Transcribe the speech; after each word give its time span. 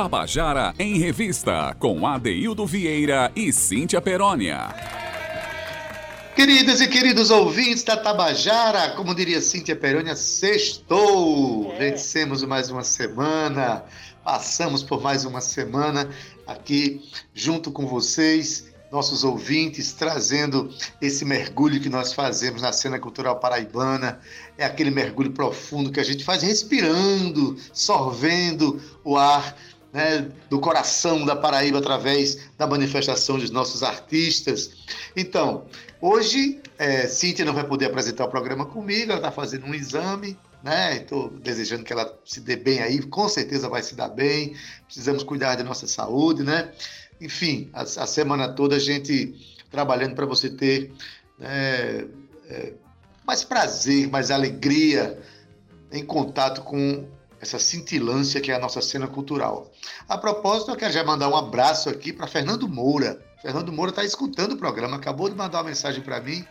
Tabajara 0.00 0.72
em 0.78 0.96
Revista, 0.96 1.74
com 1.76 2.06
Adeildo 2.06 2.64
Vieira 2.64 3.32
e 3.34 3.52
Cíntia 3.52 4.00
Perónia. 4.00 4.72
Queridas 6.36 6.80
e 6.80 6.86
queridos 6.86 7.32
ouvintes 7.32 7.82
da 7.82 7.96
Tabajara, 7.96 8.90
como 8.90 9.12
diria 9.12 9.40
Cíntia 9.40 9.74
Perônia, 9.74 10.14
sextou! 10.14 11.72
É. 11.72 11.90
Vencemos 11.90 12.44
mais 12.44 12.70
uma 12.70 12.84
semana, 12.84 13.84
passamos 14.22 14.84
por 14.84 15.02
mais 15.02 15.24
uma 15.24 15.40
semana 15.40 16.08
aqui 16.46 17.02
junto 17.34 17.72
com 17.72 17.84
vocês, 17.84 18.68
nossos 18.92 19.24
ouvintes, 19.24 19.92
trazendo 19.92 20.72
esse 21.02 21.24
mergulho 21.24 21.80
que 21.80 21.88
nós 21.88 22.12
fazemos 22.12 22.62
na 22.62 22.72
cena 22.72 23.00
cultural 23.00 23.40
paraibana. 23.40 24.20
É 24.56 24.64
aquele 24.64 24.92
mergulho 24.92 25.32
profundo 25.32 25.90
que 25.90 26.00
a 26.00 26.04
gente 26.04 26.22
faz 26.24 26.42
respirando, 26.42 27.56
sorvendo 27.72 28.80
o 29.04 29.16
ar 29.16 29.56
né, 29.92 30.28
do 30.50 30.60
coração 30.60 31.24
da 31.24 31.34
Paraíba 31.34 31.78
através 31.78 32.38
da 32.56 32.66
manifestação 32.66 33.38
dos 33.38 33.50
nossos 33.50 33.82
artistas. 33.82 34.70
Então, 35.16 35.66
hoje, 36.00 36.60
é, 36.78 37.06
Cíntia 37.06 37.44
não 37.44 37.54
vai 37.54 37.64
poder 37.64 37.86
apresentar 37.86 38.24
o 38.24 38.30
programa 38.30 38.66
comigo, 38.66 39.10
ela 39.10 39.16
está 39.16 39.30
fazendo 39.30 39.66
um 39.66 39.74
exame, 39.74 40.38
né? 40.62 40.96
Estou 40.96 41.30
desejando 41.30 41.84
que 41.84 41.92
ela 41.92 42.18
se 42.24 42.40
dê 42.40 42.56
bem 42.56 42.80
aí, 42.80 43.00
com 43.00 43.28
certeza 43.28 43.68
vai 43.68 43.82
se 43.82 43.94
dar 43.94 44.08
bem. 44.08 44.56
Precisamos 44.84 45.22
cuidar 45.22 45.56
da 45.56 45.64
nossa 45.64 45.86
saúde, 45.86 46.42
né? 46.42 46.72
Enfim, 47.20 47.70
a, 47.72 47.82
a 47.82 48.06
semana 48.06 48.48
toda 48.48 48.76
a 48.76 48.78
gente 48.78 49.34
trabalhando 49.70 50.14
para 50.14 50.26
você 50.26 50.50
ter 50.50 50.92
né, 51.38 52.06
é, 52.48 52.72
mais 53.26 53.44
prazer, 53.44 54.08
mais 54.08 54.30
alegria 54.30 55.18
em 55.92 56.04
contato 56.04 56.62
com 56.62 57.06
essa 57.40 57.58
cintilância 57.58 58.40
que 58.40 58.50
é 58.50 58.54
a 58.54 58.58
nossa 58.58 58.80
cena 58.80 59.06
cultural. 59.06 59.70
A 60.08 60.18
propósito, 60.18 60.70
eu 60.70 60.76
quero 60.76 60.92
já 60.92 61.04
mandar 61.04 61.28
um 61.28 61.36
abraço 61.36 61.88
aqui 61.88 62.12
para 62.12 62.26
Fernando 62.26 62.68
Moura. 62.68 63.20
Fernando 63.40 63.72
Moura 63.72 63.90
está 63.90 64.04
escutando 64.04 64.52
o 64.52 64.56
programa, 64.56 64.96
acabou 64.96 65.28
de 65.28 65.36
mandar 65.36 65.58
uma 65.58 65.68
mensagem 65.68 66.02
para 66.02 66.20
mim, 66.20 66.44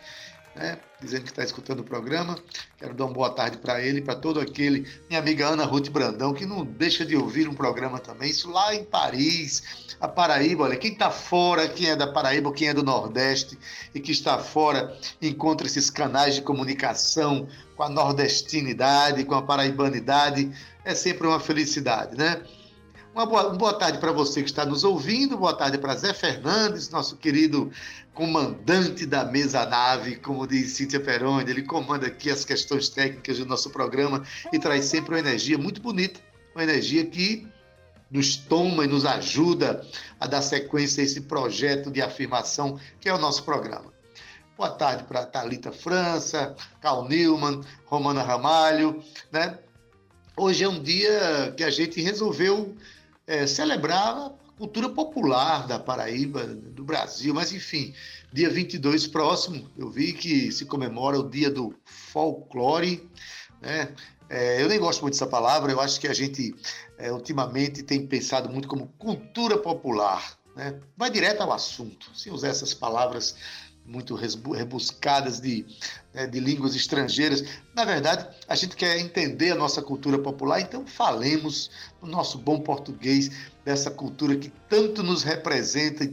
né, 0.56 0.80
dizendo 1.02 1.24
que 1.24 1.30
está 1.30 1.44
escutando 1.44 1.82
o 1.82 1.84
programa. 1.84 2.38
Quero 2.78 2.94
dar 2.94 3.06
uma 3.06 3.14
boa 3.14 3.30
tarde 3.30 3.58
para 3.58 3.82
ele, 3.82 4.02
para 4.02 4.16
todo 4.16 4.40
aquele, 4.40 4.88
minha 5.10 5.20
amiga 5.20 5.48
Ana 5.48 5.66
Ruth 5.66 5.90
Brandão, 5.90 6.34
que 6.34 6.46
não 6.46 6.66
deixa 6.66 7.06
de 7.06 7.16
ouvir 7.16 7.48
um 7.48 7.54
programa 7.54 8.00
também, 8.00 8.30
isso 8.30 8.50
lá 8.50 8.74
em 8.74 8.84
Paris, 8.84 9.88
a 10.00 10.08
Paraíba, 10.08 10.64
olha, 10.64 10.78
quem 10.78 10.94
está 10.94 11.10
fora, 11.10 11.68
quem 11.68 11.90
é 11.90 11.96
da 11.96 12.08
Paraíba, 12.08 12.54
quem 12.54 12.70
é 12.70 12.74
do 12.74 12.84
Nordeste 12.84 13.58
e 13.94 14.00
que 14.00 14.12
está 14.12 14.38
fora, 14.38 14.96
encontra 15.22 15.68
esses 15.68 15.90
canais 15.90 16.36
de 16.36 16.42
comunicação 16.42 17.48
com 17.76 17.84
a 17.84 17.90
nordestinidade, 17.90 19.24
com 19.24 19.36
a 19.36 19.42
paraibanidade, 19.42 20.52
é 20.88 20.96
sempre 20.96 21.28
uma 21.28 21.40
felicidade, 21.40 22.18
né? 22.18 22.42
Uma 23.14 23.26
boa, 23.26 23.48
uma 23.48 23.58
boa 23.58 23.74
tarde 23.74 23.98
para 23.98 24.14
você 24.14 24.42
que 24.42 24.50
está 24.50 24.66
nos 24.66 24.86
ouvindo, 24.86 25.38
boa 25.38 25.54
tarde 25.54 25.78
para 25.78 25.96
Zé 25.96 26.14
Fernandes, 26.14 26.90
nosso 26.90 27.18
querido 27.18 27.70
comandante 28.14 29.06
da 29.06 29.26
mesa 29.26 29.66
nave, 29.66 30.16
como 30.16 30.48
diz 30.48 30.72
Cíntia 30.72 31.02
Peroni, 31.02 31.52
ele 31.52 31.64
comanda 31.64 32.08
aqui 32.08 32.30
as 32.30 32.46
questões 32.46 32.88
técnicas 32.88 33.38
do 33.38 33.46
nosso 33.46 33.70
programa 33.70 34.24
e 34.54 34.58
traz 34.58 34.86
sempre 34.86 35.14
uma 35.14 35.20
energia 35.20 35.58
muito 35.58 35.82
bonita, 35.82 36.22
uma 36.56 36.64
energia 36.64 37.06
que 37.06 37.46
nos 38.10 38.38
toma 38.38 38.86
e 38.86 38.88
nos 38.88 39.06
ajuda 39.06 39.86
a 40.18 40.26
dar 40.26 40.42
sequência 40.42 41.02
a 41.02 41.06
esse 41.06 41.20
projeto 41.22 41.92
de 41.92 42.02
afirmação 42.02 42.80
que 43.02 43.10
é 43.10 43.14
o 43.14 43.18
nosso 43.18 43.44
programa. 43.44 43.92
Boa 44.56 44.70
tarde 44.70 45.04
para 45.04 45.26
Talita 45.26 45.72
França, 45.74 46.56
Carl 46.80 47.06
Newman, 47.10 47.62
Romana 47.86 48.24
Ramalho, 48.24 49.04
né? 49.34 49.60
Hoje 50.40 50.64
é 50.64 50.70
um 50.70 50.80
dia 50.80 51.52
que 51.58 51.64
a 51.64 51.70
gente 51.72 52.00
resolveu 52.00 52.76
é, 53.26 53.48
celebrar 53.48 54.16
a 54.16 54.32
cultura 54.56 54.88
popular 54.88 55.66
da 55.66 55.80
Paraíba, 55.80 56.46
do 56.46 56.84
Brasil, 56.84 57.34
mas 57.34 57.52
enfim, 57.52 57.92
dia 58.32 58.48
22 58.48 59.08
próximo, 59.08 59.68
eu 59.76 59.90
vi 59.90 60.14
que 60.14 60.52
se 60.52 60.64
comemora 60.64 61.20
o 61.20 61.28
dia 61.28 61.50
do 61.50 61.74
folclore, 61.84 63.10
né? 63.60 63.96
É, 64.30 64.62
eu 64.62 64.70
nem 64.70 64.78
gosto 64.78 65.02
muito 65.02 65.16
dessa 65.16 65.26
palavra, 65.26 65.72
eu 65.72 65.82
acho 65.82 66.00
que 66.00 66.08
a 66.08 66.14
gente 66.14 66.54
é, 67.00 67.12
ultimamente 67.12 67.82
tem 67.82 68.06
pensado 68.06 68.48
muito 68.48 68.68
como 68.68 68.94
cultura 69.00 69.58
popular, 69.58 70.38
né? 70.56 70.80
Vai 70.96 71.10
direto 71.10 71.42
ao 71.42 71.52
assunto, 71.52 72.12
sem 72.14 72.32
usar 72.32 72.50
essas 72.50 72.76
palavras 72.76 73.36
muito 73.88 74.16
rebuscadas 74.16 75.40
de, 75.40 75.66
né, 76.14 76.28
de 76.28 76.40
línguas 76.42 76.76
estrangeiras. 76.76 77.44
Na 77.74 77.86
verdade, 77.86 78.28
a 78.48 78.54
gente 78.54 78.76
quer 78.76 79.00
entender 79.00 79.52
a 79.52 79.56
nossa 79.56 79.82
cultura 79.82 80.20
popular, 80.20 80.60
então 80.60 80.86
falemos 80.86 81.72
no 82.02 82.08
nosso 82.10 82.38
bom 82.38 82.60
português 82.60 83.32
dessa 83.64 83.90
cultura 83.90 84.36
que 84.36 84.52
tanto 84.70 85.02
nos 85.02 85.24
representa, 85.24 86.06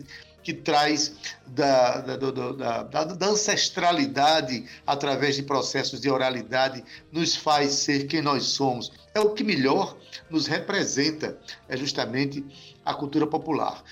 que 0.44 0.52
traz 0.52 1.14
da, 1.46 2.00
da, 2.02 2.16
da, 2.16 3.04
da, 3.04 3.26
ancestralidade 3.26 4.66
através 4.86 5.36
de 5.36 5.42
processos 5.42 6.00
de 6.00 6.10
oralidade, 6.10 6.84
nos 7.10 7.34
faz 7.34 7.72
ser 7.72 8.06
quem 8.06 8.20
nós 8.20 8.44
somos. 8.44 8.92
É 9.14 9.20
o 9.20 9.30
que 9.30 9.42
melhor 9.42 9.96
nos 10.30 10.46
representa, 10.46 11.38
é 11.66 11.76
justamente 11.76 12.44
a 12.84 12.92
cultura 12.92 13.26
popular 13.26 13.82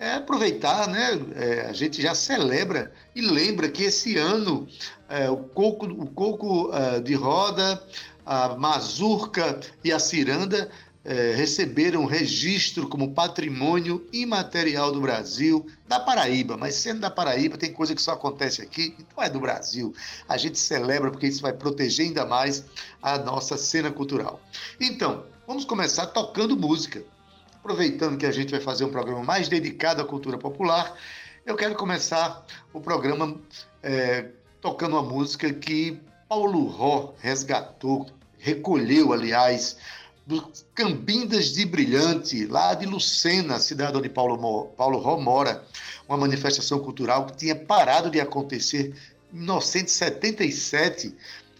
é 0.00 0.14
aproveitar, 0.14 0.88
né? 0.88 1.20
É, 1.36 1.60
a 1.68 1.72
gente 1.74 2.00
já 2.00 2.14
celebra 2.14 2.90
e 3.14 3.20
lembra 3.20 3.68
que 3.68 3.84
esse 3.84 4.16
ano 4.16 4.66
é, 5.06 5.28
o 5.28 5.36
coco, 5.36 5.84
o 5.84 6.06
coco 6.06 6.70
uh, 6.70 7.02
de 7.02 7.14
roda, 7.14 7.80
a 8.24 8.56
mazurca 8.56 9.60
e 9.84 9.92
a 9.92 9.98
ciranda 9.98 10.70
é, 11.04 11.34
receberam 11.34 12.06
registro 12.06 12.88
como 12.88 13.12
patrimônio 13.12 14.06
imaterial 14.12 14.90
do 14.90 15.00
Brasil, 15.00 15.66
da 15.86 16.00
Paraíba. 16.00 16.56
Mas 16.56 16.76
sendo 16.76 17.00
da 17.00 17.10
Paraíba, 17.10 17.58
tem 17.58 17.72
coisa 17.72 17.94
que 17.94 18.00
só 18.00 18.12
acontece 18.12 18.62
aqui 18.62 18.94
e 18.98 19.06
não 19.14 19.22
é 19.22 19.28
do 19.28 19.40
Brasil. 19.40 19.94
A 20.26 20.38
gente 20.38 20.58
celebra 20.58 21.10
porque 21.10 21.26
isso 21.26 21.42
vai 21.42 21.52
proteger 21.52 22.06
ainda 22.06 22.24
mais 22.24 22.64
a 23.02 23.18
nossa 23.18 23.58
cena 23.58 23.90
cultural. 23.90 24.40
Então, 24.80 25.24
vamos 25.46 25.64
começar 25.66 26.06
tocando 26.06 26.56
música. 26.56 27.02
Aproveitando 27.60 28.16
que 28.16 28.24
a 28.24 28.32
gente 28.32 28.50
vai 28.50 28.60
fazer 28.60 28.84
um 28.84 28.90
programa 28.90 29.22
mais 29.22 29.46
dedicado 29.46 30.00
à 30.00 30.04
cultura 30.04 30.38
popular, 30.38 30.96
eu 31.44 31.54
quero 31.54 31.74
começar 31.74 32.44
o 32.72 32.80
programa 32.80 33.36
é, 33.82 34.28
tocando 34.62 34.96
uma 34.96 35.02
música 35.02 35.52
que 35.52 36.00
Paulo 36.26 36.64
Ró 36.66 37.12
resgatou, 37.18 38.06
recolheu, 38.38 39.12
aliás, 39.12 39.76
dos 40.26 40.64
Cambindas 40.74 41.52
de 41.52 41.66
Brilhante, 41.66 42.46
lá 42.46 42.72
de 42.72 42.86
Lucena, 42.86 43.58
cidade 43.58 43.98
onde 43.98 44.08
Paulo, 44.08 44.68
Paulo 44.76 44.98
Ró 44.98 45.20
mora, 45.20 45.62
uma 46.08 46.16
manifestação 46.16 46.78
cultural 46.78 47.26
que 47.26 47.36
tinha 47.36 47.54
parado 47.54 48.10
de 48.10 48.20
acontecer 48.20 48.94
em 49.32 49.36
1977, 49.36 51.14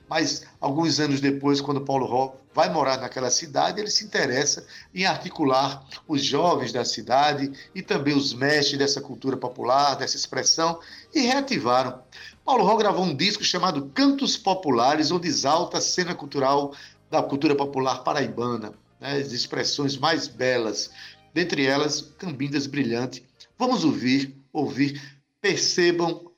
mas 0.08 0.46
alguns 0.58 0.98
anos 0.98 1.20
depois, 1.20 1.60
quando 1.60 1.82
Paulo 1.82 2.06
Ró 2.06 2.39
vai 2.52 2.68
morar 2.68 2.98
naquela 2.98 3.30
cidade, 3.30 3.80
ele 3.80 3.90
se 3.90 4.04
interessa 4.04 4.66
em 4.94 5.04
articular 5.04 5.86
os 6.06 6.22
jovens 6.22 6.72
da 6.72 6.84
cidade 6.84 7.52
e 7.74 7.82
também 7.82 8.14
os 8.14 8.32
mestres 8.32 8.78
dessa 8.78 9.00
cultura 9.00 9.36
popular, 9.36 9.94
dessa 9.94 10.16
expressão, 10.16 10.80
e 11.14 11.20
reativaram. 11.20 12.02
Paulo 12.44 12.64
Ró 12.64 12.76
gravou 12.76 13.04
um 13.04 13.14
disco 13.14 13.44
chamado 13.44 13.90
Cantos 13.94 14.36
Populares, 14.36 15.10
onde 15.10 15.28
exalta 15.28 15.78
a 15.78 15.80
cena 15.80 16.14
cultural 16.14 16.74
da 17.08 17.22
cultura 17.22 17.54
popular 17.54 18.02
paraibana, 18.02 18.72
né, 19.00 19.18
as 19.18 19.32
expressões 19.32 19.96
mais 19.96 20.26
belas, 20.26 20.90
dentre 21.32 21.64
elas 21.64 22.00
Cambindas 22.18 22.66
Brilhante. 22.66 23.24
Vamos 23.56 23.84
ouvir, 23.84 24.36
ouvir, 24.52 25.20
percebam 25.40 26.30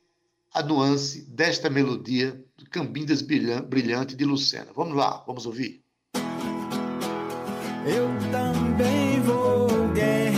a 0.53 0.63
nuance 0.63 1.23
desta 1.23 1.71
melodia 1.71 2.43
Cambindas 2.71 3.23
Brilhante 3.23 4.15
de 4.15 4.25
Lucena. 4.25 4.69
Vamos 4.75 4.95
lá, 4.95 5.23
vamos 5.27 5.47
ouvir. 5.47 5.82
Eu 7.85 8.09
também 8.31 9.21
vou 9.21 9.89
guerrear 9.93 10.32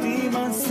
demons 0.00 0.61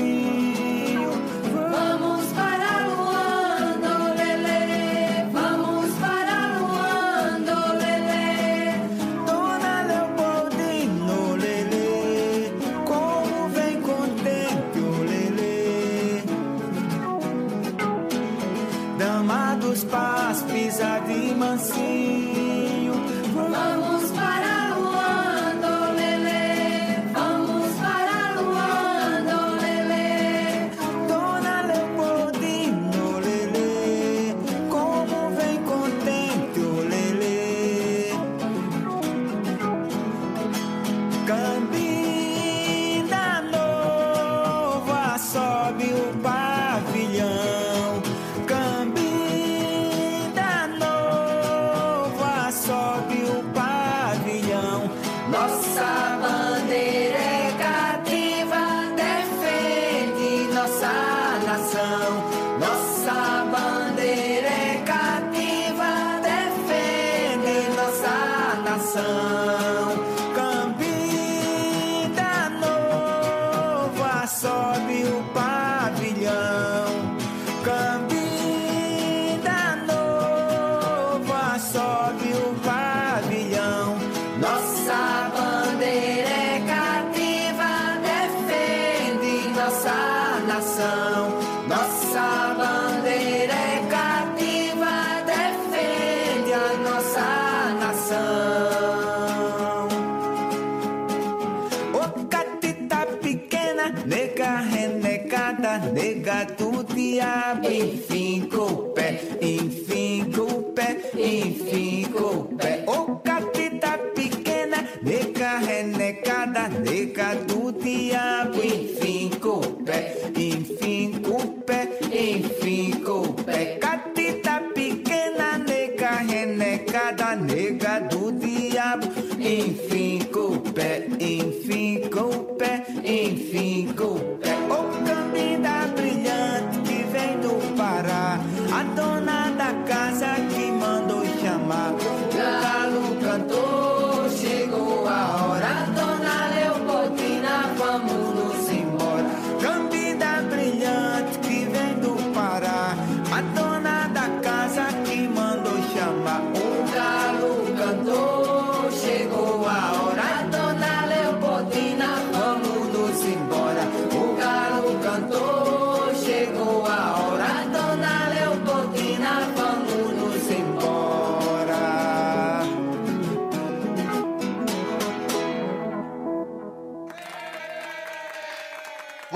Enfim, 107.63 108.47
com 108.47 108.80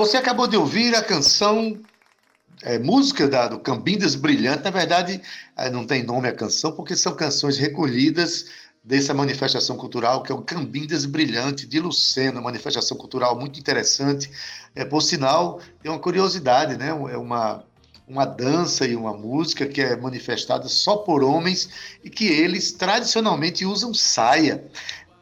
Você 0.06 0.18
acabou 0.18 0.46
de 0.46 0.56
ouvir 0.56 0.96
a 0.96 1.02
canção, 1.02 1.80
é, 2.62 2.78
música 2.78 3.28
da, 3.28 3.48
do 3.48 3.58
Cambindas 3.60 4.14
Brilhante. 4.14 4.64
Na 4.64 4.70
verdade, 4.70 5.20
é, 5.58 5.68
não 5.68 5.84
tem 5.84 6.04
nome 6.04 6.28
a 6.28 6.32
canção, 6.32 6.74
porque 6.74 6.96
são 6.96 7.16
canções 7.16 7.58
recolhidas 7.58 8.46
dessa 8.84 9.16
manifestação 9.16 9.76
cultural, 9.76 10.22
que 10.22 10.32
é 10.32 10.36
o 10.36 10.44
Cambindas 10.44 11.08
Brilhante 11.08 11.66
de 11.66 11.80
Lucena, 11.80 12.40
manifestação 12.40 12.96
cultural 12.96 13.36
muito 13.36 13.60
interessante. 13.60 14.30
É, 14.76 14.86
por 14.86 15.02
sinal, 15.02 15.60
tem 15.82 15.92
uma 15.92 15.98
curiosidade, 15.98 16.78
né? 16.78 16.90
É 16.90 17.18
uma, 17.18 17.64
uma 18.08 18.26
dança 18.26 18.86
e 18.86 18.96
uma 18.96 19.12
música 19.12 19.66
que 19.66 19.82
é 19.82 19.96
manifestada 19.96 20.70
só 20.70 20.98
por 20.98 21.24
homens 21.24 21.68
e 22.04 22.12
que 22.12 22.28
eles 22.28 22.72
tradicionalmente 22.74 23.66
usam 23.66 23.92
saia. 23.92 24.64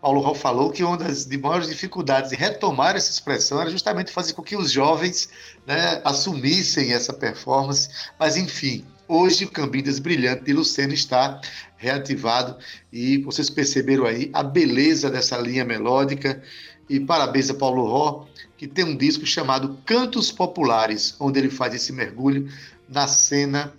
Paulo 0.03 0.19
Raul 0.19 0.36
falou 0.36 0.69
que 0.69 0.83
uma 0.83 0.98
das 0.98 1.25
de 1.25 1.38
maiores 1.38 1.69
dificuldades 1.69 2.31
de 2.31 2.36
retomar 2.36 2.93
essa 2.93 3.10
expressão 3.10 3.62
era 3.62 3.69
justamente 3.69 4.12
fazer 4.12 4.33
com 4.33 4.43
que 4.43 4.53
os 4.53 4.69
jovens 4.69 5.29
né, 5.65 6.01
assumissem 6.03 6.91
essa 6.91 7.13
performance. 7.13 7.88
Mas, 8.19 8.36
enfim, 8.36 8.86
hoje 9.07 9.45
o 9.45 9.50
Cambindas 9.50 10.00
Brilhante 10.00 10.43
de 10.43 10.51
Lucena 10.51 10.93
está 10.93 11.39
reativado 11.77 12.57
e 12.91 13.19
vocês 13.19 13.50
perceberam 13.50 14.05
aí 14.05 14.29
a 14.33 14.43
beleza 14.43 15.10
dessa 15.10 15.38
linha 15.38 15.63
melódica. 15.63 16.43
E 16.89 17.00
parabéns 17.00 17.50
a 17.50 17.53
Paulo 17.53 17.86
Ró, 17.86 18.25
que 18.57 18.67
tem 18.67 18.83
um 18.83 18.98
disco 18.98 19.25
chamado 19.25 19.79
Cantos 19.86 20.33
Populares, 20.33 21.15
onde 21.17 21.39
ele 21.39 21.50
faz 21.50 21.74
esse 21.74 21.93
mergulho 21.93 22.51
na 22.89 23.07
cena 23.07 23.74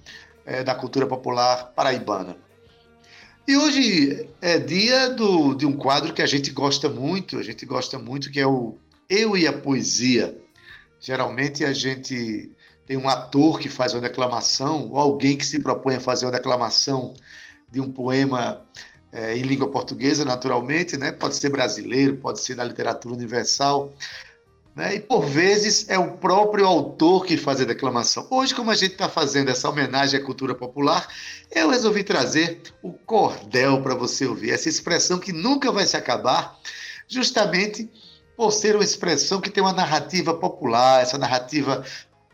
eh, 0.46 0.64
da 0.64 0.74
cultura 0.74 1.06
popular 1.06 1.74
paraibana. 1.76 2.34
E 3.46 3.58
hoje 3.58 4.26
é 4.40 4.58
dia 4.58 5.10
do, 5.10 5.54
de 5.54 5.66
um 5.66 5.76
quadro 5.76 6.14
que 6.14 6.22
a 6.22 6.26
gente 6.26 6.50
gosta 6.50 6.88
muito, 6.88 7.36
a 7.38 7.42
gente 7.42 7.66
gosta 7.66 7.98
muito, 7.98 8.30
que 8.30 8.40
é 8.40 8.46
o 8.46 8.78
Eu 9.08 9.36
e 9.36 9.46
a 9.46 9.52
Poesia. 9.52 10.34
Geralmente 10.98 11.62
a 11.62 11.72
gente 11.74 12.50
tem 12.86 12.96
um 12.96 13.06
ator 13.06 13.60
que 13.60 13.68
faz 13.68 13.92
uma 13.92 14.00
declamação, 14.00 14.88
ou 14.90 14.98
alguém 14.98 15.36
que 15.36 15.44
se 15.44 15.60
propõe 15.60 15.96
a 15.96 16.00
fazer 16.00 16.24
uma 16.24 16.32
declamação 16.32 17.12
de 17.70 17.82
um 17.82 17.92
poema 17.92 18.62
é, 19.12 19.36
em 19.36 19.42
língua 19.42 19.70
portuguesa, 19.70 20.24
naturalmente, 20.24 20.96
né? 20.96 21.12
pode 21.12 21.36
ser 21.36 21.50
brasileiro, 21.50 22.16
pode 22.16 22.40
ser 22.40 22.54
da 22.54 22.64
literatura 22.64 23.14
universal. 23.14 23.92
Né? 24.74 24.96
E 24.96 25.00
por 25.00 25.24
vezes 25.24 25.88
é 25.88 25.96
o 25.96 26.12
próprio 26.12 26.66
autor 26.66 27.24
que 27.24 27.36
faz 27.36 27.60
a 27.60 27.64
declamação. 27.64 28.26
Hoje, 28.28 28.54
como 28.54 28.70
a 28.70 28.74
gente 28.74 28.92
está 28.92 29.08
fazendo 29.08 29.50
essa 29.50 29.68
homenagem 29.68 30.18
à 30.18 30.24
cultura 30.24 30.54
popular, 30.54 31.06
eu 31.50 31.70
resolvi 31.70 32.02
trazer 32.02 32.60
o 32.82 32.92
cordel 32.92 33.80
para 33.82 33.94
você 33.94 34.26
ouvir, 34.26 34.50
essa 34.50 34.68
expressão 34.68 35.18
que 35.18 35.32
nunca 35.32 35.70
vai 35.70 35.86
se 35.86 35.96
acabar, 35.96 36.58
justamente 37.06 37.88
por 38.36 38.50
ser 38.50 38.74
uma 38.74 38.82
expressão 38.82 39.40
que 39.40 39.48
tem 39.48 39.62
uma 39.62 39.72
narrativa 39.72 40.34
popular, 40.34 41.02
essa 41.02 41.16
narrativa 41.16 41.84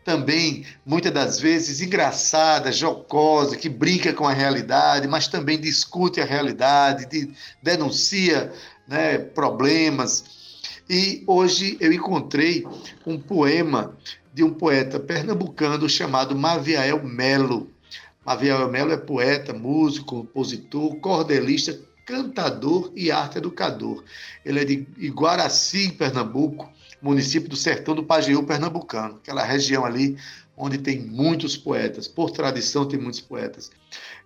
também, 0.03 0.65
muitas 0.83 1.11
das 1.11 1.39
vezes, 1.39 1.79
engraçada, 1.79 2.71
jocosa, 2.71 3.55
que 3.55 3.69
brinca 3.69 4.11
com 4.13 4.27
a 4.27 4.33
realidade, 4.33 5.07
mas 5.07 5.27
também 5.27 5.59
discute 5.59 6.19
a 6.19 6.25
realidade, 6.25 7.05
de, 7.05 7.31
denuncia 7.61 8.51
né, 8.87 9.19
problemas. 9.19 10.40
E 10.93 11.23
hoje 11.25 11.77
eu 11.79 11.93
encontrei 11.93 12.67
um 13.07 13.17
poema 13.17 13.95
de 14.33 14.43
um 14.43 14.53
poeta 14.53 14.99
pernambucano 14.99 15.87
chamado 15.87 16.35
Maviael 16.35 17.01
Melo. 17.01 17.71
Maviael 18.25 18.69
Melo 18.69 18.91
é 18.91 18.97
poeta, 18.97 19.53
músico, 19.53 20.17
compositor, 20.17 20.93
cordelista, 20.97 21.79
cantador 22.05 22.91
e 22.93 23.09
arte 23.09 23.37
educador. 23.37 24.03
Ele 24.43 24.59
é 24.59 24.65
de 24.65 24.85
Iguaraci, 24.97 25.93
Pernambuco, 25.93 26.69
município 27.01 27.47
do 27.47 27.55
Sertão 27.55 27.95
do 27.95 28.03
Pajeú, 28.03 28.43
pernambucano, 28.43 29.15
aquela 29.15 29.45
região 29.45 29.85
ali 29.85 30.17
onde 30.57 30.77
tem 30.77 30.99
muitos 30.99 31.55
poetas, 31.55 32.05
por 32.05 32.31
tradição 32.31 32.85
tem 32.85 32.99
muitos 32.99 33.21
poetas. 33.21 33.71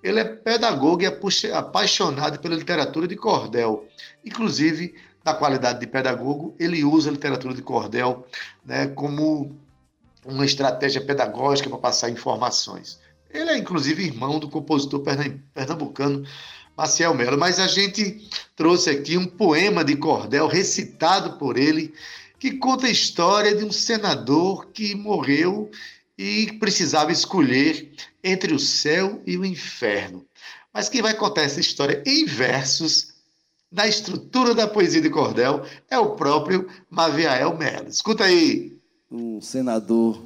Ele 0.02 0.20
é 0.20 0.24
pedagogo 0.24 1.04
e 1.04 1.52
apaixonado 1.54 2.40
pela 2.40 2.56
literatura 2.56 3.08
de 3.08 3.16
cordel, 3.16 3.88
inclusive 4.26 4.96
na 5.26 5.34
qualidade 5.34 5.80
de 5.80 5.88
pedagogo, 5.88 6.56
ele 6.60 6.84
usa 6.84 7.10
a 7.10 7.14
literatura 7.14 7.56
de 7.56 7.64
cordel 7.64 8.28
né, 8.64 8.88
como 8.88 9.58
uma 10.24 10.46
estratégia 10.46 11.02
pedagógica 11.02 11.68
para 11.68 11.80
passar 11.80 12.12
informações. 12.12 13.00
Ele 13.32 13.50
é, 13.50 13.58
inclusive, 13.58 14.06
irmão 14.06 14.40
do 14.40 14.48
compositor 14.48 15.02
pernambucano 15.54 16.24
Maciel 16.78 17.14
Melo, 17.14 17.38
mas 17.38 17.60
a 17.60 17.68
gente 17.68 18.30
trouxe 18.56 18.90
aqui 18.90 19.18
um 19.18 19.26
poema 19.26 19.84
de 19.84 19.96
cordel 19.96 20.48
recitado 20.48 21.38
por 21.38 21.58
ele, 21.58 21.94
que 22.38 22.52
conta 22.58 22.86
a 22.86 22.92
história 22.92 23.56
de 23.56 23.64
um 23.64 23.72
senador 23.72 24.68
que 24.68 24.94
morreu 24.94 25.72
e 26.18 26.52
precisava 26.60 27.12
escolher 27.12 27.92
entre 28.24 28.54
o 28.54 28.60
céu 28.60 29.22
e 29.26 29.38
o 29.38 29.46
inferno. 29.46 30.26
Mas 30.74 30.90
quem 30.90 31.02
vai 31.02 31.14
contar 31.14 31.42
essa 31.42 31.60
história 31.60 32.04
em 32.06 32.26
versos, 32.26 33.15
na 33.76 33.86
estrutura 33.86 34.56
da 34.56 34.68
poesia 34.68 35.02
de 35.02 35.10
cordel, 35.10 35.64
é 35.90 36.00
o 36.00 36.12
próprio 36.12 36.68
Maviael 36.90 37.58
Melo. 37.58 37.90
Escuta 37.90 38.24
aí. 38.24 38.80
Um 39.12 39.42
senador 39.42 40.18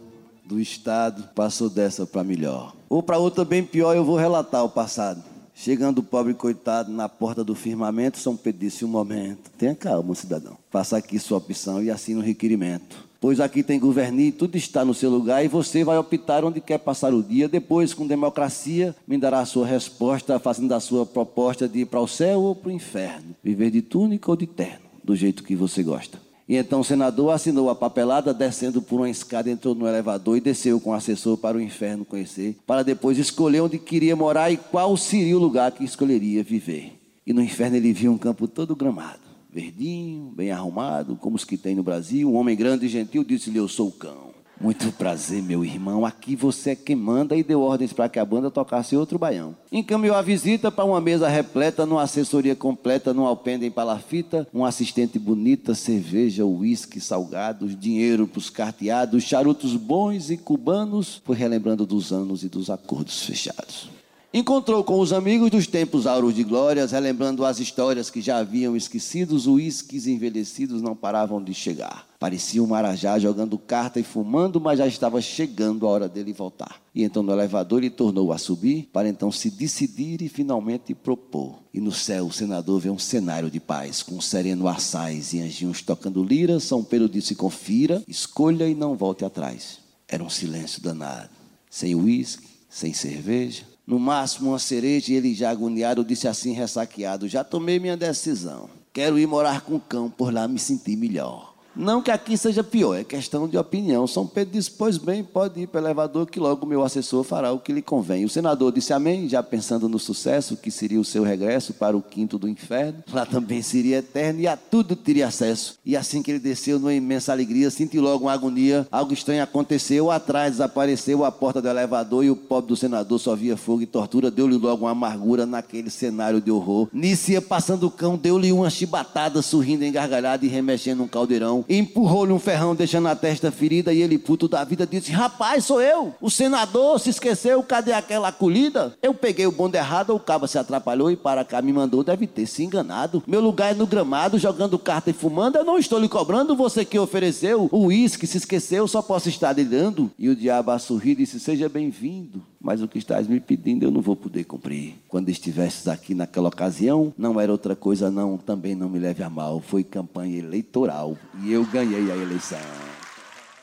do 0.45 0.59
estado 0.59 1.29
passou 1.33 1.69
dessa 1.69 2.05
para 2.05 2.23
melhor. 2.23 2.75
Ou 2.87 3.01
para 3.01 3.17
outra 3.17 3.43
bem 3.43 3.63
pior, 3.63 3.95
eu 3.95 4.05
vou 4.05 4.15
relatar 4.15 4.63
o 4.63 4.69
passado. 4.69 5.23
Chegando 5.55 5.97
o 5.97 6.03
pobre 6.03 6.33
coitado 6.33 6.91
na 6.91 7.09
porta 7.09 7.43
do 7.43 7.53
firmamento, 7.53 8.19
São 8.19 8.37
Pedro 8.37 8.61
disse: 8.61 8.85
Um 8.85 8.87
momento, 8.87 9.49
tenha 9.57 9.75
calma, 9.75 10.15
cidadão. 10.15 10.57
Faça 10.69 10.95
aqui 10.95 11.19
sua 11.19 11.39
opção 11.39 11.83
e 11.83 11.91
assine 11.91 12.19
o 12.19 12.23
requerimento. 12.23 13.08
Pois 13.19 13.41
aqui 13.41 13.61
tem 13.61 13.77
governi, 13.77 14.31
tudo 14.31 14.55
está 14.55 14.85
no 14.85 14.93
seu 14.93 15.09
lugar 15.09 15.43
e 15.43 15.49
você 15.49 15.83
vai 15.83 15.97
optar 15.97 16.45
onde 16.45 16.61
quer 16.61 16.77
passar 16.77 17.13
o 17.13 17.21
dia. 17.21 17.49
Depois, 17.49 17.93
com 17.93 18.07
democracia, 18.07 18.95
me 19.05 19.17
dará 19.17 19.41
a 19.41 19.45
sua 19.45 19.67
resposta, 19.67 20.39
fazendo 20.39 20.73
a 20.73 20.79
sua 20.79 21.05
proposta 21.05 21.67
de 21.67 21.79
ir 21.79 21.85
para 21.85 21.99
o 21.99 22.07
céu 22.07 22.41
ou 22.41 22.55
para 22.55 22.69
o 22.69 22.71
inferno. 22.71 23.35
Viver 23.43 23.71
de 23.71 23.81
túnica 23.81 24.31
ou 24.31 24.37
de 24.37 24.47
terno, 24.47 24.85
do 25.03 25.15
jeito 25.17 25.43
que 25.43 25.53
você 25.53 25.83
gosta. 25.83 26.17
E 26.47 26.55
então 26.55 26.79
o 26.79 26.83
senador 26.83 27.31
assinou 27.31 27.69
a 27.69 27.75
papelada, 27.75 28.33
descendo 28.33 28.81
por 28.81 29.01
uma 29.01 29.09
escada, 29.09 29.51
entrou 29.51 29.75
no 29.75 29.87
elevador 29.87 30.35
e 30.35 30.41
desceu 30.41 30.79
com 30.79 30.89
o 30.89 30.93
assessor 30.93 31.37
para 31.37 31.57
o 31.57 31.61
inferno 31.61 32.03
conhecer, 32.03 32.57
para 32.65 32.81
depois 32.81 33.19
escolher 33.19 33.61
onde 33.61 33.77
queria 33.77 34.15
morar 34.15 34.49
e 34.49 34.57
qual 34.57 34.97
seria 34.97 35.37
o 35.37 35.39
lugar 35.39 35.71
que 35.73 35.83
escolheria 35.83 36.43
viver. 36.43 36.93
E 37.27 37.33
no 37.33 37.43
inferno 37.43 37.75
ele 37.75 37.93
viu 37.93 38.11
um 38.11 38.17
campo 38.17 38.47
todo 38.47 38.75
gramado, 38.75 39.28
verdinho, 39.51 40.31
bem 40.35 40.51
arrumado, 40.51 41.15
como 41.15 41.35
os 41.35 41.43
que 41.43 41.57
tem 41.57 41.75
no 41.75 41.83
Brasil. 41.83 42.29
Um 42.29 42.35
homem 42.35 42.55
grande 42.55 42.85
e 42.85 42.89
gentil 42.89 43.23
disse-lhe: 43.23 43.57
Eu 43.57 43.67
sou 43.67 43.87
o 43.87 43.91
cão. 43.91 44.29
Muito 44.61 44.91
prazer, 44.91 45.41
meu 45.41 45.63
irmão. 45.63 46.05
Aqui 46.05 46.35
você 46.35 46.71
é 46.71 46.75
quem 46.75 46.95
manda 46.95 47.33
e 47.33 47.41
deu 47.41 47.61
ordens 47.61 47.93
para 47.93 48.09
que 48.09 48.19
a 48.19 48.25
banda 48.25 48.51
tocasse 48.51 48.93
outro 48.93 49.17
baião. 49.17 49.55
Encaminhou 49.71 50.17
a 50.17 50.21
visita 50.21 50.69
para 50.69 50.83
uma 50.83 50.99
mesa 50.99 51.29
repleta, 51.29 51.85
numa 51.85 52.01
assessoria 52.01 52.57
completa, 52.57 53.13
num 53.13 53.25
alpendre 53.25 53.65
em 53.65 53.71
palafita, 53.71 54.45
um 54.53 54.65
assistente 54.65 55.17
bonita, 55.17 55.73
cerveja, 55.73 56.45
uísque, 56.45 56.99
salgados, 56.99 57.73
dinheiro 57.79 58.27
para 58.27 58.39
os 58.39 58.49
carteados, 58.49 59.23
charutos 59.23 59.77
bons 59.77 60.29
e 60.29 60.35
cubanos. 60.35 61.21
Foi 61.23 61.37
relembrando 61.37 61.85
dos 61.85 62.11
anos 62.11 62.43
e 62.43 62.49
dos 62.49 62.69
acordos 62.69 63.23
fechados. 63.23 63.98
Encontrou 64.31 64.83
com 64.83 64.99
os 64.99 65.11
amigos 65.11 65.49
dos 65.49 65.65
tempos 65.65 66.05
auros 66.05 66.35
de 66.35 66.43
glórias, 66.43 66.91
relembrando 66.91 67.43
as 67.43 67.59
histórias 67.59 68.11
que 68.11 68.21
já 68.21 68.37
haviam 68.37 68.77
esquecido, 68.77 69.35
os 69.35 69.47
uísques 69.47 70.05
envelhecidos 70.05 70.83
não 70.83 70.95
paravam 70.95 71.43
de 71.43 71.51
chegar. 71.51 72.07
Parecia 72.19 72.61
um 72.61 72.67
marajá 72.67 73.17
jogando 73.17 73.57
carta 73.57 73.99
e 73.99 74.03
fumando, 74.03 74.61
mas 74.61 74.77
já 74.77 74.85
estava 74.85 75.19
chegando 75.19 75.87
a 75.87 75.89
hora 75.89 76.07
dele 76.07 76.31
voltar. 76.31 76.79
E 76.93 77.03
então 77.03 77.23
no 77.23 77.31
elevador 77.31 77.79
ele 77.79 77.89
tornou 77.89 78.31
a 78.31 78.37
subir, 78.37 78.87
para 78.93 79.09
então 79.09 79.31
se 79.31 79.49
decidir 79.49 80.21
e 80.21 80.29
finalmente 80.29 80.93
propor. 80.93 81.55
E 81.73 81.81
no 81.81 81.91
céu 81.91 82.27
o 82.27 82.31
senador 82.31 82.79
vê 82.79 82.91
um 82.91 82.99
cenário 82.99 83.49
de 83.49 83.59
paz, 83.59 84.03
com 84.03 84.13
um 84.13 84.21
sereno 84.21 84.67
assais 84.67 85.33
e 85.33 85.41
anjinhos 85.41 85.81
tocando 85.81 86.23
lira. 86.23 86.59
São 86.59 86.83
Pedro 86.83 87.09
disse: 87.09 87.33
confira, 87.33 88.03
escolha 88.07 88.69
e 88.69 88.75
não 88.75 88.95
volte 88.95 89.25
atrás. 89.25 89.79
Era 90.07 90.23
um 90.23 90.29
silêncio 90.29 90.83
danado, 90.83 91.31
sem 91.67 91.95
uísque, 91.95 92.47
sem 92.69 92.93
cerveja 92.93 93.63
no 93.89 93.97
máximo 93.97 94.51
uma 94.51 94.59
cereja, 94.59 95.11
e 95.11 95.15
ele 95.15 95.33
já 95.33 95.49
agoniado 95.49 96.05
disse 96.05 96.27
assim, 96.27 96.53
ressaqueado: 96.53 97.27
Já 97.27 97.43
tomei 97.43 97.79
minha 97.79 97.97
decisão. 97.97 98.69
Quero 98.93 99.17
ir 99.17 99.25
morar 99.25 99.61
com 99.61 99.75
o 99.75 99.79
cão, 99.79 100.11
por 100.11 100.31
lá 100.31 100.47
me 100.47 100.59
sentir 100.59 100.95
melhor. 100.95 101.48
Não 101.79 102.01
que 102.01 102.11
aqui 102.11 102.37
seja 102.37 102.61
pior, 102.61 102.93
é 102.93 103.05
questão 103.05 103.47
de 103.47 103.57
opinião. 103.57 104.05
São 104.05 104.27
Pedro 104.27 104.51
disse: 104.51 104.69
Pois 104.69 104.97
bem, 104.97 105.23
pode 105.23 105.61
ir 105.61 105.67
para 105.67 105.79
o 105.79 105.85
elevador, 105.85 106.27
que 106.27 106.37
logo 106.37 106.65
o 106.65 106.67
meu 106.67 106.83
assessor 106.83 107.23
fará 107.23 107.53
o 107.53 107.59
que 107.59 107.71
lhe 107.71 107.81
convém. 107.81 108.25
O 108.25 108.29
senador 108.29 108.73
disse 108.73 108.91
amém, 108.91 109.29
já 109.29 109.41
pensando 109.41 109.87
no 109.87 109.97
sucesso 109.97 110.57
que 110.57 110.69
seria 110.69 110.99
o 110.99 111.05
seu 111.05 111.23
regresso 111.23 111.73
para 111.73 111.95
o 111.95 112.01
quinto 112.01 112.37
do 112.37 112.49
inferno. 112.49 113.01
Lá 113.13 113.25
também 113.25 113.61
seria 113.61 113.99
eterno 113.99 114.41
e 114.41 114.47
a 114.47 114.57
tudo 114.57 114.93
teria 114.93 115.27
acesso. 115.27 115.77
E 115.85 115.95
assim 115.95 116.21
que 116.21 116.31
ele 116.31 116.39
desceu, 116.39 116.79
numa 116.79 116.93
imensa 116.93 117.31
alegria, 117.31 117.71
sentiu 117.71 118.01
logo 118.01 118.25
uma 118.25 118.33
agonia. 118.33 118.85
Algo 118.91 119.13
estranho 119.13 119.41
aconteceu. 119.41 120.11
Atrás 120.11 120.51
desapareceu 120.51 121.23
a 121.23 121.31
porta 121.31 121.61
do 121.61 121.69
elevador 121.69 122.25
e 122.25 122.29
o 122.29 122.35
pobre 122.35 122.67
do 122.67 122.75
senador 122.75 123.19
só 123.19 123.37
via 123.37 123.55
fogo 123.55 123.83
e 123.83 123.85
tortura. 123.85 124.29
Deu-lhe 124.29 124.57
logo 124.57 124.83
uma 124.83 124.91
amargura 124.91 125.45
naquele 125.45 125.89
cenário 125.89 126.41
de 126.41 126.51
horror. 126.51 126.89
Nicia, 126.91 127.41
passando 127.41 127.87
o 127.87 127.91
cão, 127.91 128.17
deu-lhe 128.17 128.51
uma 128.51 128.69
chibatada, 128.69 129.41
sorrindo, 129.41 129.85
engargalhada 129.85 130.45
e 130.45 130.49
remexendo 130.49 131.03
um 131.03 131.07
caldeirão 131.07 131.63
empurrou-lhe 131.69 132.33
um 132.33 132.39
ferrão, 132.39 132.75
deixando 132.75 133.07
a 133.07 133.15
testa 133.15 133.51
ferida, 133.51 133.93
e 133.93 134.01
ele, 134.01 134.17
puto 134.17 134.47
da 134.47 134.63
vida, 134.63 134.87
disse: 134.87 135.11
Rapaz, 135.11 135.65
sou 135.65 135.81
eu, 135.81 136.13
o 136.19 136.29
senador, 136.29 136.99
se 136.99 137.11
esqueceu, 137.11 137.61
cadê 137.61 137.93
aquela 137.93 138.29
acolhida? 138.29 138.97
Eu 139.01 139.13
peguei 139.13 139.45
o 139.45 139.51
bonde 139.51 139.77
errado, 139.77 140.15
o 140.15 140.19
cabo 140.19 140.47
se 140.47 140.57
atrapalhou 140.57 141.11
e 141.11 141.15
para 141.15 141.45
cá 141.45 141.61
me 141.61 141.71
mandou, 141.71 142.03
deve 142.03 142.25
ter 142.25 142.47
se 142.47 142.63
enganado. 142.63 143.23
Meu 143.27 143.39
lugar 143.39 143.71
é 143.71 143.75
no 143.75 143.85
gramado, 143.85 144.39
jogando 144.39 144.79
carta 144.79 145.11
e 145.11 145.13
fumando, 145.13 145.57
eu 145.57 145.63
não 145.63 145.77
estou 145.77 145.99
lhe 145.99 146.09
cobrando, 146.09 146.55
você 146.55 146.83
que 146.83 146.97
ofereceu 146.97 147.69
o 147.71 147.85
uísque, 147.85 148.25
se 148.25 148.37
esqueceu, 148.37 148.87
só 148.87 149.01
posso 149.01 149.29
estar 149.29 149.53
lhe 149.53 149.63
dando. 149.63 150.11
E 150.17 150.29
o 150.29 150.35
diabo 150.35 150.71
a 150.71 150.79
sorrir 150.79 151.15
disse: 151.15 151.39
Seja 151.39 151.69
bem-vindo 151.69 152.43
mas 152.59 152.81
o 152.81 152.87
que 152.87 152.97
estás 152.97 153.27
me 153.27 153.39
pedindo 153.39 153.83
eu 153.85 153.91
não 153.91 154.01
vou 154.01 154.15
poder 154.15 154.43
cumprir. 154.43 154.95
Quando 155.07 155.29
estivesses 155.29 155.87
aqui 155.87 156.13
naquela 156.13 156.49
ocasião, 156.49 157.13
não 157.17 157.39
era 157.39 157.51
outra 157.51 157.75
coisa, 157.75 158.11
não, 158.11 158.37
também 158.37 158.75
não 158.75 158.89
me 158.89 158.99
leve 158.99 159.23
a 159.23 159.29
mal. 159.29 159.61
Foi 159.61 159.83
campanha 159.83 160.37
eleitoral 160.37 161.17
e 161.41 161.53
eu 161.53 161.65
ganhei 161.65 162.11
a 162.11 162.15
eleição. 162.17 162.59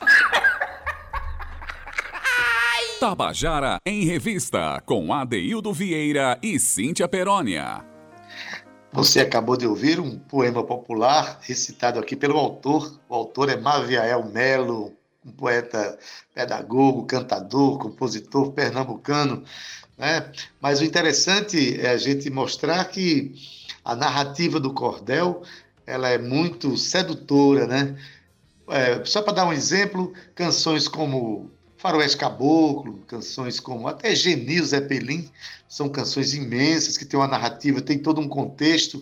Tabajara 2.99 3.77
em 3.85 4.05
Revista, 4.05 4.81
com 4.83 5.13
Adeildo 5.13 5.71
Vieira 5.71 6.39
e 6.41 6.59
Cíntia 6.59 7.07
Perónia. 7.07 7.85
Você 8.91 9.19
acabou 9.19 9.55
de 9.55 9.67
ouvir 9.67 9.99
um 9.99 10.17
poema 10.17 10.63
popular 10.63 11.37
recitado 11.41 11.99
aqui 11.99 12.15
pelo 12.15 12.39
autor. 12.39 12.99
O 13.07 13.13
autor 13.13 13.49
é 13.49 13.55
Maviael 13.55 14.25
Melo, 14.25 14.96
um 15.27 15.31
poeta 15.31 15.99
pedagogo, 16.33 17.05
cantador, 17.05 17.77
compositor 17.77 18.51
pernambucano. 18.53 19.43
Né? 19.97 20.31
Mas 20.61 20.79
o 20.79 20.85
interessante 20.85 21.79
é 21.79 21.89
a 21.89 21.97
gente 21.97 22.29
mostrar 22.29 22.85
que 22.85 23.35
a 23.83 23.95
narrativa 23.95 24.59
do 24.59 24.73
cordel 24.73 25.43
ela 25.85 26.09
é 26.09 26.17
muito 26.17 26.77
sedutora, 26.77 27.65
né? 27.65 27.95
É, 28.69 29.03
só 29.05 29.21
para 29.21 29.33
dar 29.33 29.45
um 29.45 29.53
exemplo, 29.53 30.13
canções 30.35 30.89
como 30.89 31.49
Faroeste 31.77 32.17
Caboclo, 32.17 33.01
canções 33.07 33.61
como 33.61 33.87
até 33.87 34.13
Genil 34.13 34.65
Zeppelin, 34.65 35.29
são 35.69 35.87
canções 35.87 36.33
imensas 36.33 36.97
que 36.97 37.05
têm 37.05 37.17
uma 37.17 37.27
narrativa, 37.27 37.79
tem 37.79 37.97
todo 37.97 38.19
um 38.19 38.27
contexto, 38.27 39.01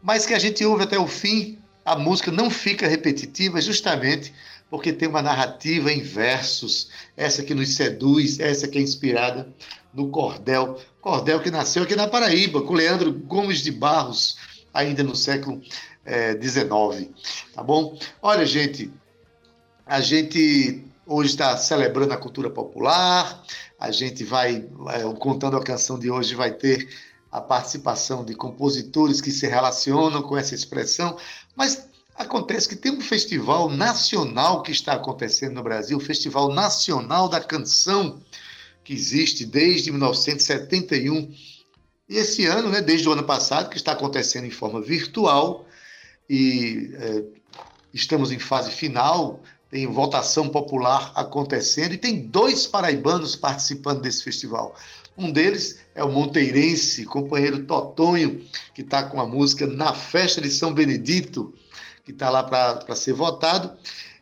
mas 0.00 0.24
que 0.24 0.34
a 0.34 0.38
gente 0.38 0.64
ouve 0.64 0.84
até 0.84 0.96
o 0.96 1.08
fim, 1.08 1.58
a 1.84 1.96
música 1.96 2.30
não 2.30 2.48
fica 2.48 2.86
repetitiva 2.86 3.60
justamente 3.60 4.32
porque 4.74 4.92
tem 4.92 5.06
uma 5.06 5.22
narrativa 5.22 5.92
em 5.92 6.00
versos, 6.00 6.90
essa 7.16 7.44
que 7.44 7.54
nos 7.54 7.76
seduz, 7.76 8.40
essa 8.40 8.66
que 8.66 8.76
é 8.76 8.82
inspirada 8.82 9.48
no 9.94 10.08
cordel. 10.08 10.80
Cordel 11.00 11.38
que 11.38 11.48
nasceu 11.48 11.84
aqui 11.84 11.94
na 11.94 12.08
Paraíba, 12.08 12.60
com 12.60 12.74
Leandro 12.74 13.12
Gomes 13.12 13.60
de 13.60 13.70
Barros, 13.70 14.36
ainda 14.74 15.04
no 15.04 15.14
século 15.14 15.62
XIX. 15.62 15.76
É, 16.04 17.54
tá 17.54 17.62
bom? 17.62 17.96
Olha, 18.20 18.44
gente, 18.44 18.92
a 19.86 20.00
gente 20.00 20.84
hoje 21.06 21.30
está 21.30 21.56
celebrando 21.56 22.12
a 22.12 22.16
cultura 22.16 22.50
popular, 22.50 23.44
a 23.78 23.92
gente 23.92 24.24
vai, 24.24 24.56
é, 24.56 25.14
contando 25.20 25.56
a 25.56 25.62
canção 25.62 25.96
de 25.96 26.10
hoje, 26.10 26.34
vai 26.34 26.50
ter 26.50 26.88
a 27.30 27.40
participação 27.40 28.24
de 28.24 28.34
compositores 28.34 29.20
que 29.20 29.30
se 29.30 29.46
relacionam 29.46 30.20
com 30.20 30.36
essa 30.36 30.52
expressão, 30.52 31.16
mas 31.54 31.93
Acontece 32.16 32.68
que 32.68 32.76
tem 32.76 32.92
um 32.92 33.00
festival 33.00 33.68
nacional 33.68 34.62
que 34.62 34.70
está 34.70 34.92
acontecendo 34.92 35.54
no 35.54 35.62
Brasil, 35.62 35.96
o 35.98 36.00
Festival 36.00 36.52
Nacional 36.52 37.28
da 37.28 37.40
Canção, 37.40 38.20
que 38.84 38.92
existe 38.92 39.44
desde 39.44 39.90
1971. 39.90 41.34
E 42.08 42.16
esse 42.16 42.46
ano, 42.46 42.70
né, 42.70 42.80
desde 42.80 43.08
o 43.08 43.12
ano 43.12 43.24
passado, 43.24 43.68
que 43.68 43.76
está 43.76 43.92
acontecendo 43.92 44.46
em 44.46 44.50
forma 44.50 44.80
virtual, 44.80 45.66
e 46.30 46.92
é, 46.94 47.24
estamos 47.92 48.30
em 48.30 48.38
fase 48.38 48.70
final, 48.70 49.42
tem 49.68 49.86
votação 49.86 50.48
popular 50.48 51.10
acontecendo 51.16 51.94
e 51.94 51.98
tem 51.98 52.28
dois 52.28 52.64
paraibanos 52.64 53.34
participando 53.34 54.00
desse 54.00 54.22
festival. 54.22 54.76
Um 55.18 55.32
deles 55.32 55.80
é 55.94 56.04
o 56.04 56.12
monteirense, 56.12 57.04
companheiro 57.04 57.64
Totonho, 57.64 58.44
que 58.72 58.82
está 58.82 59.02
com 59.02 59.20
a 59.20 59.26
música 59.26 59.66
Na 59.66 59.92
Festa 59.92 60.40
de 60.40 60.50
São 60.50 60.72
Benedito, 60.72 61.52
que 62.04 62.12
está 62.12 62.30
lá 62.30 62.42
para 62.42 62.94
ser 62.94 63.14
votado. 63.14 63.72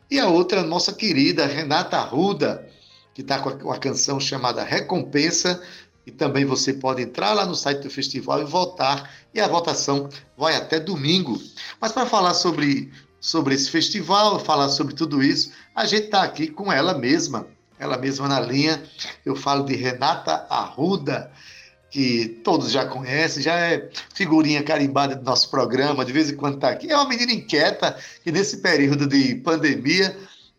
E 0.09 0.19
a 0.19 0.27
outra, 0.27 0.61
a 0.61 0.65
nossa 0.65 0.93
querida 0.93 1.45
Renata 1.45 1.97
Arruda, 1.97 2.67
que 3.13 3.21
está 3.21 3.39
com 3.39 3.71
a 3.71 3.77
canção 3.77 4.19
chamada 4.19 4.63
Recompensa, 4.63 5.61
e 6.05 6.11
também 6.11 6.45
você 6.45 6.73
pode 6.73 7.01
entrar 7.01 7.33
lá 7.33 7.45
no 7.45 7.55
site 7.55 7.81
do 7.81 7.89
festival 7.89 8.41
e 8.41 8.45
votar, 8.45 9.09
e 9.33 9.39
a 9.39 9.47
votação 9.47 10.09
vai 10.37 10.55
até 10.55 10.79
domingo. 10.79 11.41
Mas 11.79 11.91
para 11.91 12.05
falar 12.05 12.33
sobre, 12.33 12.91
sobre 13.19 13.55
esse 13.55 13.69
festival, 13.69 14.39
falar 14.39 14.69
sobre 14.69 14.93
tudo 14.93 15.23
isso, 15.23 15.51
a 15.75 15.85
gente 15.85 16.05
está 16.05 16.23
aqui 16.23 16.47
com 16.47 16.71
ela 16.71 16.97
mesma, 16.97 17.47
ela 17.79 17.97
mesma 17.97 18.27
na 18.27 18.39
linha. 18.39 18.83
Eu 19.25 19.35
falo 19.35 19.63
de 19.65 19.75
Renata 19.75 20.45
Arruda, 20.49 21.31
que 21.93 22.39
todos 22.43 22.71
já 22.71 22.87
conhecem, 22.87 23.43
já 23.43 23.53
é 23.53 23.87
figurinha 24.15 24.63
carimbada 24.63 25.15
do 25.15 25.23
nosso 25.23 25.51
programa, 25.51 26.03
de 26.03 26.11
vez 26.11 26.27
em 26.27 26.35
quando 26.35 26.55
está 26.55 26.69
aqui. 26.69 26.91
É 26.91 26.95
uma 26.95 27.07
menina 27.07 27.31
inquieta 27.31 27.95
que 28.23 28.31
nesse 28.31 28.57
período 28.57 29.05
de 29.05 29.35
pandemia 29.35 30.07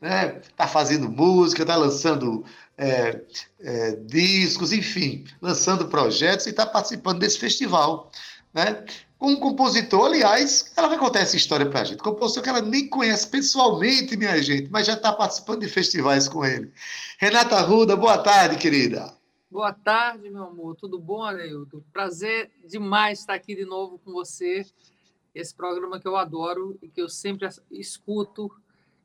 está 0.00 0.08
né, 0.08 0.40
tá 0.56 0.68
fazendo 0.68 1.10
música, 1.10 1.62
está 1.62 1.74
lançando 1.74 2.44
é, 2.78 3.20
é, 3.60 3.96
discos, 4.06 4.72
enfim, 4.72 5.24
lançando 5.42 5.88
projetos 5.88 6.46
e 6.46 6.50
está 6.50 6.64
participando 6.64 7.18
desse 7.18 7.40
festival. 7.40 8.12
Né? 8.54 8.84
Com 9.18 9.32
um 9.32 9.36
compositor, 9.40 10.06
aliás, 10.06 10.70
ela 10.76 10.86
vai 10.86 10.98
contar 10.98 11.18
essa 11.18 11.36
história 11.36 11.66
para 11.66 11.80
a 11.80 11.84
gente. 11.84 11.98
Compositor 11.98 12.44
que 12.44 12.48
ela 12.48 12.62
nem 12.62 12.86
conhece 12.86 13.26
pessoalmente, 13.26 14.16
minha 14.16 14.40
gente, 14.40 14.70
mas 14.70 14.86
já 14.86 14.92
está 14.92 15.12
participando 15.12 15.62
de 15.62 15.68
festivais 15.68 16.28
com 16.28 16.44
ele. 16.44 16.70
Renata 17.18 17.60
Ruda, 17.60 17.96
boa 17.96 18.18
tarde, 18.18 18.54
querida. 18.54 19.12
Boa 19.54 19.72
tarde, 19.72 20.28
meu 20.30 20.42
amor. 20.42 20.74
Tudo 20.74 20.98
bom, 20.98 21.22
Areildo? 21.22 21.84
Prazer 21.92 22.50
demais 22.66 23.20
estar 23.20 23.34
aqui 23.34 23.54
de 23.54 23.64
novo 23.64 24.00
com 24.04 24.10
você. 24.10 24.66
Esse 25.32 25.54
programa 25.54 26.00
que 26.00 26.08
eu 26.08 26.16
adoro 26.16 26.76
e 26.82 26.88
que 26.88 27.00
eu 27.00 27.08
sempre 27.08 27.48
escuto 27.70 28.50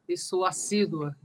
e 0.08 0.18
sou 0.18 0.44
assídua. 0.44 1.15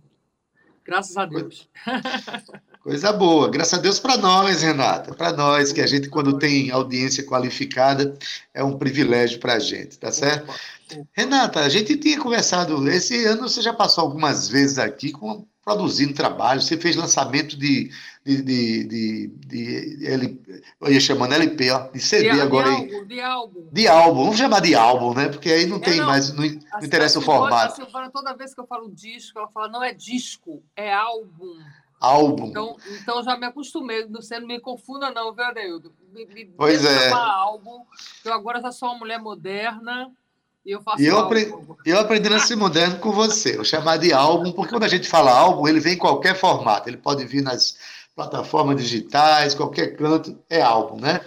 Graças 0.84 1.16
a 1.16 1.24
Deus. 1.24 1.70
Coisa 2.84 3.14
boa. 3.14 3.48
Graças 3.48 3.78
a 3.78 3.80
Deus 3.80 3.98
para 3.98 4.18
nós, 4.18 4.60
Renata. 4.60 5.14
Para 5.14 5.32
nós, 5.32 5.72
que 5.72 5.80
a 5.80 5.86
gente, 5.86 6.10
quando 6.10 6.38
tem 6.38 6.70
audiência 6.70 7.24
qualificada, 7.24 8.14
é 8.52 8.62
um 8.62 8.76
privilégio 8.76 9.40
para 9.40 9.54
a 9.54 9.58
gente, 9.58 9.98
tá 9.98 10.12
certo? 10.12 10.52
Renata, 11.14 11.60
a 11.60 11.68
gente 11.70 11.96
tinha 11.96 12.20
conversado, 12.20 12.86
esse 12.90 13.24
ano 13.24 13.48
você 13.48 13.62
já 13.62 13.72
passou 13.72 14.04
algumas 14.04 14.50
vezes 14.50 14.78
aqui 14.78 15.12
com, 15.12 15.46
produzindo 15.64 16.12
trabalho, 16.12 16.60
você 16.60 16.76
fez 16.76 16.94
lançamento 16.94 17.56
de, 17.56 17.90
de, 18.24 18.42
de, 18.42 18.84
de, 18.84 19.28
de 19.28 20.06
L, 20.06 20.42
eu 20.80 20.92
ia 20.92 21.00
chamando 21.00 21.32
LP, 21.32 21.70
ó, 21.70 21.88
de 21.88 22.00
CD 22.00 22.32
de, 22.32 22.40
agora. 22.40 22.68
De 22.68 22.76
álbum, 22.76 23.06
de 23.06 23.20
álbum. 23.20 23.68
De 23.72 23.88
álbum, 23.88 24.24
vamos 24.24 24.36
chamar 24.36 24.60
de 24.60 24.74
álbum, 24.74 25.14
né? 25.14 25.28
Porque 25.28 25.50
aí 25.50 25.66
não 25.66 25.78
é, 25.78 25.80
tem 25.80 26.00
não, 26.00 26.06
mais, 26.06 26.32
não, 26.34 26.44
não 26.44 26.84
interessa 26.84 27.18
o 27.18 27.22
formato. 27.22 27.72
A 27.72 27.76
Silvana, 27.76 28.10
toda 28.10 28.36
vez 28.36 28.54
que 28.54 28.60
eu 28.60 28.66
falo 28.66 28.90
disco, 28.90 29.38
ela 29.38 29.48
fala, 29.48 29.68
não 29.68 29.82
é 29.82 29.92
disco, 29.92 30.62
é 30.76 30.92
álbum. 30.92 31.58
Álbum. 31.98 32.48
Então, 32.48 32.76
então 33.00 33.22
já 33.22 33.34
me 33.34 33.46
acostumei, 33.46 34.06
você 34.06 34.38
não 34.38 34.46
me 34.46 34.60
confunda 34.60 35.10
não, 35.10 35.32
viu, 35.32 35.44
Adeildo? 35.44 35.94
Me, 36.12 36.26
me 36.26 36.44
pois 36.44 36.84
é. 36.84 37.10
álbum, 37.10 37.84
eu 38.22 38.34
agora 38.34 38.60
já 38.60 38.70
sou 38.70 38.90
uma 38.90 38.98
mulher 38.98 39.18
moderna, 39.18 40.12
e 40.64 40.70
eu 40.70 40.80
faço 40.80 41.02
e 41.02 41.06
eu, 41.06 41.18
aprendi, 41.18 41.52
eu 41.84 41.98
aprendi 41.98 42.28
nesse 42.30 42.56
moderno 42.56 42.98
com 42.98 43.12
você, 43.12 43.56
eu 43.56 43.64
chamar 43.64 43.98
de 43.98 44.12
álbum, 44.12 44.52
porque 44.52 44.72
quando 44.72 44.84
a 44.84 44.88
gente 44.88 45.06
fala 45.06 45.30
álbum, 45.30 45.68
ele 45.68 45.80
vem 45.80 45.94
em 45.94 45.98
qualquer 45.98 46.34
formato, 46.34 46.88
ele 46.88 46.96
pode 46.96 47.24
vir 47.24 47.42
nas 47.42 47.76
plataformas 48.16 48.76
digitais, 48.76 49.54
qualquer 49.54 49.96
canto, 49.96 50.38
é 50.48 50.62
álbum, 50.62 51.00
né? 51.00 51.20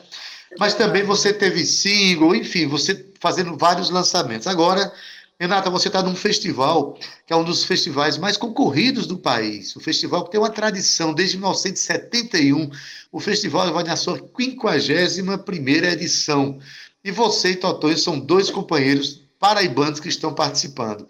Mas 0.57 0.73
também 0.73 1.03
você 1.03 1.33
teve 1.33 1.65
single, 1.65 2.33
enfim, 2.35 2.67
você 2.67 3.05
fazendo 3.19 3.57
vários 3.57 3.89
lançamentos. 3.89 4.47
Agora, 4.47 4.91
Renata, 5.39 5.69
você 5.69 5.87
está 5.87 6.01
num 6.01 6.15
festival 6.15 6.97
que 7.25 7.31
é 7.31 7.35
um 7.35 7.43
dos 7.43 7.63
festivais 7.63 8.17
mais 8.17 8.37
concorridos 8.37 9.05
do 9.05 9.17
país. 9.17 9.75
O 9.75 9.79
festival 9.79 10.23
que 10.23 10.31
tem 10.31 10.39
uma 10.39 10.49
tradição 10.49 11.13
desde 11.13 11.37
1971. 11.37 12.71
O 13.11 13.19
festival 13.19 13.71
vai 13.71 13.83
na 13.83 13.95
sua 13.95 14.17
51 14.17 15.37
primeira 15.39 15.91
edição. 15.91 16.57
E 17.03 17.11
você 17.11 17.51
e 17.51 17.55
Totonho 17.55 17.97
são 17.97 18.19
dois 18.19 18.49
companheiros 18.49 19.26
paraibanos 19.39 19.99
que 19.99 20.09
estão 20.09 20.33
participando. 20.33 21.07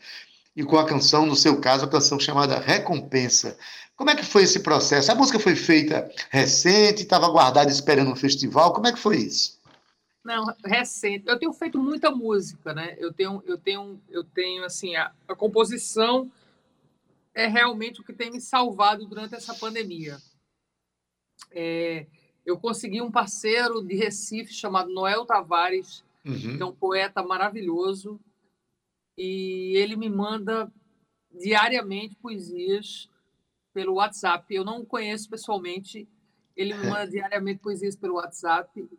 E 0.55 0.63
com 0.63 0.77
a 0.77 0.85
canção, 0.85 1.25
no 1.25 1.35
seu 1.35 1.59
caso, 1.59 1.85
a 1.85 1.89
canção 1.89 2.19
chamada 2.19 2.59
Recompensa. 2.59 3.57
Como 3.95 4.09
é 4.09 4.15
que 4.15 4.25
foi 4.25 4.43
esse 4.43 4.59
processo? 4.59 5.11
A 5.11 5.15
música 5.15 5.39
foi 5.39 5.55
feita 5.55 6.11
recente, 6.29 7.03
estava 7.03 7.29
guardada 7.29 7.71
esperando 7.71 8.11
um 8.11 8.15
festival. 8.15 8.73
Como 8.73 8.87
é 8.87 8.91
que 8.91 8.99
foi 8.99 9.17
isso? 9.17 9.57
Não, 10.23 10.45
recente. 10.65 11.27
Eu 11.27 11.39
tenho 11.39 11.53
feito 11.53 11.79
muita 11.79 12.11
música, 12.11 12.73
né? 12.73 12.95
Eu 12.99 13.13
tenho, 13.13 13.41
eu 13.45 13.57
tenho, 13.57 14.01
eu 14.09 14.23
tenho 14.23 14.65
assim, 14.65 14.95
a, 14.95 15.11
a 15.27 15.35
composição 15.35 16.29
é 17.33 17.47
realmente 17.47 18.01
o 18.01 18.03
que 18.03 18.11
tem 18.11 18.31
me 18.31 18.41
salvado 18.41 19.05
durante 19.05 19.35
essa 19.35 19.53
pandemia. 19.53 20.17
É, 21.51 22.07
eu 22.45 22.57
consegui 22.57 23.01
um 23.01 23.11
parceiro 23.11 23.81
de 23.83 23.95
Recife 23.95 24.53
chamado 24.53 24.89
Noel 24.89 25.25
Tavares, 25.25 26.03
uhum. 26.27 26.57
que 26.57 26.61
é 26.61 26.65
um 26.65 26.75
poeta 26.75 27.23
maravilhoso, 27.23 28.19
e 29.17 29.73
ele 29.75 29.95
me 29.95 30.09
manda 30.09 30.71
diariamente 31.31 32.15
poesias 32.15 33.09
pelo 33.73 33.95
WhatsApp. 33.95 34.53
Eu 34.53 34.63
não 34.65 34.81
o 34.81 34.85
conheço 34.85 35.29
pessoalmente, 35.29 36.07
ele 36.55 36.73
me 36.73 36.87
manda 36.87 37.07
diariamente 37.07 37.59
poesias 37.59 37.95
pelo 37.95 38.15
WhatsApp, 38.15 38.89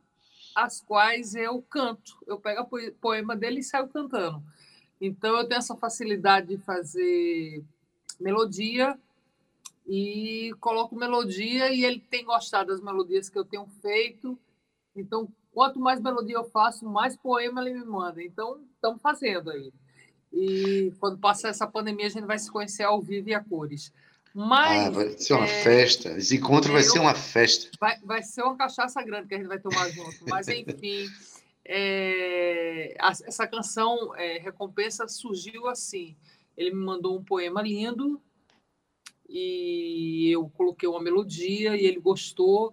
as 0.55 0.81
quais 0.81 1.35
eu 1.35 1.63
canto. 1.63 2.17
Eu 2.27 2.39
pego 2.41 2.63
a 2.63 2.91
poema 3.01 3.37
dele 3.37 3.61
e 3.61 3.65
saio 3.65 3.89
cantando. 3.89 4.43
Então, 5.01 5.37
eu 5.37 5.47
tenho 5.47 5.59
essa 5.59 5.77
facilidade 5.77 6.49
de 6.49 6.59
fazer 6.59 7.65
melodia 8.19 8.99
e 9.87 10.53
coloco 10.61 10.97
melodia 10.97 11.73
e 11.73 11.85
ele 11.85 12.01
tem 12.01 12.25
gostado 12.25 12.71
das 12.71 12.81
melodias 12.81 13.29
que 13.29 13.39
eu 13.39 13.45
tenho 13.45 13.67
feito. 13.81 14.39
Então, 14.95 15.29
quanto 15.59 15.81
mais 15.81 16.01
melodia 16.01 16.37
eu 16.37 16.45
faço, 16.45 16.89
mais 16.89 17.17
poema 17.17 17.61
ele 17.61 17.81
me 17.81 17.85
manda. 17.85 18.23
Então, 18.23 18.61
estamos 18.77 19.03
fazendo 19.03 19.51
aí. 19.51 19.73
E 20.33 20.93
quando 21.01 21.19
passar 21.19 21.49
essa 21.49 21.67
pandemia, 21.67 22.07
a 22.07 22.11
gente 22.11 22.27
vai 22.27 22.39
se 22.39 22.49
conhecer 22.49 22.85
ao 22.85 23.03
vivo 23.03 23.31
e 23.31 23.35
a 23.35 23.43
cores. 23.43 23.93
Mas, 24.33 24.87
ah, 24.87 24.91
vai 24.91 25.19
ser 25.19 25.33
uma 25.33 25.47
é, 25.47 25.63
festa. 25.65 26.11
Esse 26.11 26.37
encontro 26.37 26.73
vai 26.73 26.85
ser 26.85 27.01
uma 27.01 27.13
festa. 27.13 27.71
Vai, 27.81 27.99
vai 28.05 28.23
ser 28.23 28.43
uma 28.43 28.57
cachaça 28.57 29.03
grande 29.03 29.27
que 29.27 29.35
a 29.35 29.39
gente 29.39 29.49
vai 29.49 29.59
tomar 29.59 29.91
junto. 29.91 30.25
Mas, 30.29 30.47
enfim, 30.47 31.09
é, 31.65 32.95
essa 33.27 33.45
canção 33.49 34.15
é, 34.15 34.39
Recompensa 34.39 35.09
surgiu 35.09 35.67
assim. 35.67 36.15
Ele 36.57 36.73
me 36.73 36.85
mandou 36.85 37.19
um 37.19 37.25
poema 37.25 37.61
lindo 37.63 38.23
e 39.29 40.31
eu 40.31 40.49
coloquei 40.51 40.89
uma 40.89 41.03
melodia 41.03 41.77
e 41.77 41.85
ele 41.85 41.99
gostou. 41.99 42.73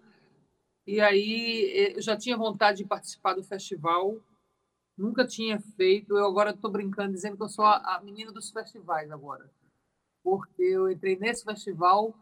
E 0.87 1.01
aí 1.01 1.93
eu 1.95 2.01
já 2.01 2.15
tinha 2.15 2.37
vontade 2.37 2.79
de 2.79 2.85
participar 2.85 3.33
do 3.33 3.43
festival, 3.43 4.19
nunca 4.97 5.25
tinha 5.25 5.59
feito. 5.59 6.15
Eu 6.15 6.25
agora 6.25 6.51
estou 6.51 6.71
brincando, 6.71 7.13
dizendo 7.13 7.37
que 7.37 7.43
eu 7.43 7.49
sou 7.49 7.65
a, 7.65 7.95
a, 7.95 8.01
menina 8.03 8.31
dos 8.31 8.51
festivais 8.51 9.11
agora, 9.11 9.49
porque 10.23 10.61
eu 10.61 10.89
entrei 10.89 11.17
nesse 11.17 11.43
festival 11.43 12.13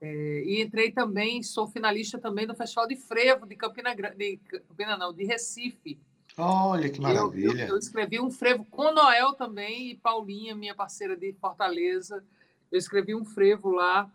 é, 0.00 0.42
e 0.44 0.62
entrei 0.62 0.90
também, 0.90 1.42
sou 1.42 1.66
finalista 1.66 2.18
também 2.18 2.46
do 2.46 2.54
Festival 2.54 2.88
de 2.88 2.96
Frevo 2.96 3.46
de 3.46 3.54
Campina 3.54 3.94
Grande, 3.94 4.38
Campina 4.38 4.96
não, 4.96 5.12
de 5.12 5.24
Recife. 5.24 6.00
Olha 6.38 6.88
que 6.88 7.00
maravilha! 7.00 7.64
Eu, 7.64 7.66
eu, 7.66 7.68
eu 7.74 7.76
escrevi 7.76 8.18
um 8.18 8.30
frevo 8.30 8.64
com 8.64 8.92
Noel 8.92 9.34
também 9.34 9.90
e 9.90 9.96
Paulinha, 9.96 10.54
minha 10.54 10.74
parceira 10.74 11.14
de 11.14 11.34
Fortaleza. 11.34 12.24
Eu 12.72 12.78
escrevi 12.78 13.14
um 13.14 13.26
frevo 13.26 13.70
lá, 13.70 14.10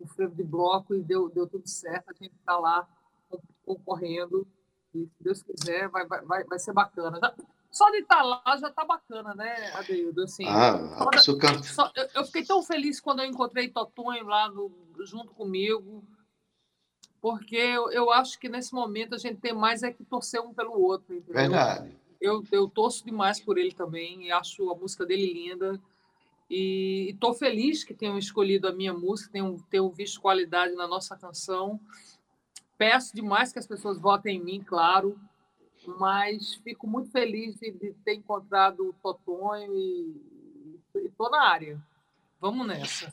um 0.00 0.06
frevo 0.06 0.34
de 0.34 0.42
bloco, 0.42 0.94
e 0.94 1.02
deu, 1.02 1.28
deu 1.28 1.46
tudo 1.46 1.68
certo. 1.68 2.10
A 2.10 2.14
gente 2.14 2.34
está 2.36 2.56
lá 2.56 2.88
concorrendo. 3.64 4.46
E, 4.94 5.06
se 5.06 5.22
Deus 5.22 5.42
quiser, 5.42 5.88
vai, 5.88 6.06
vai, 6.06 6.44
vai 6.44 6.58
ser 6.58 6.72
bacana. 6.72 7.18
Já, 7.20 7.34
só 7.70 7.90
de 7.90 7.98
estar 7.98 8.18
tá 8.18 8.22
lá 8.22 8.56
já 8.56 8.68
está 8.68 8.84
bacana, 8.84 9.34
né, 9.34 9.72
Adeildo? 9.74 10.22
Assim, 10.22 10.44
ah, 10.46 10.78
só, 11.18 11.62
só, 11.62 11.92
eu, 11.96 12.08
eu, 12.14 12.24
fiquei 12.24 12.44
tão 12.44 12.62
feliz 12.62 13.00
quando 13.00 13.20
eu 13.20 13.26
encontrei 13.26 13.68
Totonho 13.68 14.24
lá 14.24 14.48
no, 14.48 14.70
junto 15.00 15.34
comigo, 15.34 16.04
porque 17.20 17.56
eu, 17.56 17.90
eu 17.90 18.12
acho 18.12 18.38
que 18.38 18.48
nesse 18.48 18.72
momento 18.72 19.14
a 19.14 19.18
gente 19.18 19.40
tem 19.40 19.52
mais 19.52 19.82
é 19.82 19.92
que 19.92 20.04
torcer 20.04 20.40
um 20.40 20.54
pelo 20.54 20.80
outro. 20.80 21.14
Entendeu? 21.14 21.34
Verdade. 21.34 21.96
Eu, 22.20 22.44
eu 22.52 22.68
torço 22.68 23.04
demais 23.04 23.40
por 23.40 23.58
ele 23.58 23.72
também, 23.72 24.30
acho 24.30 24.70
a 24.70 24.76
música 24.76 25.04
dele 25.04 25.32
linda. 25.32 25.80
E 26.48 27.10
estou 27.10 27.34
feliz 27.34 27.82
que 27.82 27.94
tenham 27.94 28.18
escolhido 28.18 28.68
a 28.68 28.72
minha 28.72 28.92
música, 28.92 29.32
tenham, 29.32 29.56
tenham 29.70 29.90
visto 29.90 30.20
qualidade 30.20 30.74
na 30.74 30.86
nossa 30.86 31.16
canção. 31.16 31.80
Peço 32.76 33.14
demais 33.14 33.52
que 33.52 33.58
as 33.58 33.66
pessoas 33.66 33.98
votem 33.98 34.36
em 34.36 34.44
mim, 34.44 34.64
claro, 34.64 35.18
mas 35.98 36.54
fico 36.64 36.86
muito 36.86 37.10
feliz 37.10 37.56
de, 37.56 37.94
ter 38.04 38.14
encontrado 38.14 38.88
o 38.88 38.94
Totonho 39.02 39.74
e 39.74 40.14
estou 41.06 41.30
na 41.30 41.48
área. 41.48 41.78
Vamos 42.40 42.66
nessa. 42.66 43.12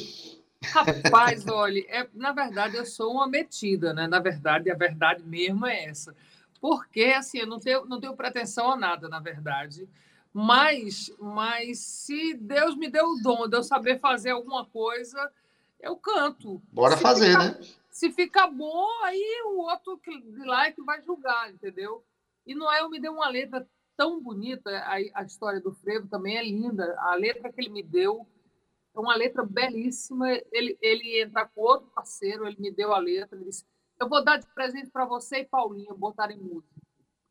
Rapaz, 0.63 1.47
olha, 1.47 1.83
é, 1.89 2.07
na 2.13 2.31
verdade 2.31 2.75
eu 2.75 2.85
sou 2.85 3.13
uma 3.13 3.27
metida, 3.27 3.93
né? 3.93 4.07
Na 4.07 4.19
verdade, 4.19 4.69
a 4.69 4.75
verdade 4.75 5.23
mesmo 5.23 5.65
é 5.65 5.85
essa. 5.85 6.13
Porque, 6.59 7.05
assim, 7.05 7.39
eu 7.39 7.47
não 7.47 7.59
tenho, 7.59 7.85
não 7.85 7.99
tenho 7.99 8.15
pretensão 8.15 8.71
a 8.71 8.77
nada, 8.77 9.09
na 9.09 9.19
verdade. 9.19 9.87
Mas, 10.33 11.13
mas 11.19 11.79
se 11.79 12.33
Deus 12.35 12.75
me 12.75 12.89
deu 12.89 13.05
o 13.05 13.21
dom 13.21 13.47
de 13.47 13.57
eu 13.57 13.63
saber 13.63 13.99
fazer 13.99 14.31
alguma 14.31 14.65
coisa, 14.65 15.31
eu 15.79 15.97
canto. 15.97 16.61
Bora 16.71 16.95
se 16.95 17.01
fazer, 17.01 17.31
fica, 17.31 17.43
né? 17.43 17.59
Se 17.89 18.11
fica 18.11 18.47
bom, 18.47 18.87
aí 19.03 19.43
o 19.45 19.59
outro 19.59 19.99
de 20.05 20.45
lá 20.45 20.67
é 20.67 20.71
que 20.71 20.81
vai 20.81 21.01
julgar, 21.01 21.51
entendeu? 21.51 22.03
E 22.45 22.55
Noel 22.55 22.89
me 22.89 22.99
deu 22.99 23.13
uma 23.13 23.27
letra 23.27 23.67
tão 23.97 24.21
bonita, 24.21 24.71
a, 24.71 24.95
a 25.13 25.23
história 25.23 25.59
do 25.59 25.73
frevo 25.73 26.07
também 26.07 26.37
é 26.37 26.43
linda. 26.43 26.95
A 26.99 27.15
letra 27.15 27.51
que 27.51 27.59
ele 27.59 27.69
me 27.69 27.83
deu 27.83 28.25
é 28.95 28.99
uma 28.99 29.15
letra 29.15 29.45
belíssima. 29.45 30.27
Ele, 30.51 30.77
ele 30.81 31.21
entra 31.21 31.45
com 31.45 31.61
outro 31.61 31.87
parceiro, 31.93 32.47
ele 32.47 32.57
me 32.57 32.71
deu 32.71 32.93
a 32.93 32.99
letra, 32.99 33.35
ele 33.35 33.45
disse: 33.45 33.65
Eu 33.99 34.07
vou 34.07 34.23
dar 34.23 34.37
de 34.37 34.47
presente 34.47 34.89
para 34.89 35.05
você 35.05 35.39
e 35.39 35.45
Paulinha 35.45 35.93
botarem 35.93 36.37
música. 36.37 36.81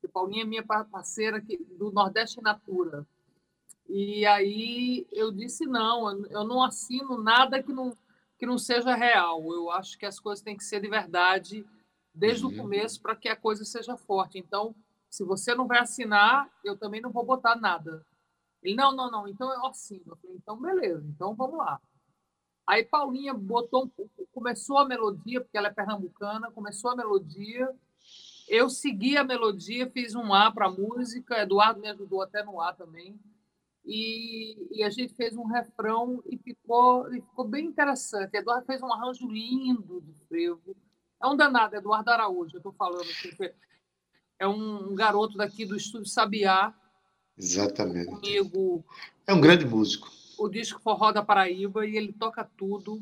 Paulinha 0.08 0.42
é 0.42 0.46
minha 0.46 0.64
parceira 0.64 1.42
do 1.78 1.90
Nordeste 1.90 2.40
Natura. 2.40 3.06
E 3.88 4.24
aí 4.26 5.06
eu 5.10 5.30
disse: 5.30 5.66
Não, 5.66 6.26
eu 6.26 6.44
não 6.44 6.62
assino 6.62 7.22
nada 7.22 7.62
que 7.62 7.72
não, 7.72 7.96
que 8.38 8.46
não 8.46 8.58
seja 8.58 8.94
real. 8.94 9.52
Eu 9.52 9.70
acho 9.70 9.98
que 9.98 10.06
as 10.06 10.20
coisas 10.20 10.42
têm 10.42 10.56
que 10.56 10.64
ser 10.64 10.80
de 10.80 10.88
verdade 10.88 11.66
desde 12.14 12.44
uhum. 12.44 12.52
o 12.52 12.56
começo 12.56 13.00
para 13.00 13.16
que 13.16 13.28
a 13.28 13.36
coisa 13.36 13.64
seja 13.64 13.96
forte. 13.96 14.38
Então 14.38 14.74
se 15.10 15.24
você 15.24 15.54
não 15.56 15.66
vai 15.66 15.80
assinar, 15.80 16.48
eu 16.64 16.78
também 16.78 17.00
não 17.00 17.10
vou 17.10 17.26
botar 17.26 17.56
nada. 17.56 18.06
Ele, 18.62 18.76
não, 18.76 18.94
não, 18.94 19.10
não, 19.10 19.26
então 19.26 19.52
eu 19.52 19.66
assino. 19.66 20.04
Eu 20.06 20.16
falei, 20.16 20.36
então 20.36 20.56
beleza, 20.56 21.04
então 21.08 21.34
vamos 21.34 21.58
lá. 21.58 21.80
Aí 22.64 22.84
Paulinha 22.84 23.34
botou, 23.34 23.90
começou 24.32 24.78
a 24.78 24.86
melodia, 24.86 25.40
porque 25.40 25.58
ela 25.58 25.66
é 25.66 25.72
pernambucana, 25.72 26.52
começou 26.52 26.92
a 26.92 26.96
melodia. 26.96 27.68
Eu 28.50 28.68
segui 28.68 29.16
a 29.16 29.22
melodia, 29.22 29.88
fiz 29.88 30.16
um 30.16 30.34
A 30.34 30.50
para 30.50 30.66
a 30.66 30.70
música, 30.70 31.40
Eduardo 31.40 31.80
me 31.80 31.88
ajudou 31.88 32.20
até 32.20 32.42
no 32.42 32.60
A 32.60 32.72
também. 32.72 33.16
E, 33.84 34.66
e, 34.72 34.82
a 34.82 34.90
gente 34.90 35.14
fez 35.14 35.36
um 35.36 35.44
refrão 35.44 36.20
e 36.26 36.36
ficou, 36.36 37.14
e 37.14 37.20
ficou 37.20 37.46
bem 37.46 37.66
interessante. 37.66 38.36
Eduardo 38.36 38.66
fez 38.66 38.82
um 38.82 38.92
arranjo 38.92 39.30
lindo 39.30 40.00
de 40.00 40.12
frevo. 40.26 40.76
É 41.22 41.28
um 41.28 41.36
danado, 41.36 41.76
Eduardo 41.76 42.10
Araújo, 42.10 42.56
eu 42.56 42.58
estou 42.58 42.72
falando. 42.72 43.02
Assim, 43.02 43.30
é 44.36 44.48
um, 44.48 44.96
garoto 44.96 45.36
daqui 45.36 45.64
do 45.64 45.76
Estúdio 45.76 46.08
Sabiá. 46.08 46.74
Exatamente. 47.38 48.10
Comigo. 48.10 48.84
É 49.28 49.32
um 49.32 49.40
grande 49.40 49.64
músico. 49.64 50.10
O 50.36 50.48
disco 50.48 50.80
Forró 50.80 51.12
da 51.12 51.22
Paraíba 51.22 51.86
e 51.86 51.96
ele 51.96 52.12
toca 52.12 52.42
tudo. 52.56 53.00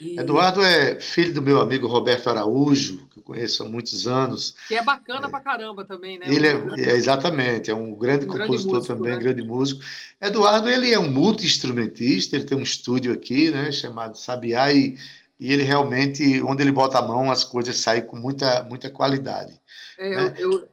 E... 0.00 0.18
Eduardo 0.18 0.62
é 0.62 1.00
filho 1.00 1.32
do 1.32 1.42
meu 1.42 1.60
amigo 1.60 1.86
Roberto 1.86 2.28
Araújo, 2.28 3.06
que 3.08 3.18
eu 3.18 3.22
conheço 3.22 3.62
há 3.62 3.68
muitos 3.68 4.06
anos. 4.06 4.54
Que 4.68 4.74
é 4.74 4.82
bacana 4.82 5.26
é. 5.26 5.30
pra 5.30 5.40
caramba 5.40 5.84
também, 5.84 6.18
né? 6.18 6.26
Ele 6.28 6.46
é, 6.46 6.90
é 6.90 6.96
exatamente, 6.96 7.70
é 7.70 7.74
um 7.74 7.94
grande 7.94 8.26
um 8.26 8.28
compositor 8.28 8.48
grande 8.48 8.66
músico, 8.66 8.94
também, 8.94 9.12
né? 9.12 9.18
grande 9.18 9.42
músico. 9.42 9.82
Eduardo, 10.20 10.68
ele 10.68 10.92
é 10.92 10.98
um 10.98 11.10
multi-instrumentista, 11.10 12.36
ele 12.36 12.44
tem 12.44 12.58
um 12.58 12.62
estúdio 12.62 13.12
aqui, 13.12 13.50
né, 13.50 13.72
chamado 13.72 14.18
Sabiá, 14.18 14.72
e, 14.72 14.98
e 15.40 15.52
ele 15.52 15.62
realmente, 15.62 16.42
onde 16.42 16.62
ele 16.62 16.72
bota 16.72 16.98
a 16.98 17.02
mão, 17.02 17.30
as 17.30 17.44
coisas 17.44 17.76
saem 17.76 18.04
com 18.04 18.16
muita, 18.16 18.62
muita 18.64 18.90
qualidade. 18.90 19.58
É, 19.98 20.10
né? 20.10 20.34
eu, 20.38 20.52
eu, 20.52 20.68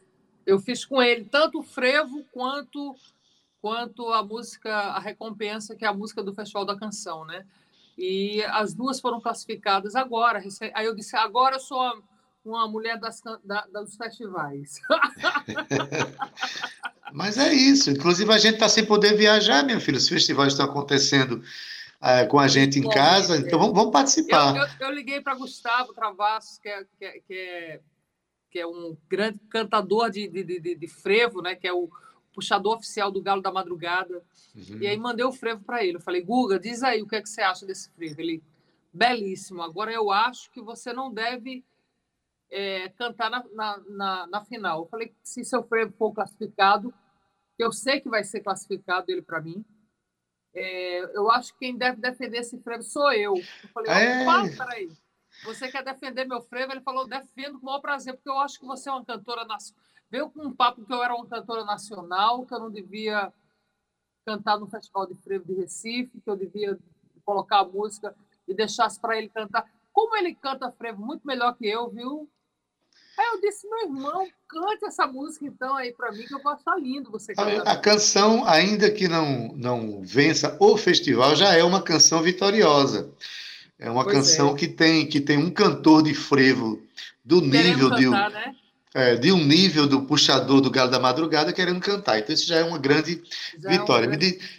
eu, 0.46 0.60
fiz 0.60 0.84
com 0.84 1.02
ele 1.02 1.24
tanto 1.26 1.60
o 1.60 1.64
frevo 1.64 2.26
quanto, 2.32 2.94
quanto 3.62 4.10
a 4.10 4.22
música, 4.22 4.74
a 4.74 5.00
recompensa, 5.00 5.76
que 5.76 5.86
é 5.86 5.88
a 5.88 5.94
música 5.94 6.22
do 6.22 6.34
Festival 6.34 6.66
da 6.66 6.78
Canção, 6.78 7.26
né? 7.26 7.46
E 7.98 8.44
as 8.46 8.74
duas 8.74 9.00
foram 9.00 9.22
classificadas 9.22 9.96
agora. 9.96 10.42
Aí 10.74 10.86
eu 10.86 10.96
disse, 10.96 11.16
agora 11.16 11.56
eu 11.56 11.60
sou 11.60 11.80
uma, 12.44 12.68
mulher 12.68 13.00
das, 13.00 13.22
da, 13.44 13.66
dos 13.72 13.96
festivais. 13.96 14.82
Mas 17.14 17.38
é 17.38 17.54
isso. 17.54 17.92
Inclusive, 17.92 18.32
a 18.34 18.38
gente 18.38 18.56
está 18.56 18.68
sem 18.68 18.86
poder 18.86 19.16
viajar, 19.16 19.64
minha 19.64 19.80
filha. 19.80 19.98
Os 19.98 20.10
festivais 20.10 20.54
estão 20.54 20.66
acontecendo 20.66 21.44
é, 22.02 22.26
com 22.26 22.40
a 22.40 22.48
gente 22.48 22.80
em 22.80 22.90
casa, 22.90 23.38
então 23.38 23.60
vamos, 23.60 23.76
vamos 23.76 23.92
participar. 23.92 24.56
Eu, 24.56 24.64
eu, 24.64 24.88
eu 24.88 24.92
liguei 24.92 25.22
para 25.22 25.36
Gustavo 25.36 25.94
Travassos, 25.94 26.58
que 26.58 26.68
é, 26.68 26.84
que 26.98 27.06
é, 27.06 27.20
que 27.20 27.34
é 27.34 27.80
que 28.54 28.60
é 28.60 28.68
um 28.68 28.96
grande 29.10 29.40
cantador 29.50 30.12
de, 30.12 30.28
de, 30.28 30.44
de, 30.44 30.76
de 30.76 30.88
frevo, 30.88 31.42
né? 31.42 31.56
Que 31.56 31.68
é 31.68 31.74
o 31.74 31.90
puxador 32.34 32.76
oficial 32.76 33.12
do 33.12 33.22
Galo 33.22 33.42
da 33.42 33.52
Madrugada. 33.52 34.24
Uhum. 34.56 34.80
E 34.82 34.88
aí 34.88 34.98
mandei 34.98 35.26
o 35.26 35.32
frevo 35.32 35.64
para 35.64 35.84
ele. 35.84 35.98
Eu 35.98 36.02
falei, 36.02 36.22
Guga, 36.22 36.60
diz 36.60 36.84
aí 36.84 37.02
o 37.02 37.08
que, 37.08 37.16
é 37.16 37.22
que 37.22 37.30
você 37.30 37.42
acha 37.42 37.66
desse 37.66 37.90
frevo. 37.92 38.20
Ele, 38.20 38.44
belíssimo. 38.92 39.62
Agora 39.62 39.92
eu 39.92 40.12
acho 40.12 40.52
que 40.52 40.62
você 40.62 40.92
não 40.92 41.14
deve 41.14 41.64
é, 42.50 42.90
cantar 42.90 43.30
na, 43.30 43.44
na, 43.54 43.78
na, 43.90 44.28
na, 44.28 44.46
final. 44.46 44.82
Eu 44.82 44.86
falei, 44.88 45.14
se 45.24 45.44
seu 45.44 45.64
frevo 45.64 45.94
for 45.94 46.12
classificado, 46.12 46.94
eu 47.58 47.72
sei 47.72 48.00
que 48.00 48.10
vai 48.10 48.24
ser 48.24 48.42
classificado 48.42 49.12
ele 49.12 49.22
para 49.22 49.42
mim, 49.42 49.64
é, 50.56 51.18
eu 51.18 51.32
acho 51.32 51.52
que 51.54 51.60
quem 51.60 51.76
deve 51.76 52.00
defender 52.00 52.40
esse 52.40 52.60
frevo 52.60 52.84
sou 52.84 53.12
eu. 53.12 53.36
Eu 53.36 53.70
falei, 53.74 53.92
é. 53.92 54.22
opa, 54.22 54.58
peraí. 54.58 54.92
Você 55.46 55.70
quer 55.72 55.84
defender 55.84 56.26
meu 56.26 56.42
frevo? 56.42 56.72
Ele 56.72 56.82
falou, 56.82 57.08
defendo 57.08 57.60
com 57.60 57.64
o 57.64 57.66
maior 57.66 57.80
prazer, 57.80 58.14
porque 58.14 58.30
eu 58.30 58.38
acho 58.38 58.60
que 58.60 58.66
você 58.66 58.88
é 58.88 58.92
uma 58.92 59.04
cantora 59.04 59.46
nacional. 59.46 59.84
Veio 60.14 60.30
com 60.30 60.44
um 60.44 60.54
papo 60.54 60.86
que 60.86 60.94
eu 60.94 61.04
era 61.04 61.16
uma 61.16 61.26
cantora 61.26 61.66
nacional, 61.66 62.46
que 62.46 62.54
eu 62.54 62.60
não 62.60 62.70
devia 62.70 63.34
cantar 64.24 64.60
no 64.60 64.68
Festival 64.68 65.08
de 65.08 65.16
Frevo 65.16 65.44
de 65.44 65.56
Recife, 65.56 66.22
que 66.24 66.30
eu 66.30 66.36
devia 66.36 66.78
colocar 67.26 67.62
a 67.62 67.66
música 67.66 68.16
e 68.48 68.54
deixasse 68.54 69.00
para 69.00 69.18
ele 69.18 69.28
cantar. 69.30 69.66
Como 69.92 70.16
ele 70.16 70.36
canta 70.36 70.72
frevo 70.72 71.04
muito 71.04 71.26
melhor 71.26 71.58
que 71.58 71.68
eu, 71.68 71.90
viu? 71.90 72.30
Aí 73.18 73.26
eu 73.26 73.42
disse, 73.42 73.68
meu 73.68 73.86
irmão, 73.86 74.28
cante 74.48 74.86
essa 74.86 75.08
música 75.08 75.48
então 75.48 75.76
aí 75.76 75.92
para 75.92 76.12
mim, 76.12 76.28
que 76.28 76.36
eu 76.36 76.44
vou 76.44 76.52
achar 76.52 76.80
lindo 76.80 77.10
você 77.10 77.34
cantar. 77.34 77.68
A, 77.68 77.76
canção, 77.76 78.46
ainda 78.46 78.92
que 78.92 79.08
não, 79.08 79.48
não 79.56 80.04
vença 80.04 80.56
o 80.60 80.78
festival, 80.78 81.36
já 81.36 81.56
é 81.56 81.64
uma 81.64 81.82
canção 81.82 82.22
vitoriosa. 82.22 83.12
É 83.80 83.90
uma 83.90 84.04
pois 84.04 84.18
canção 84.18 84.52
é. 84.52 84.60
que 84.60 84.68
tem 84.68 85.10
que 85.10 85.20
tem 85.20 85.40
um 85.40 85.50
cantor 85.50 86.04
de 86.04 86.14
frevo 86.14 86.80
do 87.26 87.42
nível 87.42 87.90
cantar, 87.90 88.30
de 88.30 88.36
né? 88.36 88.56
É, 88.94 89.16
de 89.16 89.32
um 89.32 89.44
nível 89.44 89.88
do 89.88 90.04
puxador 90.04 90.62
do 90.62 90.70
Galo 90.70 90.92
da 90.92 91.00
Madrugada 91.00 91.52
querendo 91.52 91.80
cantar. 91.80 92.20
Então 92.20 92.34
isso 92.34 92.48
já 92.48 92.58
é 92.58 92.64
uma 92.64 92.78
grande 92.78 93.22
já 93.60 93.70
vitória. 93.70 94.06
É 94.06 94.08
grande... 94.08 94.26
Me, 94.26 94.32
diz, 94.32 94.50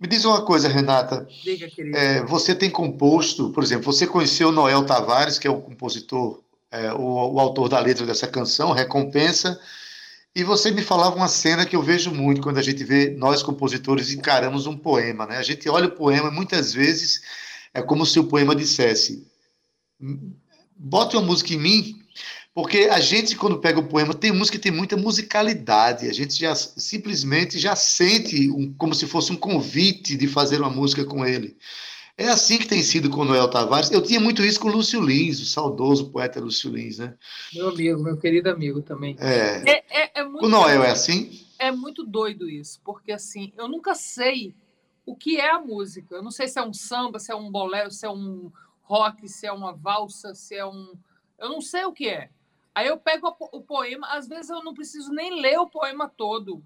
me, 0.00 0.08
diz, 0.08 0.24
uma 0.24 0.42
coisa, 0.42 0.68
Renata. 0.68 1.26
Diga, 1.42 1.68
é, 1.94 2.22
você 2.22 2.54
tem 2.54 2.70
composto, 2.70 3.50
por 3.50 3.62
exemplo, 3.62 3.92
você 3.92 4.06
conheceu 4.06 4.52
Noel 4.52 4.84
Tavares, 4.84 5.38
que 5.38 5.46
é 5.46 5.50
o 5.50 5.60
compositor, 5.60 6.40
é, 6.70 6.92
o, 6.92 7.34
o 7.34 7.40
autor 7.40 7.68
da 7.68 7.80
letra 7.80 8.06
dessa 8.06 8.26
canção, 8.26 8.72
Recompensa. 8.72 9.60
E 10.34 10.44
você 10.44 10.70
me 10.70 10.82
falava 10.82 11.16
uma 11.16 11.26
cena 11.26 11.66
que 11.66 11.74
eu 11.74 11.82
vejo 11.82 12.12
muito 12.14 12.40
quando 12.40 12.58
a 12.58 12.62
gente 12.62 12.84
vê 12.84 13.10
nós 13.10 13.42
compositores 13.42 14.12
encaramos 14.12 14.66
um 14.66 14.76
poema, 14.76 15.26
né? 15.26 15.38
A 15.38 15.42
gente 15.42 15.68
olha 15.68 15.88
o 15.88 15.90
poema 15.90 16.30
muitas 16.30 16.72
vezes 16.72 17.20
é 17.74 17.82
como 17.82 18.06
se 18.06 18.20
o 18.20 18.28
poema 18.28 18.54
dissesse: 18.54 19.26
bote 20.76 21.16
uma 21.16 21.26
música 21.26 21.52
em 21.52 21.58
mim 21.58 21.99
Porque 22.52 22.88
a 22.90 23.00
gente, 23.00 23.36
quando 23.36 23.60
pega 23.60 23.78
o 23.78 23.86
poema, 23.86 24.12
tem 24.12 24.32
música 24.32 24.58
que 24.58 24.62
tem 24.62 24.72
muita 24.72 24.96
musicalidade. 24.96 26.08
A 26.08 26.12
gente 26.12 26.34
já 26.34 26.54
simplesmente 26.54 27.58
já 27.58 27.76
sente 27.76 28.50
um, 28.50 28.72
como 28.74 28.94
se 28.94 29.06
fosse 29.06 29.32
um 29.32 29.36
convite 29.36 30.16
de 30.16 30.26
fazer 30.26 30.60
uma 30.60 30.70
música 30.70 31.04
com 31.04 31.24
ele. 31.24 31.56
É 32.18 32.28
assim 32.28 32.58
que 32.58 32.66
tem 32.66 32.82
sido 32.82 33.08
com 33.08 33.24
Noel 33.24 33.48
Tavares. 33.48 33.90
Eu 33.90 34.02
tinha 34.02 34.20
muito 34.20 34.42
isso 34.42 34.60
com 34.60 34.68
Lúcio 34.68 35.00
Lins, 35.00 35.40
o 35.40 35.46
saudoso 35.46 36.10
poeta 36.10 36.40
Lúcio 36.40 36.70
Lins, 36.70 36.98
né? 36.98 37.14
Meu 37.54 37.68
amigo, 37.68 38.02
meu 38.02 38.16
querido 38.18 38.50
amigo 38.50 38.82
também. 38.82 39.16
É. 39.18 39.62
É, 39.70 39.84
é, 39.88 40.20
é 40.20 40.24
muito, 40.24 40.44
O 40.44 40.48
Noel 40.48 40.82
é 40.82 40.90
assim? 40.90 41.30
é 41.60 41.70
muito 41.70 42.04
doido 42.04 42.48
isso, 42.48 42.80
porque 42.82 43.12
assim, 43.12 43.52
eu 43.56 43.68
nunca 43.68 43.94
sei 43.94 44.54
o 45.04 45.14
que 45.14 45.36
é 45.36 45.50
a 45.50 45.60
música. 45.60 46.14
Eu 46.14 46.22
não 46.22 46.30
sei 46.30 46.48
se 46.48 46.58
é 46.58 46.62
um 46.62 46.72
samba, 46.72 47.18
se 47.18 47.30
é 47.30 47.34
um 47.34 47.50
bolero, 47.50 47.90
se 47.90 48.06
é 48.06 48.10
um 48.10 48.50
rock, 48.82 49.28
se 49.28 49.46
é 49.46 49.52
uma 49.52 49.72
valsa, 49.72 50.34
se 50.34 50.56
é 50.56 50.66
um. 50.66 50.94
Eu 51.38 51.50
não 51.50 51.60
sei 51.60 51.84
o 51.84 51.92
que 51.92 52.08
é. 52.08 52.30
Aí 52.74 52.86
eu 52.86 52.96
pego 52.98 53.34
o 53.52 53.62
poema, 53.62 54.06
às 54.12 54.28
vezes 54.28 54.50
eu 54.50 54.62
não 54.62 54.72
preciso 54.74 55.12
nem 55.12 55.40
ler 55.40 55.58
o 55.58 55.68
poema 55.68 56.08
todo. 56.08 56.62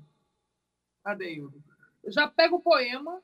Adeildo. 1.05 1.63
Eu 2.03 2.13
já 2.13 2.29
pego 2.29 2.57
o 2.57 2.61
poema 2.61 3.21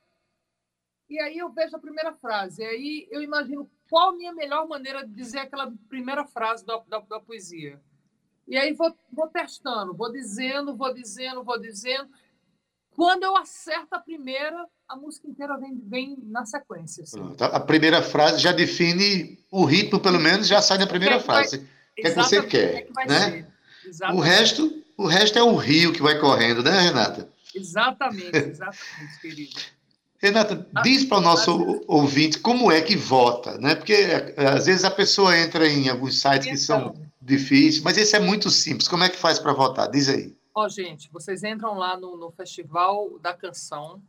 e 1.09 1.19
aí 1.21 1.39
eu 1.39 1.51
vejo 1.51 1.77
a 1.77 1.81
primeira 1.81 2.13
frase. 2.15 2.63
E 2.63 2.65
aí 2.67 3.09
eu 3.11 3.23
imagino 3.23 3.71
qual 3.89 4.11
a 4.11 4.17
minha 4.17 4.33
melhor 4.33 4.67
maneira 4.69 5.07
de 5.07 5.13
dizer 5.15 5.41
aquela 5.41 5.73
primeira 5.89 6.25
frase 6.27 6.65
da, 6.65 6.79
da, 6.89 6.99
da 7.01 7.21
poesia. 7.21 7.81
E 8.49 8.57
aí 8.57 8.73
vou, 8.73 8.95
vou 9.13 9.29
testando, 9.29 9.95
vou 9.95 10.11
dizendo, 10.11 10.75
vou 10.77 10.93
dizendo, 10.93 11.43
vou 11.45 11.59
dizendo. 11.61 12.09
Quando 12.93 13.23
eu 13.23 13.37
acerto 13.37 13.95
a 13.95 13.99
primeira, 14.01 14.67
a 14.89 14.97
música 14.97 15.29
inteira 15.29 15.57
vem, 15.57 15.79
vem 15.79 16.17
na 16.25 16.45
sequência. 16.45 17.05
assim. 17.05 17.21
A 17.41 17.61
primeira 17.61 18.03
frase 18.03 18.41
já 18.41 18.53
define 18.53 19.39
o 19.51 19.65
ritmo, 19.65 20.01
pelo 20.01 20.19
menos, 20.19 20.49
já 20.49 20.61
sai 20.61 20.79
na 20.79 20.87
primeira 20.87 21.21
que 21.21 21.27
vai- 21.27 21.45
frase. 21.95 22.03
que 22.03 22.07
é 22.07 22.11
que 22.11 22.15
você 22.15 22.43
quer, 22.43 22.89
o 22.91 22.95
que 22.95 23.01
é 23.03 23.07
né? 23.07 23.47
O 24.15 24.21
resto, 24.21 24.83
o 24.97 25.07
resto 25.07 25.39
é 25.39 25.43
o 25.43 25.57
rio 25.57 25.93
que 25.93 26.03
vai 26.03 26.19
correndo, 26.19 26.63
né, 26.63 26.81
Renata? 26.81 27.29
Exatamente, 27.55 28.37
exatamente, 28.37 29.21
querido. 29.21 29.61
Renata, 30.23 30.69
Ah, 30.75 30.83
diz 30.83 31.05
para 31.05 31.19
o 31.19 31.21
nosso 31.23 31.83
ouvinte 31.89 32.39
como 32.41 32.71
é 32.71 32.81
que 32.83 32.95
vota, 32.95 33.57
né? 33.59 33.75
Porque 33.75 33.95
é, 33.95 34.35
às 34.49 34.67
vezes 34.67 34.85
a 34.85 34.91
pessoa 34.91 35.37
entra 35.39 35.67
em 35.67 35.89
alguns 35.89 36.21
sites 36.21 36.47
que 36.49 36.57
são 36.59 36.79
Então, 36.91 36.95
difíceis, 37.23 37.81
mas 37.83 37.97
esse 37.97 38.15
é 38.15 38.21
muito 38.21 38.51
simples. 38.51 38.87
Como 38.87 39.03
é 39.03 39.09
que 39.09 39.17
faz 39.17 39.39
para 39.39 39.53
votar? 39.55 39.91
Diz 39.91 40.09
aí. 40.11 40.35
ó, 40.55 40.69
gente, 40.69 41.09
vocês 41.11 41.43
entram 41.43 41.75
lá 41.75 41.97
no, 41.97 42.17
no 42.19 42.31
Festival 42.33 43.19
da 43.23 43.33
Canção. 43.33 44.03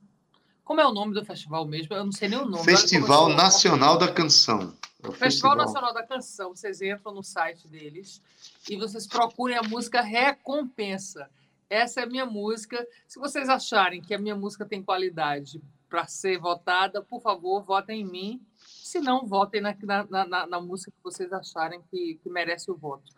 Como 0.65 0.81
é 0.81 0.85
o 0.85 0.93
nome 0.93 1.13
do 1.13 1.23
festival 1.25 1.65
mesmo? 1.65 1.93
Eu 1.95 2.03
não 2.05 2.11
sei 2.11 2.27
nem 2.29 2.39
o 2.39 2.45
nome. 2.45 2.63
Festival 2.63 3.29
Nacional 3.29 3.97
da 3.97 4.07
Canção. 4.09 4.73
É 5.03 5.07
o 5.07 5.11
Festival 5.11 5.55
Nacional 5.55 5.93
da 5.93 6.05
Canção. 6.05 6.55
Vocês 6.55 6.81
entram 6.81 7.13
no 7.13 7.23
site 7.23 7.67
deles 7.67 8.21
e 8.69 8.75
vocês 8.75 9.07
procurem 9.07 9.57
a 9.57 9.63
música 9.63 10.01
Recompensa. 10.01 11.29
Essa 11.69 12.01
é 12.01 12.03
a 12.03 12.07
minha 12.07 12.25
música. 12.25 12.85
Se 13.07 13.19
vocês 13.19 13.49
acharem 13.49 14.01
que 14.01 14.13
a 14.13 14.19
minha 14.19 14.35
música 14.35 14.65
tem 14.65 14.83
qualidade 14.83 15.61
para 15.89 16.05
ser 16.05 16.37
votada, 16.37 17.01
por 17.01 17.21
favor, 17.21 17.63
votem 17.63 18.01
em 18.01 18.05
mim. 18.05 18.45
Se 18.57 18.99
não, 18.99 19.25
votem 19.25 19.59
na, 19.61 19.75
na, 20.09 20.25
na, 20.25 20.47
na 20.47 20.61
música 20.61 20.91
que 20.91 21.03
vocês 21.03 21.33
acharem 21.33 21.81
que, 21.89 22.19
que 22.21 22.29
merece 22.29 22.69
o 22.69 22.75
voto. 22.75 23.11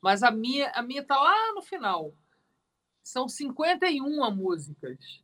Mas 0.00 0.22
a 0.22 0.30
minha 0.30 0.70
a 0.70 0.82
minha 0.82 1.00
está 1.00 1.18
lá 1.18 1.52
no 1.54 1.62
final. 1.62 2.12
São 3.02 3.28
51 3.28 4.30
músicas, 4.30 5.22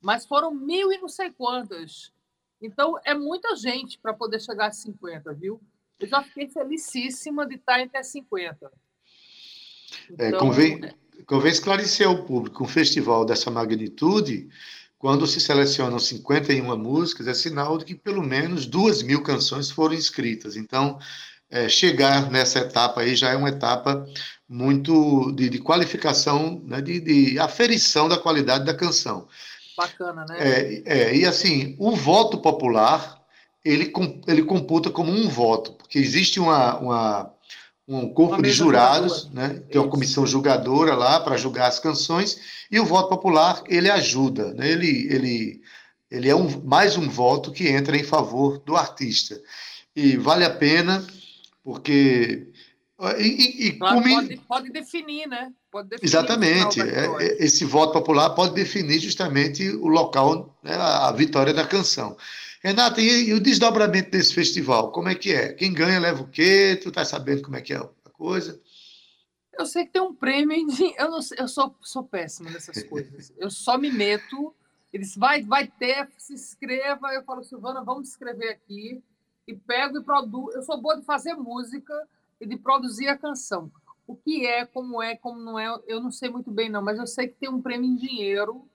mas 0.00 0.24
foram 0.24 0.54
mil 0.54 0.90
e 0.92 0.98
não 0.98 1.08
sei 1.08 1.30
quantas. 1.30 2.12
Então, 2.60 2.94
é 3.04 3.14
muita 3.14 3.56
gente 3.56 3.98
para 3.98 4.12
poder 4.12 4.40
chegar 4.40 4.66
a 4.66 4.72
50, 4.72 5.32
viu? 5.34 5.60
Eu 5.98 6.06
já 6.06 6.22
fiquei 6.22 6.48
felicíssima 6.48 7.46
de 7.46 7.56
estar 7.56 7.80
entre 7.80 7.98
as 7.98 8.08
50. 8.08 8.70
É, 10.18 10.28
Então, 10.28 10.40
convém, 10.40 10.80
convém 11.26 11.52
esclarecer 11.52 12.06
ao 12.06 12.24
público 12.24 12.64
um 12.64 12.68
festival 12.68 13.24
dessa 13.24 13.50
magnitude, 13.50 14.48
quando 14.98 15.26
se 15.26 15.40
selecionam 15.40 15.98
51 15.98 16.76
músicas, 16.76 17.26
é 17.26 17.32
sinal 17.32 17.78
de 17.78 17.86
que 17.86 17.94
pelo 17.94 18.22
menos 18.22 18.66
duas 18.66 19.02
mil 19.02 19.22
canções 19.22 19.70
foram 19.70 19.94
inscritas. 19.94 20.56
Então, 20.56 20.98
é, 21.50 21.68
chegar 21.68 22.30
nessa 22.30 22.60
etapa 22.60 23.00
aí 23.00 23.16
já 23.16 23.30
é 23.30 23.36
uma 23.36 23.48
etapa 23.48 24.06
muito 24.48 25.32
de, 25.32 25.48
de 25.48 25.58
qualificação, 25.58 26.62
né, 26.64 26.80
de, 26.80 27.00
de 27.00 27.38
aferição 27.38 28.08
da 28.08 28.18
qualidade 28.18 28.64
da 28.64 28.74
canção. 28.74 29.26
Bacana, 29.80 30.24
né? 30.28 30.36
É, 30.38 30.82
é, 30.84 31.16
e 31.16 31.24
assim, 31.26 31.74
o 31.78 31.92
voto 31.96 32.38
popular, 32.38 33.18
ele, 33.64 33.92
ele 34.26 34.42
computa 34.42 34.90
como 34.90 35.10
um 35.10 35.28
voto, 35.28 35.72
porque 35.72 35.98
existe 35.98 36.38
uma, 36.38 36.78
uma- 36.78 37.30
um 37.88 38.08
corpo 38.12 38.34
Uma 38.34 38.42
de 38.42 38.50
jurados, 38.52 39.22
julgadora. 39.22 39.48
né? 39.54 39.62
Tem 39.70 39.80
uma 39.80 39.90
comissão 39.90 40.26
julgadora 40.26 40.94
lá 40.94 41.18
para 41.20 41.36
julgar 41.36 41.66
as 41.68 41.78
canções, 41.80 42.38
e 42.70 42.78
o 42.78 42.84
voto 42.84 43.08
popular, 43.08 43.62
ele 43.68 43.90
ajuda, 43.90 44.54
né? 44.54 44.68
Ele, 44.70 45.08
ele, 45.12 45.60
ele 46.10 46.28
é 46.28 46.36
um, 46.36 46.48
mais 46.64 46.96
um 46.96 47.08
voto 47.08 47.50
que 47.50 47.68
entra 47.68 47.96
em 47.96 48.04
favor 48.04 48.58
do 48.58 48.76
artista. 48.76 49.40
E 49.96 50.16
vale 50.16 50.44
a 50.44 50.50
pena, 50.50 51.04
porque... 51.64 52.46
E, 53.18 53.68
e- 53.68 53.72
Claro, 53.78 54.02
pode, 54.02 54.36
pode 54.46 54.70
definir, 54.70 55.26
né? 55.26 55.52
Pode 55.70 55.88
definir 55.88 56.06
Exatamente. 56.08 56.80
É- 56.82 57.06
é- 57.06 57.44
esse 57.44 57.64
voto 57.64 57.92
popular 57.94 58.30
pode 58.30 58.54
definir 58.54 58.98
justamente 59.00 59.66
o 59.68 59.86
local, 59.88 60.54
né, 60.62 60.74
a 60.74 61.10
vitória 61.12 61.54
da 61.54 61.66
canção. 61.66 62.16
Renata, 62.62 63.00
e, 63.00 63.28
e 63.28 63.32
o 63.32 63.40
desdobramento 63.40 64.10
desse 64.10 64.34
festival? 64.34 64.92
Como 64.92 65.08
é 65.08 65.14
que 65.14 65.32
é? 65.32 65.54
Quem 65.54 65.72
ganha 65.72 65.98
leva 65.98 66.22
o 66.22 66.28
quê? 66.28 66.78
Tu 66.82 66.92
tá 66.92 67.02
sabendo 67.04 67.40
como 67.42 67.56
é 67.56 67.62
que 67.62 67.72
é 67.72 67.78
a 67.78 68.10
coisa? 68.12 68.60
Eu 69.58 69.64
sei 69.64 69.86
que 69.86 69.92
tem 69.92 70.02
um 70.02 70.14
prêmio. 70.14 70.54
em 70.54 70.94
Eu, 70.98 71.10
não 71.10 71.22
sei- 71.22 71.38
eu 71.40 71.48
sou, 71.48 71.74
sou 71.80 72.02
péssima 72.04 72.50
nessas 72.50 72.82
coisas. 72.82 73.32
Eu 73.38 73.50
só 73.50 73.78
me 73.78 73.90
meto. 73.90 74.54
Eles 74.92 75.16
vai, 75.16 75.42
vai 75.42 75.66
ter, 75.66 76.08
se 76.18 76.34
inscreva. 76.34 77.08
Eu 77.14 77.22
falo, 77.24 77.42
Silvana, 77.44 77.82
vamos 77.82 78.10
escrever 78.10 78.50
aqui. 78.50 79.02
E 79.48 79.54
pego 79.54 79.98
e 79.98 80.04
produzo. 80.04 80.52
Eu 80.56 80.62
sou 80.62 80.80
boa 80.80 80.98
de 80.98 81.04
fazer 81.04 81.34
música 81.34 81.94
e 82.40 82.46
de 82.46 82.56
produzir 82.56 83.08
a 83.08 83.18
canção. 83.18 83.70
O 84.06 84.16
que 84.16 84.46
é, 84.46 84.66
como 84.66 85.00
é, 85.02 85.16
como 85.16 85.40
não 85.40 85.58
é, 85.58 85.68
eu 85.86 86.00
não 86.00 86.10
sei 86.10 86.28
muito 86.30 86.50
bem, 86.50 86.68
não, 86.68 86.82
mas 86.82 86.98
eu 86.98 87.06
sei 87.06 87.28
que 87.28 87.34
tem 87.34 87.48
um 87.48 87.62
prêmio 87.62 87.88
em 87.88 87.96
dinheiro. 87.96 88.68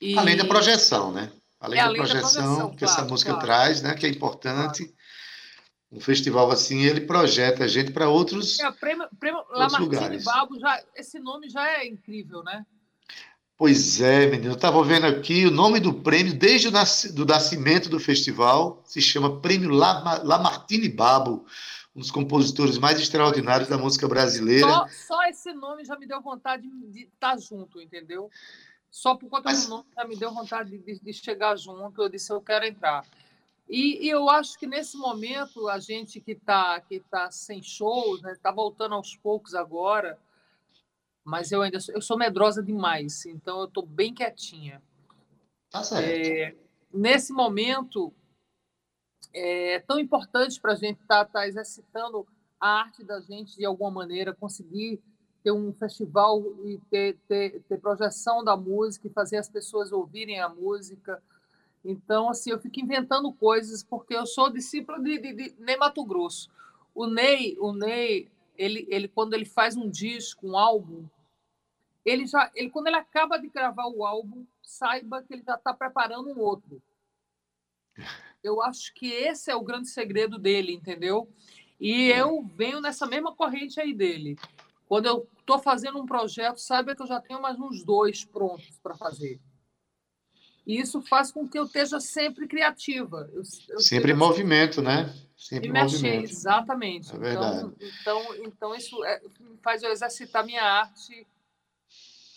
E- 0.00 0.16
Além 0.18 0.36
da 0.36 0.44
projeção, 0.44 1.12
né? 1.12 1.30
Além 1.60 1.78
É, 1.78 1.82
da 1.82 1.88
além 1.88 2.02
da 2.02 2.08
projeção 2.08 2.30
projeção, 2.32 2.76
que 2.76 2.84
essa 2.84 2.94
claro, 2.96 3.10
música 3.10 3.30
claro. 3.32 3.46
traz, 3.46 3.82
né? 3.82 3.94
Que 3.94 4.06
é 4.06 4.08
importante. 4.08 4.94
Um 5.90 6.00
festival 6.00 6.50
assim, 6.50 6.80
ele 6.82 7.02
projeta 7.02 7.64
a 7.64 7.68
gente 7.68 7.92
para 7.92 8.08
outros. 8.08 8.58
É, 8.58 8.70
prêmio, 8.72 9.08
prêmio 9.18 9.38
Outros 9.40 9.58
Lamartine 9.58 9.84
lugares. 9.84 10.24
Babo, 10.24 10.58
já, 10.58 10.82
esse 10.96 11.18
nome 11.20 11.48
já 11.48 11.66
é 11.70 11.86
incrível, 11.86 12.42
né? 12.42 12.66
Pois 13.56 14.00
é, 14.00 14.26
menino. 14.26 14.50
Eu 14.52 14.56
estava 14.56 14.82
vendo 14.82 15.06
aqui 15.06 15.46
o 15.46 15.50
nome 15.50 15.78
do 15.78 15.94
prêmio, 15.94 16.34
desde 16.36 16.68
o 16.68 16.70
do 17.14 17.24
nascimento 17.24 17.88
do 17.88 18.00
festival, 18.00 18.82
se 18.84 19.00
chama 19.00 19.40
Prêmio 19.40 19.70
Lama- 19.70 20.20
Lamartine 20.24 20.88
Babo, 20.88 21.46
um 21.94 22.00
dos 22.00 22.10
compositores 22.10 22.78
mais 22.78 22.98
extraordinários 22.98 23.68
da 23.68 23.78
música 23.78 24.08
brasileira. 24.08 24.66
Só, 24.68 24.86
só 24.88 25.22
esse 25.28 25.52
nome 25.52 25.84
já 25.84 25.96
me 25.96 26.06
deu 26.06 26.20
vontade 26.20 26.68
de 26.68 27.04
estar 27.04 27.38
junto, 27.38 27.80
entendeu? 27.80 28.28
Só 28.90 29.14
por 29.14 29.28
conta 29.28 29.44
Mas- 29.50 29.64
do 29.64 29.70
nome 29.70 29.84
já 29.96 30.04
me 30.04 30.16
deu 30.16 30.32
vontade 30.32 30.70
de, 30.70 30.78
de- 30.78 31.00
de 31.00 31.12
chegar 31.12 31.56
junto. 31.56 32.02
Eu 32.02 32.08
disse, 32.08 32.32
eu 32.32 32.40
quero 32.40 32.64
entrar. 32.64 33.04
E, 33.68 34.04
e 34.04 34.10
eu 34.10 34.28
acho 34.28 34.58
que 34.58 34.66
nesse 34.66 34.96
momento, 34.96 35.68
a 35.68 35.78
gente 35.78 36.20
que 36.20 36.32
está 36.32 36.80
que 36.80 37.00
tá 37.08 37.30
sem 37.30 37.62
shows, 37.62 38.16
está 38.18 38.28
né, 38.28 38.36
tá 38.42 38.50
voltando 38.52 38.94
aos 38.96 39.16
poucos 39.16 39.54
agora, 39.54 40.18
mas 41.24 41.50
eu 41.50 41.62
ainda 41.62 41.80
sou, 41.80 41.94
eu 41.94 42.02
sou 42.02 42.18
medrosa 42.18 42.62
demais, 42.62 43.24
então 43.26 43.60
eu 43.60 43.64
estou 43.64 43.84
bem 43.84 44.12
quietinha. 44.12 44.82
Tá 45.70 45.82
certo. 45.82 46.06
É, 46.06 46.54
nesse 46.92 47.32
momento, 47.32 48.12
é 49.32 49.80
tão 49.80 49.98
importante 49.98 50.60
para 50.60 50.72
a 50.72 50.76
gente 50.76 51.00
estar 51.00 51.24
tá, 51.24 51.40
tá 51.40 51.48
exercitando 51.48 52.26
a 52.60 52.80
arte 52.80 53.02
da 53.02 53.20
gente 53.20 53.56
de 53.56 53.64
alguma 53.64 53.90
maneira, 53.90 54.34
conseguir 54.34 55.02
ter 55.42 55.52
um 55.52 55.72
festival 55.74 56.42
e 56.64 56.80
ter, 56.90 57.18
ter, 57.28 57.62
ter 57.68 57.78
projeção 57.78 58.42
da 58.42 58.56
música 58.56 59.06
e 59.06 59.12
fazer 59.12 59.36
as 59.36 59.48
pessoas 59.48 59.92
ouvirem 59.92 60.40
a 60.40 60.48
música. 60.48 61.22
Então, 61.84 62.30
assim, 62.30 62.50
eu 62.50 62.58
fico 62.58 62.80
inventando 62.80 63.30
coisas 63.32 63.82
porque 63.82 64.14
eu 64.14 64.26
sou 64.26 64.50
discípula 64.50 64.98
de, 64.98 65.18
de, 65.18 65.32
de 65.34 65.54
Ney 65.58 65.76
Mato 65.76 66.02
Grosso. 66.04 66.48
O 66.94 67.06
Ney, 67.06 67.56
o 67.58 67.72
Ney 67.72 68.30
ele, 68.56 68.86
ele, 68.90 69.08
quando 69.08 69.34
ele 69.34 69.44
faz 69.44 69.76
um 69.76 69.88
disco, 69.88 70.48
um 70.48 70.56
álbum, 70.56 71.06
ele 72.04 72.26
já, 72.26 72.50
ele, 72.54 72.70
quando 72.70 72.88
ele 72.88 72.96
acaba 72.96 73.38
de 73.38 73.48
gravar 73.48 73.86
o 73.86 74.04
álbum, 74.04 74.46
saiba 74.62 75.22
que 75.22 75.32
ele 75.32 75.42
já 75.42 75.54
está 75.54 75.72
preparando 75.72 76.30
um 76.30 76.38
outro. 76.38 76.82
Eu 78.42 78.60
acho 78.60 78.92
que 78.94 79.06
esse 79.10 79.50
é 79.50 79.54
o 79.54 79.62
grande 79.62 79.88
segredo 79.88 80.38
dele, 80.38 80.72
entendeu? 80.72 81.28
E 81.80 82.08
eu 82.10 82.42
venho 82.42 82.80
nessa 82.80 83.06
mesma 83.06 83.34
corrente 83.34 83.80
aí 83.80 83.94
dele. 83.94 84.36
Quando 84.86 85.06
eu 85.06 85.28
estou 85.38 85.58
fazendo 85.58 86.00
um 86.00 86.06
projeto, 86.06 86.58
saiba 86.58 86.94
que 86.94 87.02
eu 87.02 87.06
já 87.06 87.20
tenho 87.20 87.40
mais 87.40 87.58
uns 87.58 87.82
dois 87.82 88.24
prontos 88.24 88.78
para 88.82 88.94
fazer. 88.94 89.40
E 90.66 90.80
isso 90.80 91.02
faz 91.02 91.30
com 91.30 91.46
que 91.46 91.58
eu 91.58 91.64
esteja 91.64 92.00
sempre 92.00 92.46
criativa. 92.46 93.28
Eu, 93.32 93.42
eu 93.68 93.80
sempre 93.80 94.12
em 94.12 94.16
movimento, 94.16 94.80
né? 94.80 95.14
Sempre 95.36 95.68
em 95.68 95.72
movimento. 95.72 96.24
exatamente. 96.24 97.14
É 97.14 97.18
verdade. 97.18 97.58
Então, 98.00 98.22
então, 98.22 98.44
então 98.44 98.74
isso 98.74 99.04
é, 99.04 99.20
faz 99.62 99.82
eu 99.82 99.90
exercitar 99.90 100.44
minha 100.44 100.62
arte 100.62 101.26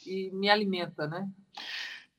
e 0.05 0.29
me 0.31 0.49
alimenta, 0.49 1.07
né? 1.07 1.27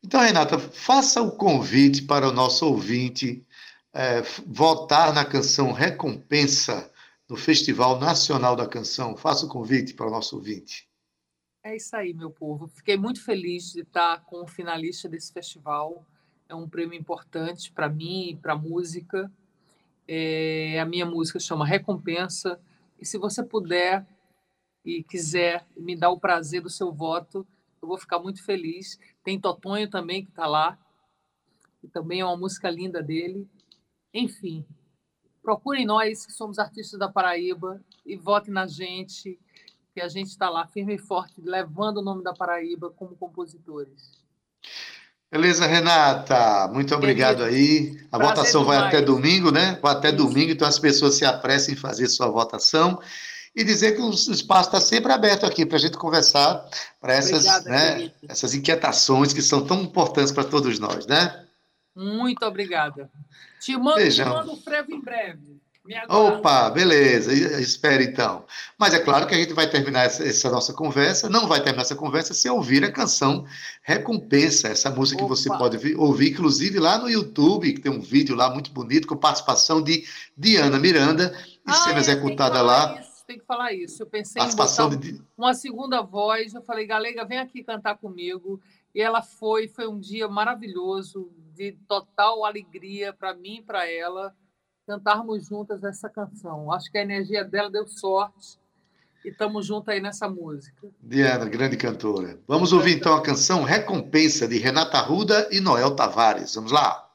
Então, 0.03 0.21
Renata, 0.21 0.59
faça 0.59 1.21
o 1.21 1.33
convite 1.33 2.03
para 2.03 2.29
o 2.29 2.33
nosso 2.33 2.67
ouvinte 2.67 3.45
é, 3.93 4.23
votar 4.47 5.13
na 5.13 5.25
canção 5.25 5.73
Recompensa 5.73 6.91
no 7.29 7.37
Festival 7.37 7.99
Nacional 7.99 8.57
da 8.57 8.67
Canção. 8.67 9.17
Faça 9.17 9.45
o 9.45 9.49
convite 9.49 9.93
para 9.93 10.07
o 10.07 10.11
nosso 10.11 10.37
ouvinte. 10.37 10.88
É 11.63 11.75
isso 11.75 11.95
aí, 11.97 12.15
meu 12.15 12.31
povo. 12.31 12.69
Fiquei 12.69 12.97
muito 12.97 13.23
feliz 13.23 13.73
de 13.73 13.81
estar 13.81 14.25
com 14.25 14.43
o 14.43 14.47
finalista 14.47 15.09
desse 15.09 15.33
festival. 15.33 16.07
É 16.49 16.55
um 16.55 16.69
prêmio 16.69 16.99
importante 16.99 17.73
para 17.73 17.89
mim 17.89 18.31
e 18.31 18.37
para 18.37 18.53
a 18.53 18.59
música. 18.59 19.31
É, 20.07 20.79
a 20.81 20.85
minha 20.85 21.05
música 21.05 21.39
chama 21.41 21.67
Recompensa. 21.67 22.61
E 22.99 23.05
se 23.05 23.19
você 23.19 23.43
puder 23.43 24.07
e 24.85 25.03
quiser 25.03 25.67
me 25.77 25.97
dar 25.97 26.11
o 26.11 26.21
prazer 26.21 26.63
do 26.63 26.71
seu 26.71 26.93
voto, 26.93 27.47
eu 27.83 27.89
vou 27.89 27.99
ficar 27.99 28.19
muito 28.19 28.43
feliz. 28.45 28.99
Tem 29.25 29.41
Totonho 29.41 29.91
também 29.91 30.25
que 30.25 30.31
está 30.31 30.47
lá. 30.47 30.79
E 31.83 31.89
também 31.89 32.21
é 32.21 32.25
uma 32.25 32.37
música 32.37 32.71
linda 32.71 33.03
dele. 33.03 33.49
Enfim, 34.15 34.65
procurem 35.43 35.85
nós, 35.85 36.25
que 36.25 36.33
somos 36.33 36.59
artistas 36.59 36.99
da 36.99 37.09
Paraíba, 37.09 37.83
e 38.07 38.17
votem 38.17 38.53
na 38.53 38.67
gente, 38.67 39.39
que 39.99 40.03
a 40.03 40.09
gente 40.09 40.29
está 40.29 40.49
lá 40.49 40.65
firme 40.65 40.95
e 40.95 40.99
forte, 40.99 41.41
levando 41.45 41.99
o 41.99 42.03
nome 42.03 42.23
da 42.23 42.33
Paraíba 42.33 42.89
como 42.91 43.17
compositores. 43.17 44.23
Beleza, 45.31 45.67
Renata. 45.67 46.69
Muito 46.73 46.95
obrigado 46.95 47.43
aí. 47.43 47.99
A 48.13 48.17
Prazer 48.17 48.37
votação 48.37 48.63
demais. 48.63 48.81
vai 48.81 48.89
até 48.89 49.03
domingo, 49.03 49.51
né? 49.51 49.77
Vai 49.83 49.93
até 49.93 50.13
domingo, 50.13 50.53
então 50.53 50.69
as 50.69 50.79
pessoas 50.79 51.17
se 51.17 51.25
apressem 51.25 51.75
em 51.75 51.77
fazer 51.77 52.07
sua 52.07 52.29
votação. 52.29 53.01
E 53.57 53.65
dizer 53.65 53.97
que 53.97 54.01
o 54.01 54.11
espaço 54.11 54.69
está 54.69 54.81
sempre 54.81 55.13
aberto 55.13 55.45
aqui 55.45 55.67
para 55.67 55.77
a 55.77 55.81
gente 55.81 55.99
conversar 55.99 56.65
para 57.01 57.15
essas, 57.15 57.65
né, 57.65 58.13
essas 58.29 58.55
inquietações 58.55 59.33
que 59.33 59.43
são 59.43 59.67
tão 59.67 59.83
importantes 59.83 60.31
para 60.31 60.45
todos 60.45 60.79
nós, 60.79 61.09
né? 61.09 61.45
Muito 61.97 62.45
obrigada. 62.45 63.11
Te 63.61 63.77
mando, 63.77 64.09
te 64.09 64.25
mando 64.25 64.53
o 64.53 64.57
frevo 64.57 64.93
em 64.93 65.01
breve. 65.01 65.58
Opa, 66.09 66.71
beleza, 66.71 67.33
espere 67.61 68.05
então. 68.05 68.45
Mas 68.79 68.93
é 68.93 68.99
claro 68.99 69.27
que 69.27 69.35
a 69.35 69.39
gente 69.39 69.53
vai 69.53 69.69
terminar 69.69 70.05
essa, 70.05 70.25
essa, 70.25 70.51
nossa 70.51 70.73
conversa, 70.73 71.29
não 71.29 71.47
vai 71.47 71.63
terminar 71.63 71.83
essa 71.83 71.97
conversa 71.97 72.35
se 72.35 72.49
ouvir 72.49 72.85
a 72.85 72.93
canção 72.93 73.47
Recompensa, 73.83 74.69
essa 74.69 74.91
música 74.91 75.23
Opa. 75.23 75.35
que 75.35 75.41
você 75.41 75.49
pode 75.49 75.95
ouvir, 75.95 76.33
inclusive 76.33 76.79
lá 76.79 76.99
no 76.99 77.09
YouTube, 77.09 77.73
que 77.73 77.81
tem 77.81 77.91
um 77.91 78.01
vídeo 78.01 78.37
lá 78.37 78.51
muito 78.51 78.71
bonito, 78.71 79.09
com 79.09 79.17
participação 79.17 79.83
de 79.83 80.05
Diana 80.37 80.79
Miranda, 80.79 81.35
e 81.67 81.71
ah, 81.71 81.75
sendo 81.75 81.97
é, 81.97 82.01
executada 82.01 82.61
lá. 82.61 83.01
Isso, 83.01 83.25
tem 83.27 83.39
que 83.39 83.45
falar 83.47 83.73
isso. 83.73 84.03
Eu 84.03 84.07
pensei 84.07 84.43
em 84.43 84.55
botar 84.55 84.97
de... 84.97 85.21
uma 85.37 85.55
segunda 85.55 86.03
voz, 86.03 86.55
eu 86.55 86.63
falei, 86.63 86.87
Galega, 86.87 87.25
vem 87.25 87.39
aqui 87.39 87.63
cantar 87.63 87.97
comigo. 87.97 88.61
E 88.95 89.01
ela 89.01 89.23
foi, 89.23 89.69
foi 89.69 89.87
um 89.87 89.99
dia 89.99 90.29
maravilhoso, 90.29 91.31
de 91.55 91.73
total 91.87 92.45
alegria 92.45 93.13
para 93.13 93.35
mim 93.35 93.57
e 93.57 93.63
para 93.63 93.91
ela, 93.91 94.35
cantarmos 94.89 95.47
juntas 95.47 95.85
essa 95.85 96.09
canção. 96.09 96.73
Acho 96.73 96.91
que 96.91 96.97
a 96.97 97.03
energia 97.03 97.45
dela 97.45 97.71
deu 97.71 97.87
sorte 97.87 98.59
e 99.23 99.29
estamos 99.29 99.67
juntos 99.67 99.91
aí 99.91 100.01
nessa 100.01 100.27
música. 100.31 100.89
Diana, 101.03 101.45
grande 101.45 101.77
cantora. 101.77 102.41
Vamos 102.49 102.73
ouvir 102.73 102.97
então 102.97 103.15
a 103.15 103.23
canção 103.23 103.65
Recompensa, 103.65 104.49
de 104.49 104.57
Renata 104.57 104.99
Ruda 105.01 105.47
e 105.51 105.61
Noel 105.61 105.95
Tavares. 105.95 106.55
Vamos 106.55 106.73
lá. 106.73 107.07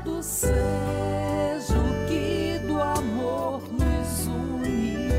louvado 0.00 0.22
seja 0.22 1.74
o 1.74 2.06
que 2.08 2.58
do 2.66 2.80
amor 2.80 3.62
nos 3.72 4.26
une. 4.26 5.10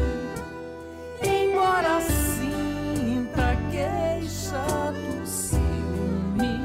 Embora 1.24 2.02
sinta 2.02 3.56
queixa 3.70 4.92
do 4.92 5.26
ciúme, 5.26 6.60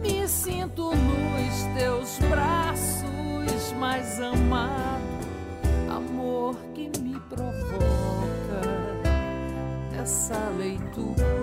me 0.00 0.28
sinto 0.28 0.90
nos 0.94 1.78
teus 1.78 2.18
braços 2.28 3.72
mais 3.78 4.20
amado, 4.20 5.02
amor 5.90 6.56
que 6.74 6.90
me 7.00 7.18
provoca 7.28 8.62
essa 10.00 10.38
leitura. 10.58 11.37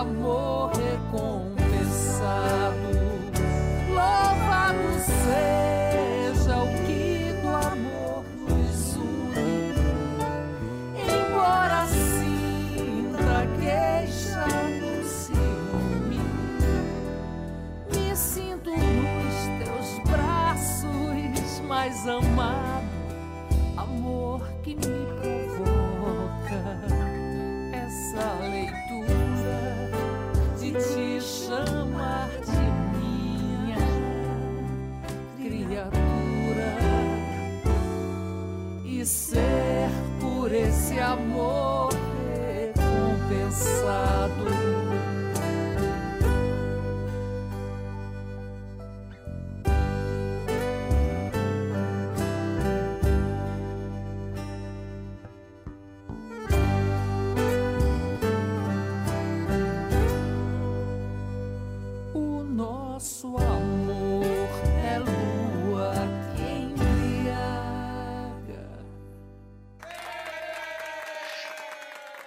Amor 0.00 0.70
recompensado. 0.72 1.60
Louvado 3.88 4.88
seja 4.98 6.56
o 6.56 6.68
que 6.86 7.34
do 7.42 7.48
amor 7.48 8.24
nos 8.48 8.96
une, 8.96 9.74
embora 10.96 11.86
sinta 11.86 13.46
queixa 13.60 14.46
no 14.80 14.92
ciúme, 15.04 16.22
me 17.92 18.08
sinto 18.16 18.70
nos 18.70 19.36
teus 19.58 19.88
braços 20.10 21.60
mais 21.68 22.08
amado, 22.08 22.69
amor 41.00 41.90
recompensado. 42.74 44.19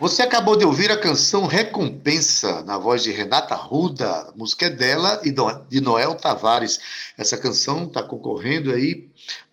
Você 0.04 0.22
acabou 0.22 0.58
de 0.58 0.66
ouvir 0.66 0.92
a 0.92 0.98
canção 0.98 1.48
Recompensa, 1.48 2.62
na 2.64 2.78
voz 2.78 3.04
de 3.04 3.12
Renata 3.14 3.56
Ruda. 3.56 4.06
A 4.06 4.34
música 4.36 4.66
é 4.66 4.70
dela 4.70 5.22
e 5.24 5.34
de 5.70 5.80
Noel 5.80 6.16
Tavares. 6.16 6.78
Essa 7.18 7.38
canção 7.38 7.86
está 7.86 8.04
concorrendo 8.04 8.74
aí 8.74 9.08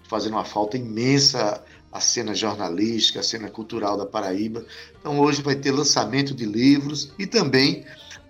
fazendo 0.06 0.34
uma 0.34 0.44
falta 0.44 0.76
imensa 0.76 1.64
à 1.96 2.00
cena 2.00 2.34
jornalística, 2.34 3.20
à 3.20 3.22
cena 3.22 3.48
cultural 3.48 3.96
da 3.96 4.04
Paraíba. 4.04 4.64
Então 5.00 5.18
hoje 5.18 5.42
vai 5.42 5.56
ter 5.56 5.72
lançamento 5.72 6.34
de 6.34 6.44
livros 6.44 7.12
e 7.18 7.26
também 7.26 7.84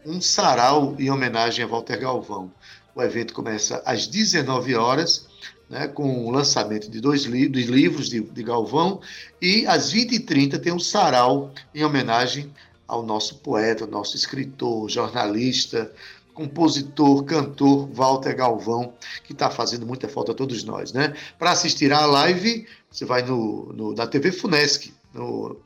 um 0.04 0.20
sarau 0.20 0.94
em 0.98 1.10
homenagem 1.10 1.64
a 1.64 1.68
Walter 1.68 1.98
Galvão. 1.98 2.50
O 2.94 3.02
evento 3.02 3.34
começa 3.34 3.82
às 3.84 4.06
19 4.06 4.74
horas, 4.76 5.26
né, 5.68 5.88
com 5.88 6.26
o 6.26 6.30
lançamento 6.30 6.88
de 6.88 7.00
dois 7.00 7.24
li 7.24 7.48
livros 7.48 8.08
de, 8.08 8.20
de 8.20 8.42
Galvão, 8.42 9.00
e 9.42 9.66
às 9.66 9.92
20h30 9.92 10.60
tem 10.60 10.72
um 10.72 10.78
sarau 10.78 11.52
em 11.74 11.84
homenagem 11.84 12.52
ao 12.86 13.02
nosso 13.02 13.38
poeta, 13.38 13.84
ao 13.84 13.90
nosso 13.90 14.16
escritor, 14.16 14.88
jornalista, 14.88 15.92
compositor, 16.36 17.24
cantor 17.24 17.88
Walter 17.90 18.36
Galvão, 18.36 18.92
que 19.24 19.32
está 19.32 19.50
fazendo 19.50 19.86
muita 19.86 20.06
falta 20.06 20.32
a 20.32 20.34
todos 20.34 20.62
nós. 20.64 20.92
Né? 20.92 21.14
Para 21.38 21.50
assistir 21.50 21.90
à 21.92 22.04
live, 22.04 22.66
você 22.90 23.06
vai 23.06 23.22
no, 23.22 23.72
no, 23.72 23.94
na 23.94 24.06
TV 24.06 24.30
Funesc, 24.30 24.92
no, 25.14 25.56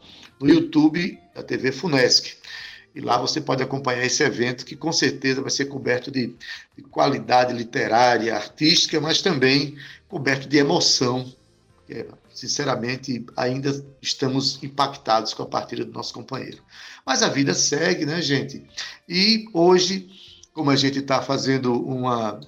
no 0.40 0.48
YouTube 0.48 1.18
da 1.34 1.42
TV 1.42 1.72
Funesc. 1.72 2.36
E 2.94 3.00
lá 3.00 3.18
você 3.18 3.40
pode 3.40 3.62
acompanhar 3.62 4.04
esse 4.04 4.22
evento, 4.22 4.64
que 4.64 4.76
com 4.76 4.92
certeza 4.92 5.42
vai 5.42 5.50
ser 5.50 5.66
coberto 5.66 6.08
de, 6.10 6.34
de 6.76 6.82
qualidade 6.84 7.52
literária, 7.52 8.34
artística, 8.34 9.00
mas 9.00 9.20
também 9.20 9.76
coberto 10.08 10.48
de 10.48 10.56
emoção. 10.56 11.32
Que, 11.84 12.06
sinceramente, 12.32 13.26
ainda 13.36 13.84
estamos 14.00 14.62
impactados 14.62 15.34
com 15.34 15.42
a 15.42 15.46
partida 15.46 15.84
do 15.84 15.92
nosso 15.92 16.14
companheiro. 16.14 16.62
Mas 17.04 17.24
a 17.24 17.28
vida 17.28 17.54
segue, 17.54 18.06
né, 18.06 18.22
gente? 18.22 18.64
E 19.08 19.48
hoje, 19.52 20.08
como 20.60 20.70
a 20.70 20.76
gente 20.76 20.98
está 20.98 21.22
fazendo 21.22 21.72
uma, 21.72 22.38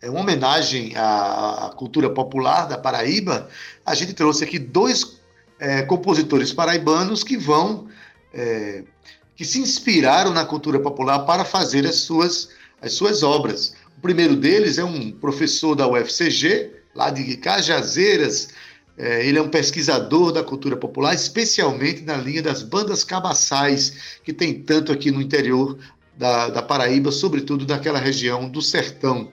é, 0.00 0.08
uma 0.08 0.20
homenagem 0.20 0.92
à, 0.94 1.72
cultura 1.76 2.08
popular 2.08 2.68
da 2.68 2.78
Paraíba, 2.78 3.48
a 3.84 3.92
gente 3.92 4.14
trouxe 4.14 4.44
aqui 4.44 4.56
dois 4.56 5.20
é, 5.58 5.82
compositores 5.82 6.52
paraibanos 6.52 7.24
que 7.24 7.36
vão 7.36 7.88
é, 8.32 8.84
que 9.34 9.44
se 9.44 9.58
inspiraram 9.58 10.32
na 10.32 10.44
cultura 10.44 10.78
popular 10.78 11.26
para 11.26 11.44
fazer 11.44 11.84
as 11.84 11.96
suas, 11.96 12.50
as 12.80 12.92
suas 12.92 13.24
obras. 13.24 13.74
O 13.98 14.00
primeiro 14.00 14.36
deles 14.36 14.78
é 14.78 14.84
um 14.84 15.10
professor 15.10 15.74
da 15.74 15.88
UFCG, 15.88 16.70
lá 16.94 17.10
de 17.10 17.36
Cajazeiras. 17.36 18.50
É, 18.96 19.26
ele 19.26 19.40
é 19.40 19.42
um 19.42 19.48
pesquisador 19.48 20.30
da 20.30 20.44
cultura 20.44 20.76
popular, 20.76 21.14
especialmente 21.14 22.02
na 22.02 22.16
linha 22.16 22.44
das 22.44 22.62
bandas 22.62 23.02
cabaçais, 23.02 24.20
que 24.22 24.32
tem 24.32 24.54
tanto 24.62 24.92
aqui 24.92 25.10
no 25.10 25.20
interior 25.20 25.76
da, 26.20 26.50
da 26.50 26.60
Paraíba, 26.60 27.10
sobretudo 27.10 27.64
daquela 27.64 27.98
região 27.98 28.46
do 28.46 28.60
sertão. 28.60 29.32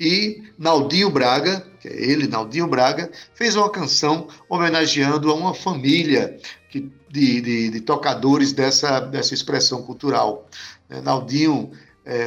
E 0.00 0.42
Naldinho 0.58 1.08
Braga, 1.08 1.64
que 1.80 1.86
é 1.86 2.10
ele, 2.10 2.26
Naldinho 2.26 2.66
Braga, 2.66 3.08
fez 3.36 3.54
uma 3.54 3.70
canção 3.70 4.26
homenageando 4.48 5.30
a 5.30 5.34
uma 5.34 5.54
família 5.54 6.36
que, 6.68 6.90
de, 7.08 7.40
de, 7.40 7.70
de 7.70 7.80
tocadores 7.80 8.52
dessa, 8.52 8.98
dessa 8.98 9.32
expressão 9.32 9.80
cultural. 9.84 10.48
É, 10.90 11.00
Naldinho 11.00 11.70
é, 12.04 12.26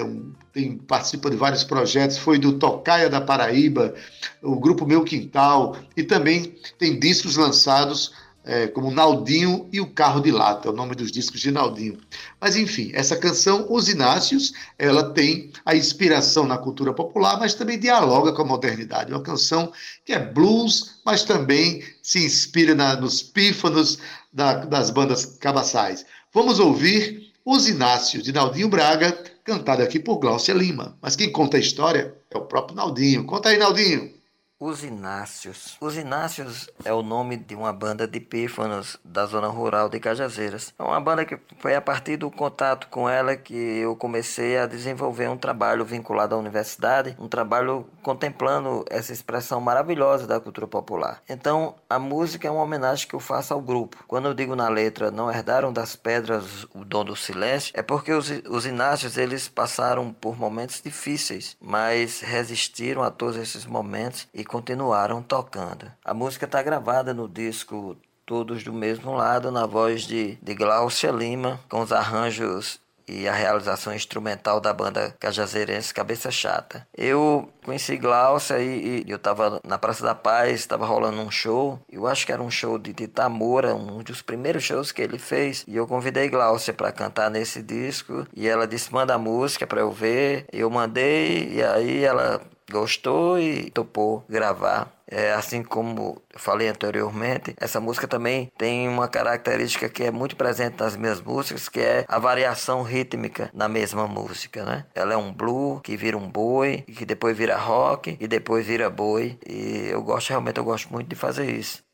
tem, 0.53 0.78
participa 0.78 1.30
de 1.30 1.36
vários 1.36 1.66
projetos, 1.66 2.18
foi 2.18 2.39
do 2.39 2.53
Tocaia 2.53 3.10
da 3.10 3.20
Paraíba, 3.20 3.93
o 4.41 4.58
grupo 4.58 4.86
Meu 4.86 5.03
Quintal, 5.03 5.76
e 5.97 6.03
também 6.03 6.55
tem 6.80 6.97
discos 6.97 7.36
lançados 7.36 8.14
é, 8.48 8.66
como 8.66 8.89
Naldinho 8.89 9.68
e 9.74 9.82
o 9.82 9.88
Carro 9.88 10.22
de 10.22 10.32
Lata, 10.32 10.70
é 10.70 10.72
o 10.72 10.76
nome 10.76 10.95
dos 10.95 11.12
discos 11.12 11.41
de 11.41 11.52
Naldinho. 11.52 11.98
Mas 12.39 12.56
enfim, 12.56 12.91
essa 12.93 13.18
canção, 13.18 13.68
Os 13.70 13.89
Inácios, 13.89 14.54
ela 14.80 15.12
tem 15.12 15.52
a 15.66 15.76
inspiração 15.76 16.48
na 16.48 16.58
cultura 16.58 16.93
popular, 16.93 17.38
mas 17.38 17.54
também 17.54 17.78
dialoga 17.78 18.32
com 18.32 18.41
a 18.41 18.45
modernidade. 18.45 19.12
Uma 19.12 19.22
canção 19.22 19.72
que 20.06 20.14
é 20.14 20.20
blues, 20.20 21.02
mas 21.06 21.24
também 21.24 21.84
se 22.02 22.26
inspira 22.26 22.74
na, 22.74 22.95
nos 22.95 23.22
pífanos 23.22 24.00
da, 24.32 24.66
das 24.66 24.89
bandas 24.89 25.26
cabaçais. 25.26 26.06
Vamos 26.34 26.58
ouvir 26.58 27.34
Os 27.43 27.68
Inácios, 27.68 28.24
de 28.24 28.32
Naldinho 28.32 28.70
Braga, 28.70 29.12
cantado 29.43 29.84
aqui 29.84 30.00
por 30.00 30.20
Glaucia 30.20 30.54
Lima. 30.54 30.98
Mas 31.02 31.18
quem 31.18 31.30
conta 31.30 31.58
a 31.58 31.60
história 31.60 32.16
é 32.32 32.38
o 32.38 32.45
próprio 32.45 32.78
Naldinho. 32.78 33.26
Conta 33.26 33.50
aí, 33.50 33.58
Naldinho. 33.58 34.16
Os 34.60 34.84
Inácios. 34.84 35.78
Os 35.80 35.95
Inácios 35.95 36.68
é 36.84 36.91
o 36.91 37.03
nome 37.03 37.38
de 37.38 37.53
uma 37.53 37.72
banda 37.72 38.08
de 38.08 38.20
pífanos 38.20 38.97
da 39.05 39.24
zona 39.28 39.47
rural 39.47 39.88
de 39.88 39.99
Cajazeiras. 39.99 40.74
É 40.80 40.82
uma 40.82 40.99
banda 40.99 41.24
que 41.26 41.38
foi 41.60 41.76
a 41.76 41.82
partir 41.82 42.18
do 42.18 42.32
contato 42.32 42.88
com 42.88 43.08
ela 43.08 43.36
que 43.36 43.53
eu 43.53 43.95
comecei 43.95 44.58
a 44.58 44.66
desenvolver 44.66 45.30
um 45.30 45.38
trabalho 45.38 45.86
vinculado 45.86 46.34
à 46.34 46.39
universidade, 46.39 47.16
um 47.20 47.28
trabalho 47.28 47.86
contemplando 48.01 48.84
essa 48.89 49.14
expressão 49.14 49.62
maravilhosa 49.62 50.26
da 50.26 50.39
cultura 50.39 50.66
popular. 50.66 51.22
Então, 51.30 51.76
a 51.88 51.99
música 51.99 52.47
é 52.47 52.51
uma 52.51 52.64
homenagem 52.64 53.08
que 53.08 53.14
eu 53.14 53.20
faço 53.20 53.53
ao 53.53 53.62
grupo. 53.62 54.03
Quando 54.08 54.28
eu 54.28 54.34
digo 54.34 54.55
na 54.55 54.70
letra, 54.70 55.12
não 55.12 55.30
herdaram 55.30 55.72
das 55.72 55.95
pedras 55.95 56.64
o 56.74 56.84
dom 56.84 57.05
do 57.05 57.16
silêncio, 57.16 57.72
é 57.76 57.84
porque 57.84 58.12
os, 58.12 58.32
os 58.49 58.66
Inácios 58.66 59.18
eles 59.18 59.47
passaram 59.47 60.12
por 60.12 60.36
momentos 60.36 60.82
difíceis, 60.82 61.55
mas 61.62 62.22
resistiram 62.22 63.03
a 63.03 63.12
todos 63.12 63.38
esses 63.38 63.64
momentos 63.64 64.28
e 64.34 64.47
continuaram 64.48 65.22
tocando. 65.22 65.91
A 66.04 66.14
música 66.14 66.45
está 66.45 66.62
gravada 66.64 67.14
no 67.14 67.28
disco 67.28 67.95
Todos 68.26 68.64
do 68.64 68.74
Mesmo 68.74 69.14
Lado, 69.14 69.52
na 69.52 69.66
voz 69.66 70.02
de, 70.04 70.36
de 70.41 70.54
Glaucia 70.56 71.12
Lima, 71.12 71.60
com 71.70 71.82
os 71.82 71.91
arranjos 71.91 72.80
e 73.08 73.28
a 73.28 73.34
realização 73.34 73.93
instrumental 73.93 74.60
da 74.60 74.74
banda 74.74 75.16
cajazeirense 75.20 75.93
Cabeça 75.93 76.30
Chata. 76.30 76.86
Eu 76.95 77.50
conheci 77.64 77.95
Glaucia 77.95 78.60
e, 78.60 79.06
e 79.08 79.10
eu 79.10 79.16
estava 79.16 79.62
na 79.64 79.78
Praça 79.78 80.04
da 80.04 80.14
Paz, 80.14 80.60
estava 80.60 80.86
rolando 80.86 81.22
um 81.22 81.32
show, 81.32 81.80
eu 81.89 82.06
acho 82.06 82.26
que 82.26 82.32
era 82.32 82.41
um 82.41 82.52
show 82.52 82.78
de, 82.78 82.91
de 82.91 83.08
Tamora, 83.08 83.74
um 83.74 84.04
dos 84.04 84.22
primeiros 84.22 84.64
shows 84.64 84.91
que 84.91 85.02
ele 85.02 85.18
fez, 85.18 85.64
e 85.68 85.76
eu 85.76 85.88
convidei 85.88 86.30
Glaucia 86.30 86.74
para 86.74 86.91
cantar 86.91 87.32
nesse 87.32 87.62
disco, 87.62 88.28
e 88.36 88.48
ela 88.48 88.68
disse, 88.68 88.91
manda 88.91 89.14
a 89.14 89.18
música 89.18 89.66
para 89.66 89.80
eu 89.80 89.91
ver, 89.91 90.45
eu 90.52 90.70
mandei, 90.70 91.54
e 91.54 91.64
aí 91.64 92.04
ela 92.04 92.41
gostou 92.72 93.39
e 93.39 93.70
topou 93.72 94.24
gravar. 94.30 94.91
É, 95.09 95.32
assim 95.32 95.63
como 95.63 96.22
eu 96.34 96.39
falei 96.39 96.68
anteriormente, 96.68 97.55
essa 97.57 97.80
música 97.80 98.07
também 98.07 98.51
tem 98.57 98.89
uma 98.89 99.07
característica 99.07 99.88
que 99.88 100.03
é 100.03 100.11
muito 100.11 100.36
presente 100.36 100.78
nas 100.78 100.97
minhas 100.97 101.22
músicas, 101.22 101.70
que 101.70 101.80
é 101.80 102.05
a 102.09 102.20
variação 102.20 102.84
rítmica 102.84 103.49
na 103.53 103.70
mesma 103.70 104.05
música, 104.05 104.65
né? 104.65 104.86
Ela 104.93 105.13
é 105.13 105.18
um 105.18 105.32
blue 105.32 105.80
que 105.80 105.95
vira 105.95 106.18
um 106.18 106.30
boi, 106.30 106.82
que 106.82 107.05
depois 107.05 107.38
vira 107.38 107.55
rock 107.55 108.18
e 108.20 108.28
depois 108.28 108.65
vira 108.65 108.89
boi. 108.89 109.39
E 109.47 109.88
eu 109.89 110.01
gosto 110.03 110.30
realmente, 110.30 110.57
eu 110.57 110.65
gosto 110.65 110.91
muito 110.91 111.07
de 111.07 111.15
fazer 111.15 111.49
isso. 111.49 111.87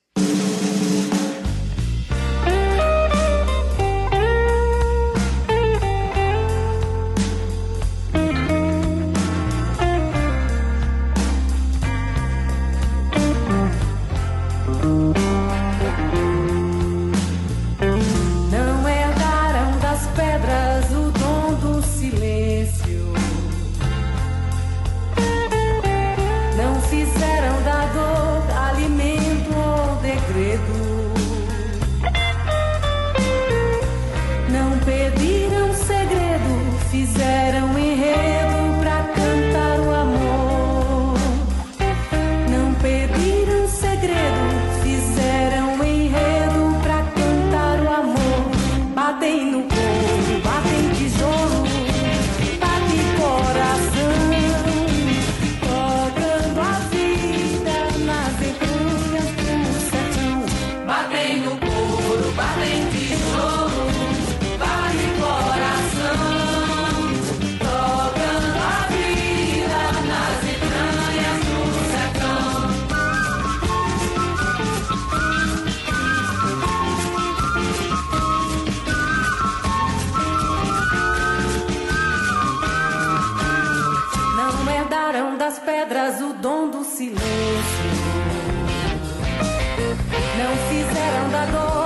pecado. 91.45 91.82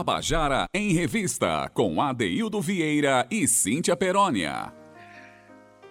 Tabajara 0.00 0.64
em 0.72 0.94
Revista, 0.94 1.70
com 1.74 2.00
Adeildo 2.00 2.58
Vieira 2.58 3.26
e 3.30 3.46
Cíntia 3.46 3.94
Perónia. 3.94 4.72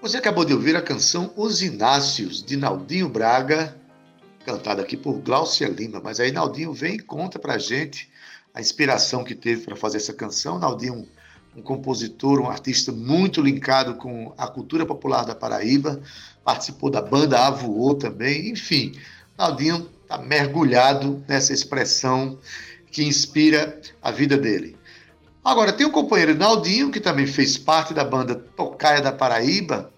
Você 0.01 0.17
acabou 0.17 0.43
de 0.43 0.51
ouvir 0.51 0.75
a 0.75 0.81
canção 0.81 1.31
Os 1.37 1.61
Inácios, 1.61 2.43
de 2.43 2.57
Naldinho 2.57 3.07
Braga, 3.07 3.77
cantada 4.43 4.81
aqui 4.81 4.97
por 4.97 5.19
Glaucia 5.19 5.67
Lima. 5.67 6.01
Mas 6.03 6.19
aí 6.19 6.31
Naldinho 6.31 6.73
vem 6.73 6.95
e 6.95 6.99
conta 6.99 7.37
pra 7.37 7.59
gente 7.59 8.09
a 8.51 8.59
inspiração 8.59 9.23
que 9.23 9.35
teve 9.35 9.63
para 9.63 9.75
fazer 9.75 9.97
essa 9.97 10.13
canção. 10.13 10.57
Naldinho, 10.57 11.07
um 11.55 11.61
compositor, 11.61 12.41
um 12.41 12.49
artista 12.49 12.91
muito 12.91 13.43
linkado 13.43 13.93
com 13.93 14.33
a 14.39 14.47
cultura 14.47 14.87
popular 14.87 15.23
da 15.23 15.35
Paraíba, 15.35 16.01
participou 16.43 16.89
da 16.89 17.01
banda 17.03 17.45
Avoou 17.45 17.93
também, 17.93 18.49
enfim. 18.49 18.93
Naldinho 19.37 19.87
está 20.01 20.17
mergulhado 20.17 21.23
nessa 21.27 21.53
expressão 21.53 22.39
que 22.91 23.03
inspira 23.03 23.79
a 24.01 24.11
vida 24.11 24.37
dele. 24.37 24.77
Agora, 25.43 25.71
tem 25.71 25.85
o 25.85 25.91
companheiro 25.91 26.35
Naldinho, 26.35 26.91
que 26.91 26.99
também 26.99 27.25
fez 27.25 27.57
parte 27.57 27.93
da 27.93 28.03
banda 28.03 28.35
Tocaia 28.35 29.01
da 29.01 29.11
Paraíba, 29.11 29.91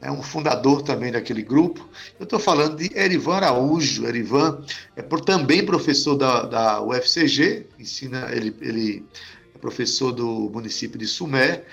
é 0.00 0.10
um 0.10 0.22
fundador 0.22 0.82
também 0.82 1.10
daquele 1.10 1.42
grupo. 1.42 1.88
Eu 2.18 2.24
estou 2.24 2.38
falando 2.38 2.76
de 2.76 2.96
Erivan 2.96 3.36
Araújo. 3.36 4.06
Erivan 4.06 4.62
é 4.94 5.02
por, 5.02 5.20
também 5.20 5.64
professor 5.64 6.14
da, 6.14 6.42
da 6.44 6.82
UFCG, 6.82 7.66
ensina, 7.78 8.28
ele, 8.30 8.54
ele 8.60 9.04
é 9.54 9.58
professor 9.58 10.12
do 10.12 10.50
município 10.52 10.98
de 10.98 11.06
Sumé. 11.06 11.64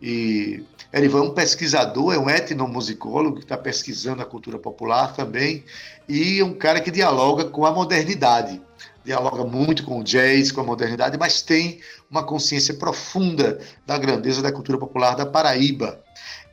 E 0.00 0.62
Erivan 0.92 1.18
é 1.18 1.22
um 1.22 1.34
pesquisador, 1.34 2.14
é 2.14 2.18
um 2.18 2.30
etnomusicólogo 2.30 3.36
que 3.36 3.44
está 3.44 3.56
pesquisando 3.56 4.22
a 4.22 4.26
cultura 4.26 4.58
popular 4.58 5.14
também, 5.14 5.64
e 6.08 6.40
é 6.40 6.44
um 6.44 6.54
cara 6.54 6.80
que 6.80 6.90
dialoga 6.90 7.44
com 7.44 7.64
a 7.64 7.72
modernidade 7.72 8.60
dialoga 9.04 9.44
muito 9.44 9.84
com 9.84 10.00
o 10.00 10.04
jazz, 10.04 10.50
com 10.50 10.60
a 10.60 10.64
modernidade, 10.64 11.18
mas 11.18 11.42
tem 11.42 11.80
uma 12.10 12.24
consciência 12.24 12.74
profunda 12.74 13.60
da 13.86 13.98
grandeza 13.98 14.40
da 14.40 14.52
cultura 14.52 14.78
popular 14.78 15.14
da 15.14 15.26
Paraíba. 15.26 16.02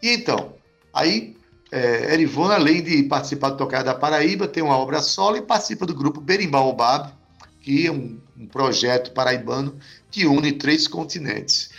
E 0.02 0.10
então, 0.10 0.54
aí 0.93 1.36
é, 1.72 2.14
além 2.54 2.84
de 2.84 3.04
participar 3.04 3.52
do 3.52 3.58
Tocar 3.58 3.84
da 3.84 3.95
Paraíba, 3.95 4.47
tem 4.47 4.62
uma 4.62 4.78
obra 4.78 5.02
solo 5.02 5.38
e 5.38 5.41
participa 5.41 5.86
do 5.86 5.95
grupo 5.95 6.20
Berimbau 6.20 6.74
Bab, 6.74 7.14
que 7.62 7.88
é 7.88 7.91
um, 7.91 8.20
um, 8.38 8.45
projeto 8.45 9.12
paraibano 9.12 9.80
que 10.10 10.26
une 10.26 10.52
três 10.52 10.88
continentes. 10.88 11.70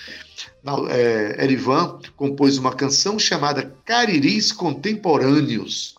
É, 0.88 1.44
Erivan 1.44 1.98
compôs 2.16 2.56
uma 2.56 2.72
canção 2.72 3.18
chamada 3.18 3.74
Cariris 3.84 4.50
Contemporâneos, 4.50 5.96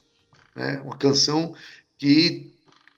né? 0.56 0.82
uma 0.84 0.98
canção 0.98 1.54
que 1.98 2.53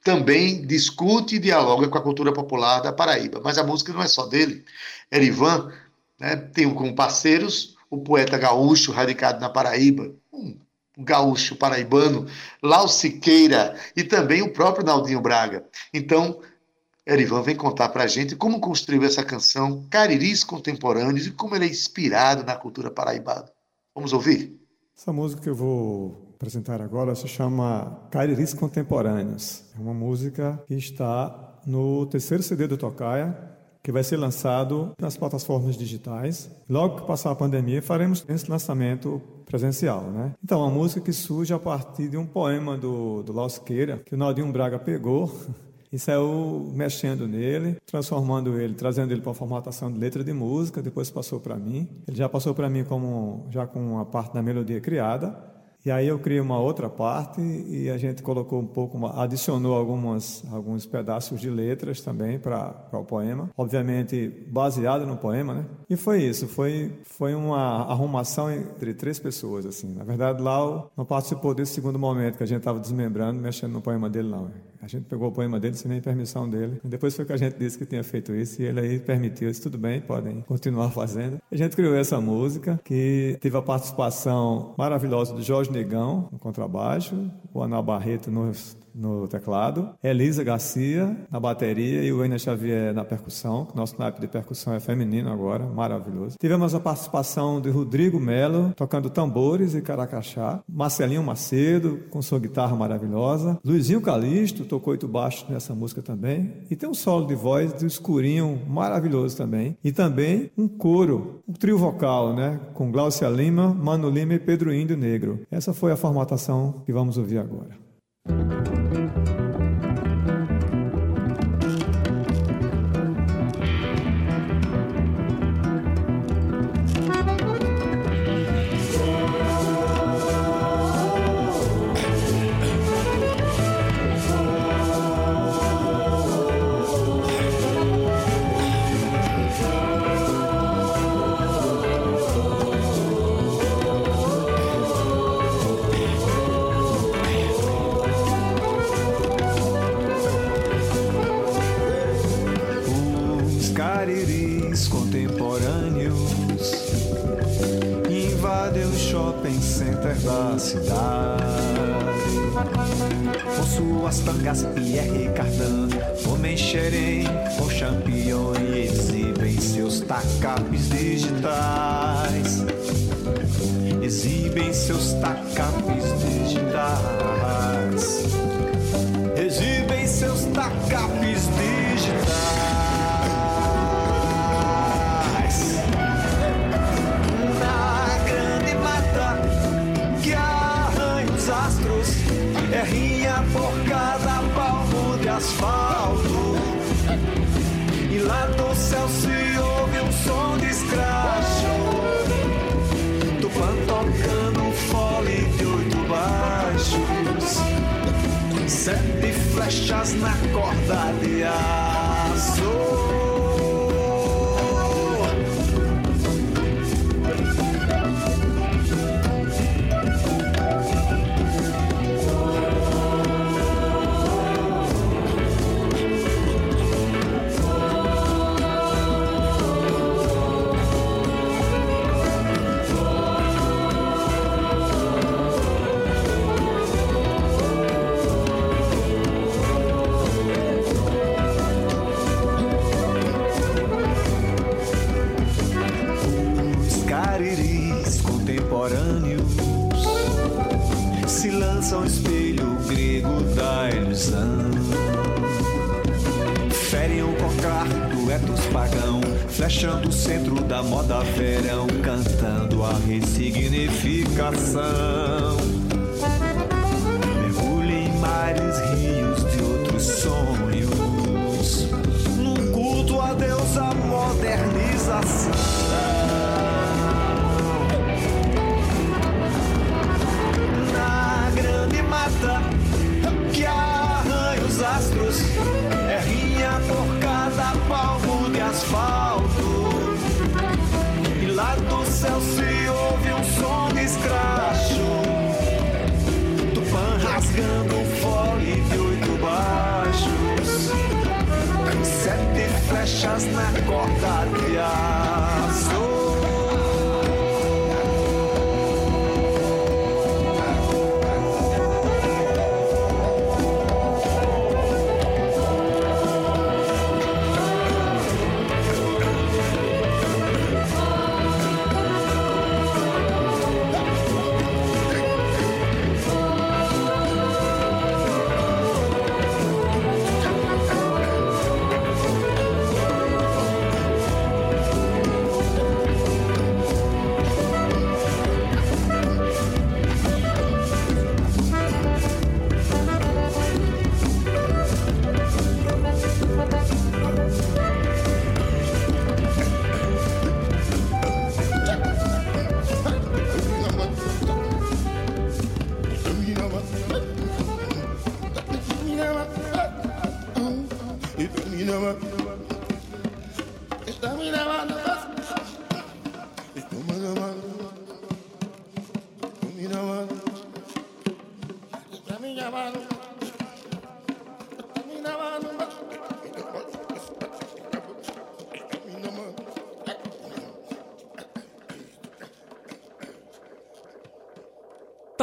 também 0.05 0.61
discute 0.61 1.37
e 1.37 1.39
dialoga 1.39 1.87
com 1.87 1.97
a 1.97 2.01
cultura 2.01 2.31
popular 2.31 2.79
da 2.79 2.93
Paraíba. 2.93 3.41
Mas 3.43 3.57
a 3.57 3.63
música 3.63 3.91
não 3.91 4.03
é 4.03 4.07
só 4.07 4.27
dele. 4.27 4.63
Erivan 5.11 5.73
né, 6.19 6.35
tem 6.35 6.71
como 6.71 6.93
parceiros 6.93 7.75
o 7.89 7.97
poeta 7.97 8.37
gaúcho 8.37 8.91
radicado 8.91 9.41
na 9.41 9.49
Paraíba, 9.49 10.13
um 10.31 10.55
gaúcho 10.95 11.55
paraibano, 11.55 12.27
Lau 12.61 12.87
Siqueira 12.87 13.75
e 13.97 14.03
também 14.03 14.43
o 14.43 14.53
próprio 14.53 14.85
Naldinho 14.85 15.21
Braga. 15.21 15.65
Então, 15.91 16.39
Erivan 17.07 17.41
vem 17.41 17.55
contar 17.55 17.89
para 17.89 18.03
a 18.03 18.07
gente 18.07 18.35
como 18.35 18.59
construiu 18.59 19.03
essa 19.03 19.23
canção 19.23 19.87
Cariris 19.89 20.43
Contemporâneos 20.43 21.25
e 21.25 21.31
como 21.31 21.55
ele 21.55 21.65
é 21.65 21.69
inspirado 21.69 22.43
na 22.43 22.55
cultura 22.55 22.91
paraibana. 22.91 23.51
Vamos 23.95 24.13
ouvir? 24.13 24.55
Essa 24.95 25.11
música 25.11 25.41
que 25.41 25.49
eu 25.49 25.55
vou 25.55 26.24
apresentar 26.35 26.81
agora 26.81 27.15
se 27.15 27.27
chama 27.27 27.97
Cariris 28.11 28.53
Contemporâneos. 28.53 29.63
É 29.75 29.81
uma 29.81 29.93
música 29.93 30.61
que 30.67 30.75
está 30.75 31.59
no 31.65 32.05
terceiro 32.05 32.43
CD 32.43 32.67
do 32.67 32.77
Tocaia, 32.77 33.35
que 33.81 33.91
vai 33.91 34.03
ser 34.03 34.17
lançado 34.17 34.91
nas 34.99 35.15
plataformas 35.15 35.77
digitais. 35.77 36.49
Logo 36.69 37.01
que 37.01 37.07
passar 37.07 37.31
a 37.31 37.35
pandemia, 37.35 37.81
faremos 37.81 38.25
esse 38.27 38.49
lançamento 38.49 39.21
presencial, 39.45 40.03
né? 40.11 40.33
Então, 40.43 40.59
uma 40.59 40.69
música 40.69 41.01
que 41.01 41.13
surge 41.13 41.53
a 41.53 41.59
partir 41.59 42.09
de 42.09 42.17
um 42.17 42.25
poema 42.25 42.77
do, 42.77 43.23
do 43.23 43.31
Lausqueira, 43.31 44.01
que 44.05 44.15
o 44.15 44.17
Naldinho 44.17 44.51
Braga 44.51 44.79
pegou 44.79 45.31
e 45.93 45.99
saiu 45.99 46.71
mexendo 46.73 47.27
nele, 47.27 47.77
transformando 47.85 48.59
ele, 48.59 48.73
trazendo 48.73 49.11
ele 49.13 49.21
para 49.21 49.29
uma 49.29 49.35
formatação 49.35 49.91
de 49.91 49.99
letra 49.99 50.23
de 50.23 50.33
música, 50.33 50.81
depois 50.81 51.09
passou 51.09 51.39
para 51.39 51.55
mim. 51.55 51.87
Ele 52.07 52.17
já 52.17 52.27
passou 52.27 52.53
para 52.53 52.69
mim 52.69 52.83
como 52.83 53.45
já 53.51 53.65
com 53.67 53.99
a 53.99 54.05
parte 54.05 54.33
da 54.33 54.41
melodia 54.41 54.81
criada, 54.81 55.54
e 55.85 55.91
aí 55.91 56.07
eu 56.07 56.17
criei 56.17 56.39
uma 56.39 56.57
outra 56.59 56.89
parte 56.89 57.39
e 57.41 57.89
a 57.91 57.97
gente 57.97 58.23
colocou 58.23 58.59
um 58.59 58.65
pouco, 58.65 59.05
adicionou 59.05 59.75
algumas, 59.75 60.43
alguns 60.51 60.85
pedaços 60.85 61.39
de 61.39 61.49
letras 61.49 62.01
também 62.01 62.39
para 62.39 62.87
o 62.91 63.03
poema, 63.03 63.49
obviamente 63.55 64.27
baseado 64.47 65.05
no 65.05 65.15
poema, 65.15 65.53
né? 65.53 65.65
E 65.87 65.95
foi 65.95 66.23
isso, 66.23 66.47
foi, 66.47 66.91
foi 67.03 67.35
uma 67.35 67.83
arrumação 67.83 68.51
entre 68.51 68.93
três 68.95 69.19
pessoas, 69.19 69.65
assim. 69.65 69.93
Na 69.93 70.03
verdade, 70.03 70.41
Lau 70.41 70.91
não 70.97 71.05
participou 71.05 71.53
desse 71.53 71.73
segundo 71.73 71.99
momento 71.99 72.37
que 72.37 72.43
a 72.43 72.47
gente 72.47 72.59
estava 72.59 72.79
desmembrando, 72.79 73.39
mexendo 73.39 73.73
no 73.73 73.81
poema 73.81 74.09
dele, 74.09 74.29
não. 74.29 74.49
A 74.85 74.87
gente 74.87 75.05
pegou 75.05 75.29
o 75.29 75.31
poema 75.31 75.59
dele 75.59 75.73
sem 75.73 75.89
nem 75.89 75.99
permissão 75.99 76.47
dele. 76.47 76.79
Depois 76.83 77.15
foi 77.15 77.25
que 77.25 77.33
a 77.33 77.37
gente 77.37 77.57
disse 77.57 77.75
que 77.75 77.87
tinha 77.87 78.03
feito 78.03 78.35
isso 78.35 78.61
e 78.61 78.65
ele 78.65 78.79
aí 78.79 78.99
permitiu. 78.99 79.49
Disse, 79.49 79.63
tudo 79.63 79.79
bem, 79.79 79.99
podem 79.99 80.41
continuar 80.41 80.91
fazendo. 80.91 81.39
A 81.51 81.55
gente 81.55 81.75
criou 81.75 81.95
essa 81.95 82.21
música 82.21 82.79
que 82.83 83.35
teve 83.41 83.57
a 83.57 83.63
participação 83.63 84.75
maravilhosa 84.77 85.33
do 85.33 85.41
Jorge 85.41 85.71
Negão 85.71 86.29
no 86.31 86.37
contrabaixo, 86.37 87.31
o 87.51 87.63
Anal 87.63 87.81
Barreto 87.81 88.29
nos 88.29 88.77
no 88.95 89.27
teclado, 89.27 89.89
Elisa 90.03 90.43
Garcia 90.43 91.15
na 91.29 91.39
bateria 91.39 92.03
e 92.03 92.13
o 92.13 92.19
Wayne 92.19 92.39
Xavier 92.39 92.93
na 92.93 93.03
percussão. 93.03 93.67
Nosso 93.75 93.99
naipe 93.99 94.21
de 94.21 94.27
percussão 94.27 94.73
é 94.73 94.79
feminino 94.79 95.31
agora, 95.31 95.65
maravilhoso. 95.65 96.37
Tivemos 96.39 96.73
a 96.73 96.79
participação 96.79 97.59
de 97.59 97.69
Rodrigo 97.69 98.19
Melo 98.19 98.73
tocando 98.75 99.09
tambores 99.09 99.75
e 99.75 99.81
caracachá, 99.81 100.61
Marcelinho 100.67 101.23
Macedo 101.23 101.99
com 102.09 102.21
sua 102.21 102.39
guitarra 102.39 102.75
maravilhosa, 102.75 103.59
Luizinho 103.63 104.01
Calisto 104.01 104.63
tocou 104.65 104.91
oito 104.91 105.07
baixo 105.07 105.45
nessa 105.49 105.75
música 105.75 106.01
também 106.01 106.53
e 106.69 106.75
tem 106.75 106.87
um 106.87 106.93
solo 106.93 107.27
de 107.27 107.35
voz 107.35 107.73
do 107.73 107.85
Escurinho 107.85 108.61
maravilhoso 108.67 109.35
também 109.35 109.77
e 109.83 109.91
também 109.91 110.51
um 110.57 110.67
coro, 110.67 111.41
um 111.47 111.53
trio 111.53 111.77
vocal, 111.77 112.33
né, 112.33 112.59
com 112.73 112.91
Glaucia 112.91 113.27
Lima, 113.27 113.73
Mano 113.73 114.09
Lima 114.09 114.33
e 114.33 114.39
Pedro 114.39 114.73
Índio 114.73 114.95
Negro. 114.95 115.41
Essa 115.51 115.73
foi 115.73 115.91
a 115.91 115.97
formatação 115.97 116.83
que 116.85 116.93
vamos 116.93 117.17
ouvir 117.17 117.39
agora. 117.39 117.84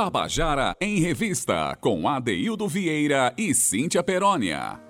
Tabajara 0.03 0.74
em 0.80 0.98
Revista, 0.98 1.78
com 1.80 2.09
Adeildo 2.09 2.66
Vieira 2.66 3.32
e 3.38 3.55
Cíntia 3.55 4.03
Perónia. 4.03 4.80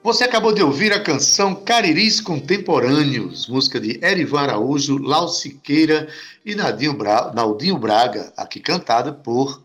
Você 0.00 0.22
acabou 0.22 0.54
de 0.54 0.62
ouvir 0.62 0.92
a 0.92 1.02
canção 1.02 1.56
Cariris 1.56 2.20
Contemporâneos, 2.20 3.48
música 3.48 3.80
de 3.80 3.98
Erivan 4.00 4.42
Araújo, 4.42 4.96
Lau 4.96 5.26
Siqueira 5.26 6.08
e 6.46 6.54
Nadinho 6.54 6.92
Bra... 6.92 7.32
Naldinho 7.34 7.76
Braga, 7.78 8.32
aqui 8.36 8.60
cantada 8.60 9.12
por 9.12 9.60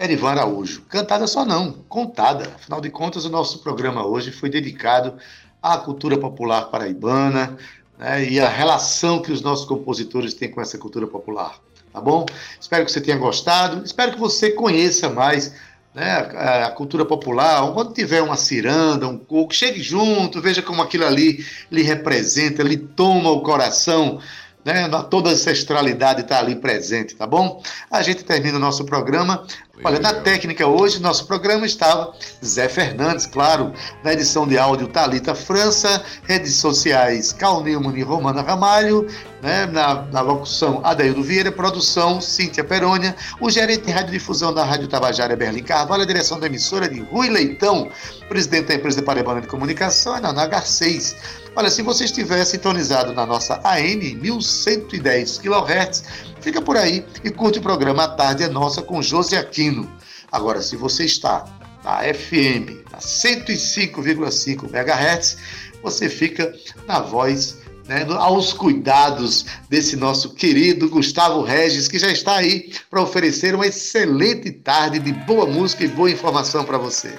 Erivan 0.00 0.30
Araújo. 0.30 0.80
Cantada 0.88 1.26
só 1.26 1.44
não, 1.44 1.72
contada. 1.86 2.54
Afinal 2.54 2.80
de 2.80 2.88
contas, 2.88 3.26
o 3.26 3.28
nosso 3.28 3.58
programa 3.58 4.06
hoje 4.06 4.32
foi 4.32 4.48
dedicado 4.48 5.18
à 5.62 5.76
cultura 5.76 6.16
popular 6.16 6.70
paraibana 6.70 7.58
né, 7.98 8.24
e 8.24 8.40
à 8.40 8.48
relação 8.48 9.20
que 9.20 9.30
os 9.30 9.42
nossos 9.42 9.66
compositores 9.66 10.32
têm 10.32 10.50
com 10.50 10.62
essa 10.62 10.78
cultura 10.78 11.06
popular 11.06 11.60
tá 11.98 12.00
bom? 12.00 12.24
Espero 12.60 12.84
que 12.84 12.92
você 12.92 13.00
tenha 13.00 13.16
gostado, 13.16 13.84
espero 13.84 14.12
que 14.12 14.20
você 14.20 14.50
conheça 14.50 15.10
mais 15.10 15.52
né, 15.94 16.30
a, 16.36 16.66
a, 16.66 16.70
cultura 16.70 17.04
popular. 17.04 17.72
Quando 17.72 17.92
tiver 17.92 18.22
uma 18.22 18.36
ciranda, 18.36 19.08
um 19.08 19.18
coco, 19.18 19.52
chegue 19.52 19.82
junto, 19.82 20.40
veja 20.40 20.62
como 20.62 20.80
aquilo 20.80 21.04
ali 21.04 21.44
lhe 21.70 21.82
representa, 21.82 22.62
lhe 22.62 22.76
toma 22.76 23.30
o 23.30 23.42
coração. 23.42 24.20
Né, 24.68 24.86
toda 25.08 25.30
a 25.30 25.32
ancestralidade 25.32 26.20
está 26.20 26.40
ali 26.40 26.54
presente, 26.54 27.16
tá 27.16 27.26
bom? 27.26 27.62
A 27.90 28.02
gente 28.02 28.22
termina 28.22 28.58
o 28.58 28.60
nosso 28.60 28.84
programa 28.84 29.46
Olha, 29.84 30.00
na 30.00 30.12
técnica 30.12 30.66
hoje, 30.66 31.00
nosso 31.00 31.24
programa 31.26 31.64
estava 31.64 32.12
Zé 32.44 32.68
Fernandes, 32.68 33.26
claro, 33.26 33.72
na 34.02 34.12
edição 34.12 34.46
de 34.46 34.58
áudio 34.58 34.88
Talita 34.88 35.36
França, 35.36 36.02
redes 36.24 36.56
sociais 36.56 37.32
Cal 37.32 37.62
Newman 37.62 37.96
e 37.96 38.02
Romana 38.02 38.42
Ramalho, 38.42 39.06
né, 39.40 39.66
na, 39.66 40.02
na 40.02 40.20
locução 40.20 40.80
Adaildo 40.82 41.22
Vieira, 41.22 41.52
produção 41.52 42.20
Cíntia 42.20 42.64
Perônia, 42.64 43.14
o 43.40 43.48
gerente 43.48 43.86
de 43.86 43.92
radiodifusão 43.92 44.52
da 44.52 44.64
Rádio 44.64 44.88
Tabajara 44.88 45.36
Berlim 45.36 45.62
Carvalho, 45.62 46.02
a 46.02 46.06
direção 46.06 46.40
da 46.40 46.46
emissora 46.46 46.88
de 46.88 47.00
Rui 47.00 47.30
Leitão, 47.30 47.88
presidente 48.28 48.66
da 48.66 48.74
empresa 48.74 48.98
de 48.98 49.06
Paraibana 49.06 49.40
de 49.40 49.46
Comunicação, 49.46 50.16
é 50.16 50.20
na 50.20 50.34
NH6. 50.34 51.14
Olha, 51.58 51.72
se 51.72 51.82
você 51.82 52.04
estiver 52.04 52.44
sintonizado 52.44 53.12
na 53.12 53.26
nossa 53.26 53.60
AM 53.64 54.14
1110 54.14 55.38
kHz, 55.38 56.04
fica 56.40 56.62
por 56.62 56.76
aí 56.76 57.04
e 57.24 57.32
curte 57.32 57.58
o 57.58 57.62
programa 57.62 58.04
A 58.04 58.08
Tarde 58.10 58.44
é 58.44 58.48
Nossa 58.48 58.80
com 58.80 59.02
José 59.02 59.36
Aquino. 59.38 59.90
Agora, 60.30 60.62
se 60.62 60.76
você 60.76 61.04
está 61.04 61.44
na 61.82 61.98
FM, 62.14 62.86
na 62.92 62.98
105,5 62.98 64.72
MHz, 64.72 65.36
você 65.82 66.08
fica 66.08 66.54
na 66.86 67.00
voz, 67.00 67.56
né, 67.88 68.06
aos 68.08 68.52
cuidados 68.52 69.44
desse 69.68 69.96
nosso 69.96 70.34
querido 70.34 70.88
Gustavo 70.88 71.42
Regis, 71.42 71.88
que 71.88 71.98
já 71.98 72.12
está 72.12 72.36
aí 72.36 72.72
para 72.88 73.02
oferecer 73.02 73.56
uma 73.56 73.66
excelente 73.66 74.52
tarde 74.52 75.00
de 75.00 75.12
boa 75.12 75.44
música 75.44 75.82
e 75.82 75.88
boa 75.88 76.08
informação 76.08 76.64
para 76.64 76.78
você. 76.78 77.18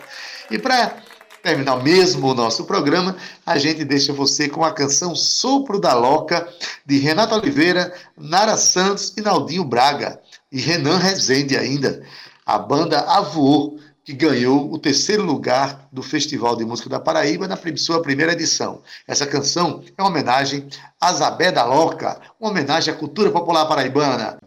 E 0.50 0.58
para 0.58 1.09
terminar 1.42 1.82
mesmo 1.84 2.28
o 2.28 2.34
nosso 2.34 2.66
programa, 2.66 3.16
a 3.46 3.58
gente 3.58 3.84
deixa 3.84 4.14
você 4.14 4.48
com 4.50 4.64
a 4.64 4.74
canção 4.74 5.16
Sopro 5.16 5.80
da 5.80 5.94
Loca, 5.94 6.48
de 6.86 6.98
Renato 7.00 7.36
Oliveira, 7.36 7.94
Nara 8.18 8.58
Santos 8.58 9.14
e 9.18 9.22
Naldinho 9.22 9.64
Braga, 9.64 10.20
e 10.52 10.60
Renan 10.60 10.98
Rezende 10.98 11.58
ainda. 11.58 12.04
A 12.46 12.58
banda 12.58 13.02
Avô, 13.02 13.78
que 14.04 14.14
ganhou 14.14 14.74
o 14.74 14.80
terceiro 14.80 15.24
lugar 15.24 15.88
do 15.92 16.02
Festival 16.02 16.56
de 16.56 16.66
Música 16.66 16.90
da 16.90 17.00
Paraíba 17.00 17.48
na 17.48 17.58
sua 17.78 18.02
primeira 18.02 18.34
edição. 18.34 18.82
Essa 19.08 19.28
canção 19.28 19.84
é 19.96 20.02
uma 20.02 20.10
homenagem 20.10 20.68
a 21.00 21.14
Zabé 21.14 21.52
da 21.52 21.64
Loca, 21.64 22.20
uma 22.40 22.50
homenagem 22.50 22.92
à 22.92 22.98
cultura 22.98 23.30
popular 23.30 23.66
paraibana. 23.68 24.40